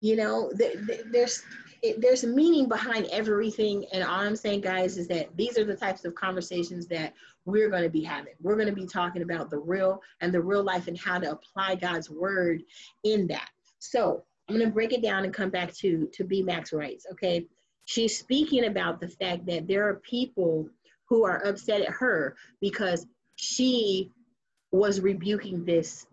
[0.00, 1.42] You know, th- th- there's
[1.82, 5.76] it, there's meaning behind everything, and all I'm saying, guys, is that these are the
[5.76, 7.12] types of conversations that
[7.44, 8.34] we're going to be having.
[8.40, 11.32] We're going to be talking about the real and the real life and how to
[11.32, 12.62] apply God's word
[13.02, 13.50] in that.
[13.80, 17.06] So I'm going to break it down and come back to to B Max rights.
[17.12, 17.46] Okay,
[17.84, 20.68] she's speaking about the fact that there are people
[21.08, 23.06] who are upset at her because
[23.42, 24.12] she
[24.70, 26.06] was rebuking this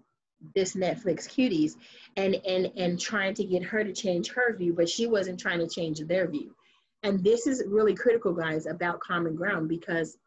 [0.55, 1.75] this Netflix cuties
[2.17, 5.59] and and and trying to get her to change her view, but she wasn't trying
[5.59, 6.55] to change their view.
[7.03, 10.17] And this is really critical, guys, about common ground because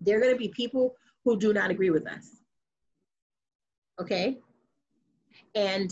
[0.00, 0.94] there are going to be people
[1.24, 2.40] who do not agree with us.
[4.00, 4.38] Okay?
[5.56, 5.90] And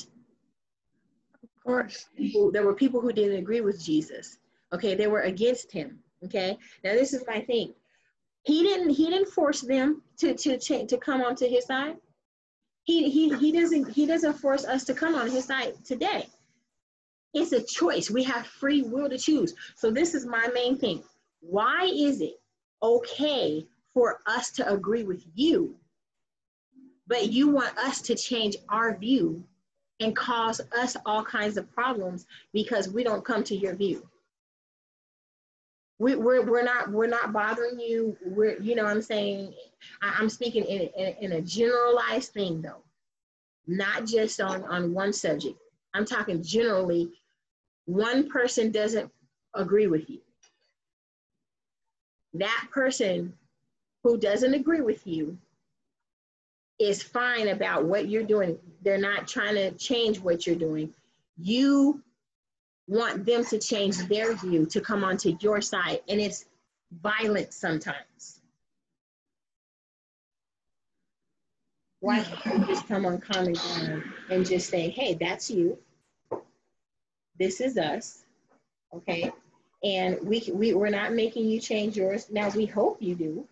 [1.43, 2.07] of course,
[2.52, 4.39] there were people who didn't agree with Jesus.
[4.73, 5.98] Okay, they were against him.
[6.24, 7.74] Okay, now this is my thing.
[8.42, 8.90] He didn't.
[8.90, 11.96] He didn't force them to to to, to come onto his side.
[12.84, 13.90] He he he doesn't.
[13.90, 16.26] He doesn't force us to come on his side today.
[17.32, 18.10] It's a choice.
[18.10, 19.54] We have free will to choose.
[19.76, 21.04] So this is my main thing.
[21.40, 22.34] Why is it
[22.82, 25.76] okay for us to agree with you,
[27.06, 29.44] but you want us to change our view
[30.00, 34.08] and cause us all kinds of problems because we don't come to your view.
[36.01, 38.16] We, we're, we're not we're not bothering you.
[38.24, 39.52] We're you know I'm saying
[40.01, 42.82] I, am speaking in, in, in a generalized thing though,
[43.66, 45.59] not just on on one subject.
[45.93, 47.12] I'm talking generally.
[47.85, 49.12] One person doesn't
[49.55, 50.20] agree with you.
[52.35, 53.35] That person
[54.02, 55.36] who doesn't agree with you
[56.78, 58.59] is fine about what you're doing.
[58.82, 60.94] They're not trying to change what you're doing.
[61.36, 62.02] You
[62.86, 66.01] want them to change their view to come onto your side.
[66.09, 66.47] And it's
[67.02, 68.40] violent sometimes.
[72.01, 75.78] Why can't you just come on common ground and just say, hey, that's you.
[77.39, 78.24] This is us.
[78.94, 79.31] Okay.
[79.85, 82.27] And we, we, we're not making you change yours.
[82.31, 83.47] Now, we hope you do.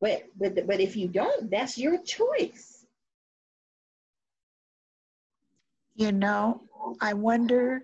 [0.00, 2.86] But, but, but if you don't, that's your choice.
[5.94, 6.62] You know,
[7.00, 7.82] I wonder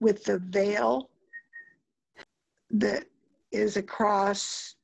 [0.00, 1.10] with the veil
[2.70, 3.04] that
[3.52, 4.76] is across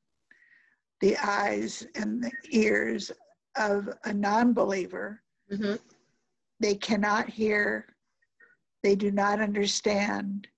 [1.01, 3.13] the eyes and the ears
[3.57, 5.21] of a non believer,
[5.53, 5.75] mm-hmm.
[6.61, 7.87] they cannot hear,
[8.83, 10.49] they do not understand.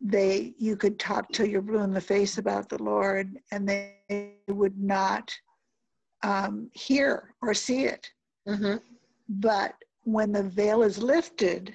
[0.00, 4.34] They, you could talk till you're blue in the face about the Lord, and they
[4.48, 5.32] would not
[6.22, 8.10] um, hear or see it.
[8.48, 8.76] Mm-hmm.
[9.28, 9.74] But
[10.04, 11.74] when the veil is lifted,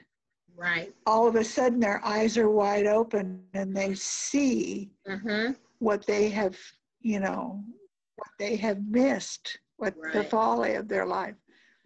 [0.55, 5.53] right, all of a sudden their eyes are wide open and they see mm-hmm.
[5.79, 6.57] what they have,
[7.01, 7.63] you know,
[8.15, 10.13] what they have missed what right.
[10.13, 11.35] the folly of their life.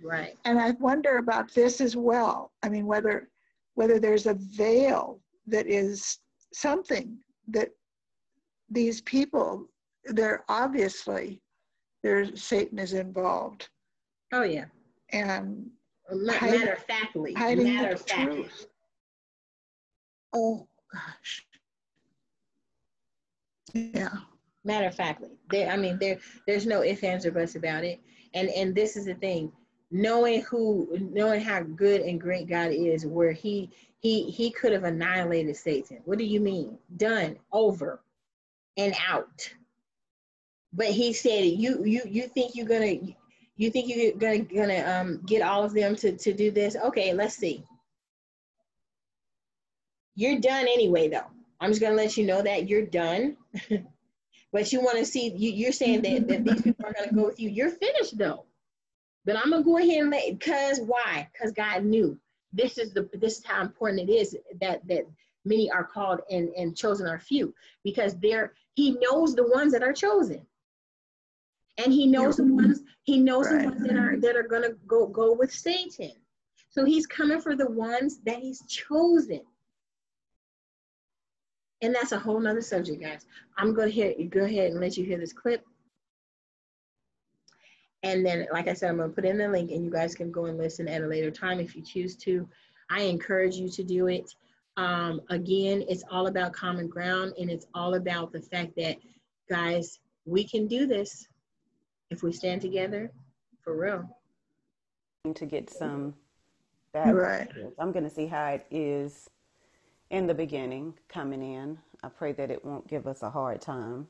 [0.01, 0.37] Right.
[0.45, 2.51] And I wonder about this as well.
[2.61, 3.29] I mean, whether
[3.73, 6.19] whether there's a veil that is
[6.53, 7.17] something
[7.47, 7.69] that
[8.69, 9.67] these people,
[10.05, 11.41] they're obviously
[12.03, 13.69] there's Satan is involved.
[14.31, 14.65] Oh yeah.
[15.11, 15.69] And
[16.11, 18.47] matter of factly, matter of factly.
[20.33, 21.45] Oh gosh.
[23.73, 24.09] Yeah.
[24.63, 27.99] Matter of factly there i mean there there's no ifs ands or buts about it.
[28.33, 29.51] And and this is the thing.
[29.91, 33.69] Knowing who knowing how good and great god is where he
[33.99, 36.01] he he could have annihilated satan.
[36.05, 36.77] What do you mean?
[36.97, 37.37] Done.
[37.51, 38.01] Over.
[38.77, 39.49] And out.
[40.73, 42.97] But he said you you you think you're gonna
[43.57, 46.75] you think you're gonna gonna um get all of them to to do this?
[46.75, 47.63] Okay let's see.
[50.15, 51.27] You're done anyway though.
[51.59, 53.37] I'm just gonna let you know that you're done.
[54.53, 57.25] But you want to see you, you're saying that, that these people are to go
[57.25, 57.49] with you.
[57.49, 58.45] You're finished though.
[59.25, 61.27] But i'm to go ahead and let because why?
[61.33, 62.17] Because god knew.
[62.53, 65.03] This is the this is how important it is that that
[65.43, 67.53] many are called and and chosen are few
[67.83, 70.45] because they're he knows the ones that are chosen
[71.77, 73.61] and he knows the ones he knows right.
[73.61, 76.11] the ones that are that are going to go go with satan
[76.69, 79.41] so he's coming for the ones that he's chosen
[81.81, 83.25] and that's a whole nother subject, guys.
[83.57, 85.63] I'm going to hear go ahead and let you hear this clip.
[88.03, 90.15] And then, like I said, I'm going to put in the link and you guys
[90.15, 92.47] can go and listen at a later time if you choose to.
[92.89, 94.33] I encourage you to do it.
[94.77, 98.97] Um, again, it's all about common ground and it's all about the fact that,
[99.49, 101.27] guys, we can do this
[102.09, 103.11] if we stand together
[103.63, 104.09] for real.
[105.33, 106.15] To get some
[106.93, 107.49] back, right.
[107.77, 109.29] I'm going to see how it is
[110.09, 111.79] in the beginning coming in.
[112.01, 114.07] I pray that it won't give us a hard time.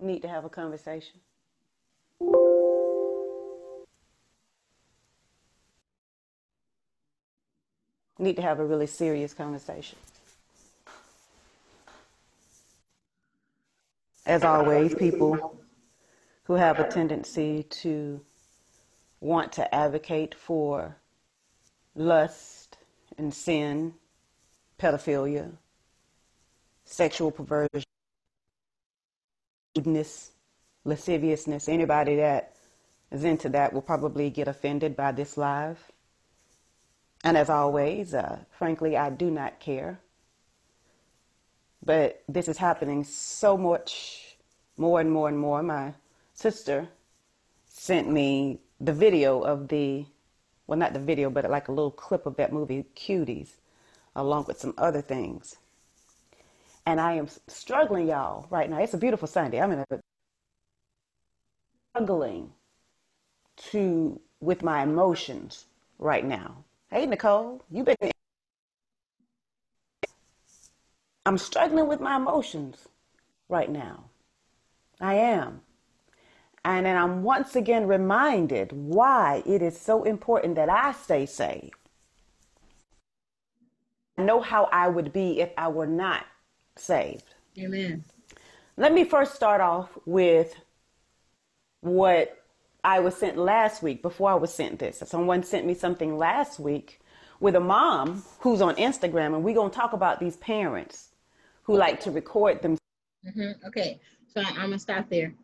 [0.00, 1.20] Need to have a conversation.
[8.18, 9.98] Need to have a really serious conversation.
[14.26, 15.56] As always, people
[16.44, 18.20] who have a tendency to
[19.20, 20.96] want to advocate for
[21.94, 22.76] lust
[23.16, 23.94] and sin,
[24.80, 25.52] pedophilia,
[26.84, 27.84] sexual perversion,
[30.84, 31.68] lasciviousness.
[31.68, 32.56] Anybody that
[33.12, 35.78] is into that will probably get offended by this live.
[37.22, 40.00] And as always, uh, frankly, I do not care.
[41.86, 44.36] But this is happening so much
[44.76, 45.62] more and more and more.
[45.62, 45.94] My
[46.34, 46.88] sister
[47.68, 50.04] sent me the video of the
[50.66, 53.50] well, not the video, but like a little clip of that movie, Cuties,
[54.16, 55.56] along with some other things.
[56.84, 58.80] And I am struggling, y'all, right now.
[58.80, 59.60] It's a beautiful Sunday.
[59.60, 60.00] I'm in a
[61.94, 62.50] struggling
[63.70, 65.66] to with my emotions
[65.98, 66.64] right now.
[66.90, 68.15] Hey, Nicole, you've been.
[71.26, 72.86] I'm struggling with my emotions
[73.48, 74.04] right now.
[75.00, 75.62] I am.
[76.64, 81.74] And then I'm once again reminded why it is so important that I stay saved.
[84.16, 86.24] I know how I would be if I were not
[86.76, 87.34] saved.
[87.58, 88.04] Amen.
[88.76, 90.54] Let me first start off with
[91.80, 92.40] what
[92.84, 95.02] I was sent last week before I was sent this.
[95.06, 97.00] Someone sent me something last week
[97.40, 101.08] with a mom who's on Instagram, and we're going to talk about these parents
[101.66, 102.78] who like to record them.
[103.26, 103.66] Mm-hmm.
[103.66, 105.34] Okay, so I'm going to stop there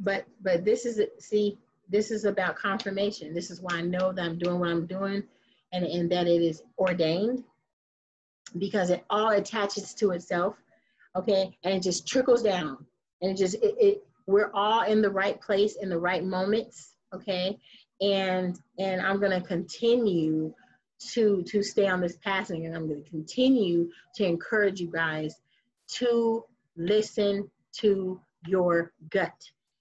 [0.00, 1.58] but but this is see
[1.90, 5.22] this is about confirmation this is why i know that i'm doing what i'm doing
[5.72, 7.44] and, and that it is ordained
[8.58, 10.56] because it all attaches to itself,
[11.16, 11.56] okay?
[11.64, 12.84] And it just trickles down.
[13.20, 16.94] And it just, it, it we're all in the right place in the right moments,
[17.14, 17.58] okay?
[18.00, 20.54] And and I'm gonna continue
[21.12, 25.34] to to stay on this path and I'm gonna continue to encourage you guys
[25.94, 26.44] to
[26.76, 29.34] listen to your gut.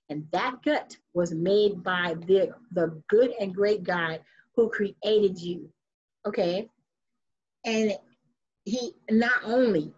[0.10, 4.22] And that gut was made by the, the good and great God
[4.56, 5.70] who created you.
[6.26, 6.70] Okay?
[7.66, 7.94] And
[8.66, 9.94] he not only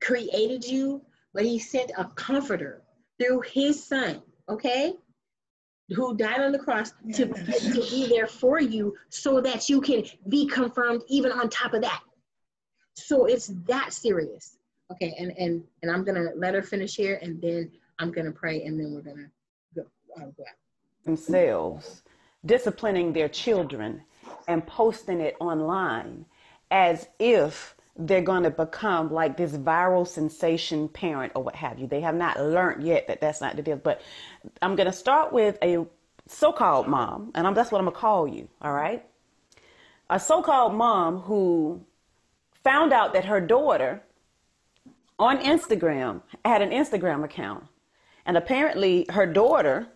[0.00, 2.82] created you, but he sent a comforter
[3.18, 4.94] through his son, okay?
[5.94, 10.04] Who died on the cross to, to be there for you so that you can
[10.28, 12.00] be confirmed even on top of that.
[12.94, 14.58] So it's that serious.
[14.90, 18.64] Okay, and and and I'm gonna let her finish here, and then I'm gonna pray,
[18.64, 19.28] and then we're gonna
[19.74, 19.82] go,
[20.16, 20.56] uh, go out.
[21.04, 22.02] Themselves
[22.44, 24.02] disciplining their children
[24.48, 26.26] and posting it online
[26.70, 31.86] as if they're going to become like this viral sensation parent or what have you.
[31.86, 33.76] They have not learned yet that that's not the deal.
[33.76, 34.00] But
[34.60, 35.86] I'm going to start with a
[36.26, 38.48] so-called mom, and I'm, that's what I'm going to call you.
[38.60, 39.04] All right,
[40.08, 41.84] a so-called mom who
[42.62, 44.02] found out that her daughter
[45.18, 47.64] on Instagram had an Instagram account.
[48.24, 49.88] And apparently her daughter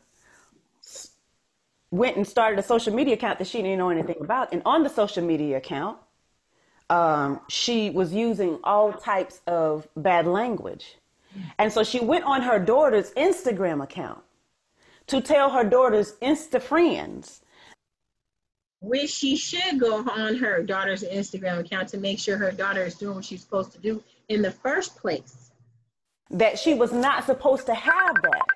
[1.90, 4.52] went and started a social media account that she didn't know anything about.
[4.52, 5.98] And on the social media account,
[6.90, 10.96] um, she was using all types of bad language.
[11.58, 14.20] And so she went on her daughter's Instagram account
[15.08, 17.42] to tell her daughter's Insta friends.
[18.80, 22.94] Which she should go on her daughter's Instagram account to make sure her daughter is
[22.94, 25.50] doing what she's supposed to do in the first place.
[26.30, 28.46] That she was not supposed to have that.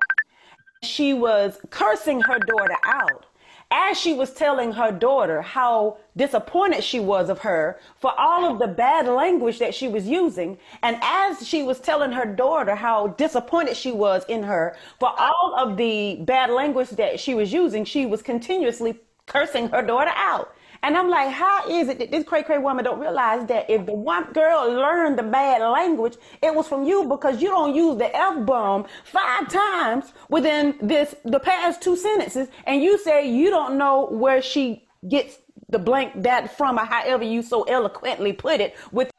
[0.82, 3.26] She was cursing her daughter out
[3.70, 8.58] as she was telling her daughter how disappointed she was of her for all of
[8.58, 13.08] the bad language that she was using, and as she was telling her daughter how
[13.08, 17.84] disappointed she was in her for all of the bad language that she was using,
[17.84, 20.54] she was continuously cursing her daughter out.
[20.82, 23.84] And I'm like, how is it that this cray cray woman don't realize that if
[23.84, 27.98] the one girl learned the bad language, it was from you because you don't use
[27.98, 33.50] the F bomb five times within this the past two sentences, and you say you
[33.50, 35.38] don't know where she gets
[35.68, 39.10] the blank that from or however you so eloquently put it with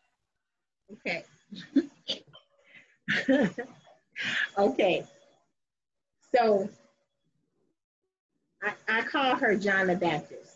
[0.94, 1.24] Okay.
[4.58, 5.04] okay.
[6.36, 6.70] So
[8.64, 10.51] I, I call her John the Baptist.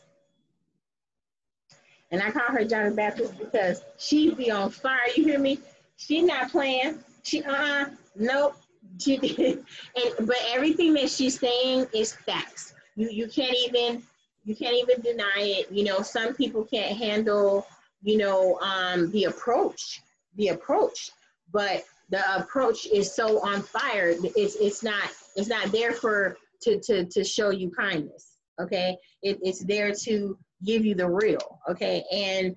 [2.11, 4.99] And I call her John the Baptist because she be on fire.
[5.15, 5.59] You hear me?
[5.97, 6.99] She not playing.
[7.23, 8.55] She uh nope.
[8.99, 9.65] She did.
[9.95, 12.73] And but everything that she's saying is facts.
[12.95, 14.03] You you can't even
[14.43, 15.71] you can't even deny it.
[15.71, 17.65] You know, some people can't handle,
[18.03, 20.01] you know, um the approach.
[20.35, 21.11] The approach.
[21.51, 24.13] But the approach is so on fire.
[24.35, 28.37] It's it's not it's not there for to to to show you kindness.
[28.61, 28.97] Okay.
[29.21, 32.03] It, it's there to give you the real okay?
[32.11, 32.55] And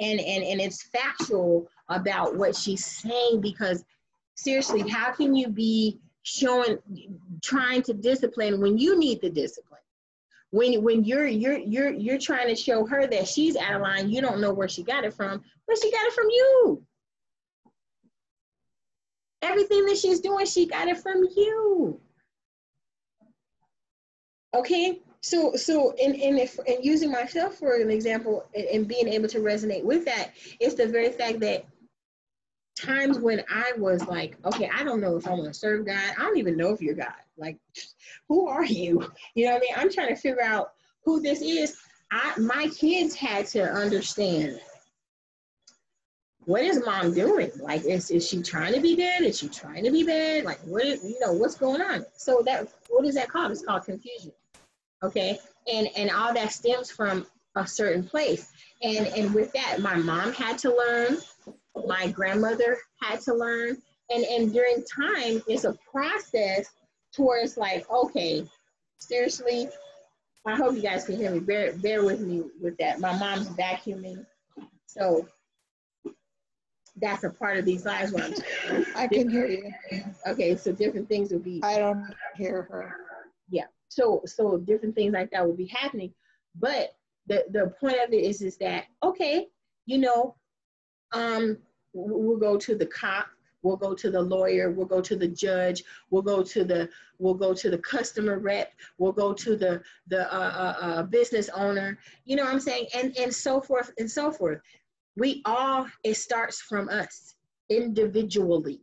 [0.00, 3.84] and and and it's factual about what she's saying because
[4.34, 6.78] seriously how can you be showing
[7.42, 9.80] trying to discipline when you need the discipline?
[10.50, 14.10] When when you're you're you're you're trying to show her that she's out of line
[14.10, 16.82] you don't know where she got it from but she got it from you.
[19.42, 22.00] Everything that she's doing she got it from you.
[24.54, 29.28] Okay so so in in if and using myself for an example and, being able
[29.28, 30.30] to resonate with that
[30.60, 31.66] it's the very fact that
[32.80, 36.14] times when I was like, okay, I don't know if I want to serve God.
[36.18, 37.12] I don't even know if you're God.
[37.36, 37.58] Like,
[38.28, 39.10] who are you?
[39.34, 39.74] You know what I mean?
[39.76, 40.72] I'm trying to figure out
[41.04, 41.76] who this is.
[42.10, 44.60] I my kids had to understand
[46.44, 47.50] what is mom doing?
[47.60, 49.22] Like, is, is she trying to be good?
[49.22, 50.44] Is she trying to be bad?
[50.44, 52.04] Like, what you know, what's going on?
[52.14, 53.52] So that what is that called?
[53.52, 54.32] It's called confusion
[55.02, 55.38] okay?
[55.72, 58.50] And and all that stems from a certain place.
[58.82, 61.18] And and with that my mom had to learn
[61.86, 63.76] my grandmother had to learn.
[64.10, 66.66] And and during time it's a process
[67.12, 68.44] towards like okay
[68.98, 69.68] seriously
[70.46, 71.40] i hope you guys can hear me.
[71.40, 73.00] Bear bear with me with that.
[73.00, 74.24] My mom's vacuuming.
[74.86, 75.26] So
[76.96, 79.72] that's a part of these lives where I'm I can hear you.
[80.26, 82.96] Okay, so different things will be I don't hear her.
[83.48, 83.66] Yeah.
[83.90, 86.14] So so different things like that will be happening.
[86.58, 86.94] But
[87.26, 89.48] the the point of it is is that okay,
[89.84, 90.36] you know,
[91.12, 91.58] um,
[91.92, 93.26] we'll go to the cop
[93.62, 96.88] we'll go to the lawyer we'll go to the judge we'll go to the
[97.18, 101.48] we'll go to the customer rep we'll go to the the uh, uh, uh, business
[101.50, 102.86] owner you know what i'm saying?
[102.94, 104.60] And and so forth and so forth.
[105.16, 107.34] We all it starts from us
[107.68, 108.80] individually.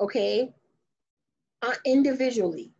[0.00, 0.52] Okay
[1.64, 2.70] Uh, individually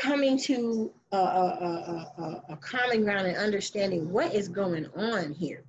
[0.00, 5.62] coming to a, a, a, a, common ground and understanding what is going on here.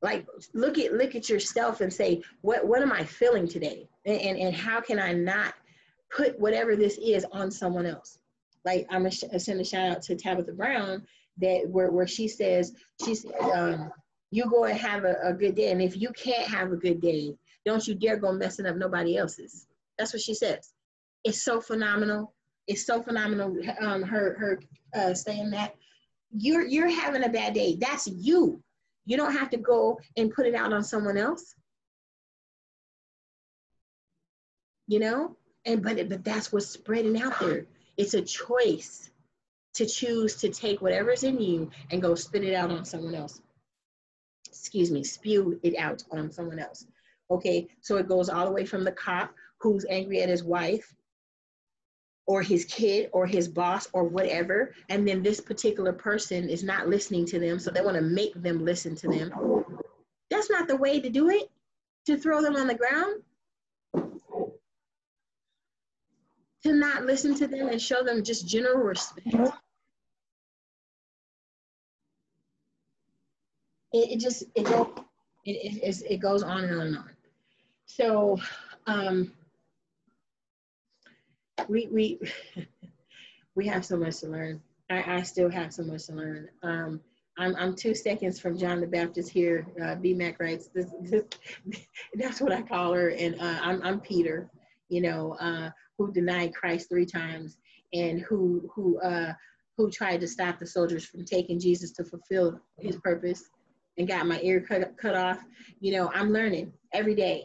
[0.00, 3.86] Like look at look at yourself and say what what am i feeling today?
[4.06, 5.52] And and, and how can i not
[6.10, 8.18] put whatever this is on someone else?
[8.64, 11.02] Like i'm gonna uh, send a shout out to tabitha brown
[11.36, 12.72] that where, where she says
[13.04, 13.92] she said um,
[14.30, 17.00] you go and have a, a good day and if you can't have a good
[17.02, 17.34] day
[17.66, 19.66] don't you dare go messing up nobody else's
[20.00, 20.72] that's what she says
[21.24, 22.34] it's so phenomenal
[22.66, 24.60] it's so phenomenal um, her her
[24.94, 25.74] uh, saying that
[26.32, 28.62] you're you're having a bad day that's you
[29.10, 31.54] you don't have to go and put it out on someone else.
[34.86, 35.36] You know?
[35.64, 37.66] And but but that's what's spreading out there.
[37.96, 39.10] It's a choice
[39.74, 43.40] to choose to take whatever's in you and go spit it out on someone else.
[44.48, 46.86] Excuse me, spew it out on someone else.
[47.30, 50.94] Okay, so it goes all the way from the cop who's angry at his wife
[52.26, 54.72] or his kid or his boss or whatever.
[54.88, 58.34] And then this particular person is not listening to them so they want to make
[58.34, 59.32] them listen to them.
[60.30, 61.50] That's not the way to do it
[62.06, 63.22] to throw them on the ground.
[66.62, 69.26] To not listen to them and show them just general respect.
[73.92, 74.68] It, it just it,
[75.44, 77.10] it, it, it goes on and on and on.
[77.86, 78.38] So
[78.86, 79.32] um
[81.68, 82.20] we we
[83.54, 84.60] we have so much to learn.
[84.90, 86.48] I, I still have so much to learn.
[86.62, 87.00] Um,
[87.38, 89.66] I'm, I'm two seconds from John the Baptist here.
[89.80, 91.24] Uh, BMAC writes, this, this,
[92.14, 93.10] that's what I call her.
[93.10, 94.50] And uh, I'm, I'm Peter,
[94.88, 97.56] you know, uh, who denied Christ three times
[97.92, 99.32] and who, who, uh,
[99.76, 103.44] who tried to stop the soldiers from taking Jesus to fulfill his purpose
[103.96, 105.42] and got my ear cut, cut off.
[105.80, 107.44] You know, I'm learning every day.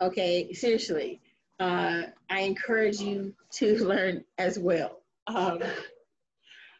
[0.00, 1.20] Okay, seriously
[1.60, 5.00] uh, I encourage you to learn as well.
[5.26, 5.62] Um,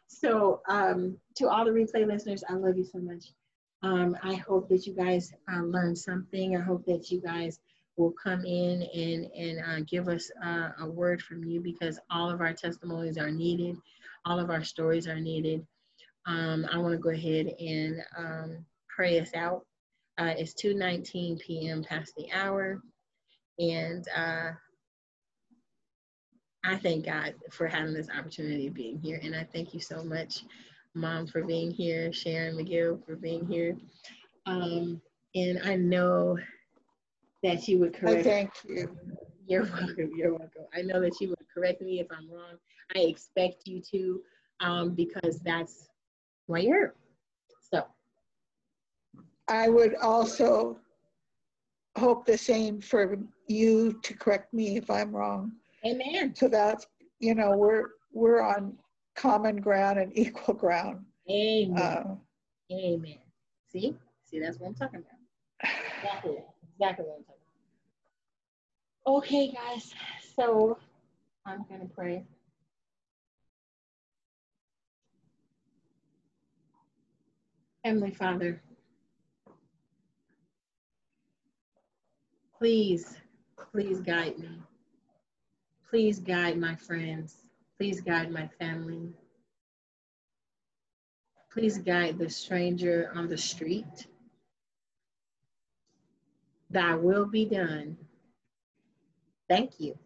[0.07, 3.25] so um, to all the replay listeners, I love you so much.
[3.81, 6.57] Um, I hope that you guys uh, learned something.
[6.57, 7.59] I hope that you guys
[7.95, 12.29] will come in and, and uh, give us uh, a word from you because all
[12.29, 13.77] of our testimonies are needed.
[14.25, 15.65] All of our stories are needed.
[16.25, 19.65] Um, I want to go ahead and um, pray us out.
[20.17, 21.83] Uh, it's 2.19 p.m.
[21.83, 22.81] past the hour.
[23.57, 24.51] And uh,
[26.63, 29.19] I thank God for having this opportunity of being here.
[29.23, 30.43] And I thank you so much,
[30.93, 33.77] Mom, for being here, Sharon McGill for being here.
[34.45, 35.01] Um,
[35.35, 36.37] and I know
[37.43, 38.19] that you would correct.
[38.19, 38.97] I thank you.
[39.47, 40.11] You're welcome.
[40.15, 40.65] You're welcome.
[40.73, 42.57] I know that you would correct me if I'm wrong.
[42.95, 44.21] I expect you to,
[44.59, 45.87] um, because that's
[46.47, 46.95] why you're here.
[47.71, 47.85] So.
[49.47, 50.77] I would also
[51.97, 53.17] hope the same for
[53.47, 55.53] you to correct me if I'm wrong.
[55.85, 56.35] Amen.
[56.35, 56.87] So that's,
[57.19, 58.77] you know, we're, we're on
[59.15, 61.05] common ground and equal ground.
[61.29, 61.77] Amen.
[61.77, 62.15] Uh,
[62.71, 63.17] Amen.
[63.71, 63.95] See?
[64.25, 65.71] See, that's what I'm talking about.
[66.03, 66.37] Exactly.
[66.75, 67.41] Exactly what I'm talking
[69.05, 69.17] about.
[69.17, 69.93] Okay, guys.
[70.35, 70.77] So
[71.45, 72.23] I'm going to pray.
[77.83, 78.61] Heavenly Father,
[82.57, 83.15] please,
[83.71, 84.49] please guide me.
[85.89, 87.35] Please guide my friends.
[87.77, 89.11] Please guide my family.
[91.51, 94.05] Please guide the stranger on the street.
[96.69, 97.97] Thy will be done.
[99.49, 99.97] Thank you.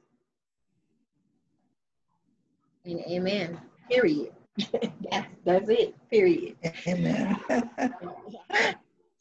[2.85, 3.59] And amen.
[3.89, 4.31] Period.
[5.11, 5.95] that's, that's it.
[6.09, 6.55] Period.
[6.87, 7.37] Amen.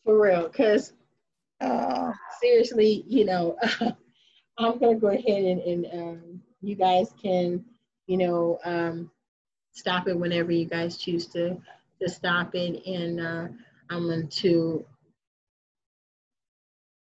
[0.05, 0.49] For real.
[0.49, 0.93] Because
[1.61, 3.57] uh, seriously, you know,
[4.59, 7.65] I'm going to go ahead and, and um, you guys can,
[8.07, 9.11] you know, um,
[9.73, 11.61] stop it whenever you guys choose to,
[12.01, 12.87] to stop it.
[12.87, 13.49] And uh,
[13.91, 14.85] I'm going to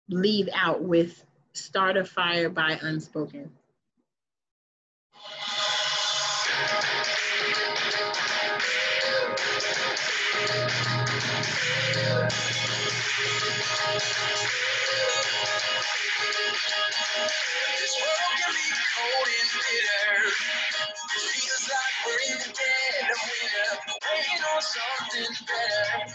[0.09, 3.51] leave out with Start a Fire by Unspoken.
[23.65, 26.13] The waiting on something better.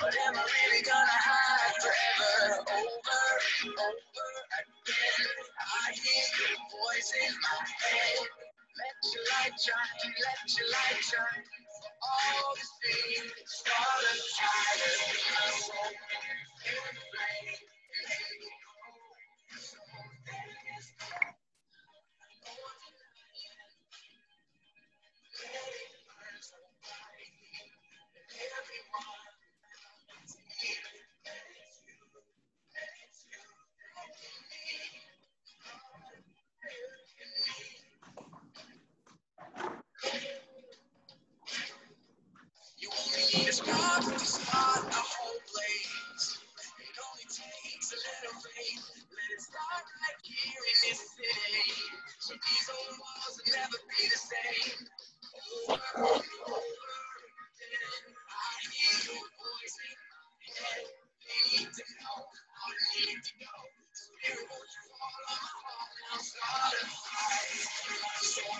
[0.00, 2.64] But am I really gonna hide forever?
[2.70, 3.22] Over
[3.78, 5.28] over again,
[5.58, 8.26] I hear your voice in my head.
[8.78, 11.44] Let your light shine, let your light shine.
[12.02, 15.92] All to see, start a fire in my soul.
[16.66, 18.57] In the flame,
[50.96, 54.88] So these old walls will never be the same.
[55.68, 56.04] Over and
[56.48, 56.56] over
[57.44, 59.76] again, I hear your voice
[61.52, 63.32] need to know, I need to.
[63.92, 66.22] Spirit, won't you fall on my heart?
[66.24, 66.84] Start a
[67.88, 68.56] in my soul.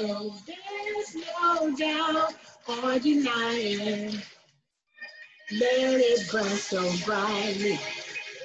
[0.00, 2.32] So there's no doubt
[2.66, 4.18] or denying.
[5.52, 7.78] Let it burn so brightly.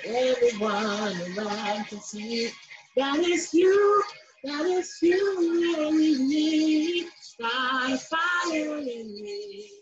[0.05, 2.49] Everyone around can see
[2.97, 4.03] that it's you,
[4.43, 7.07] that it's you that we need.
[7.41, 9.74] A fire in me.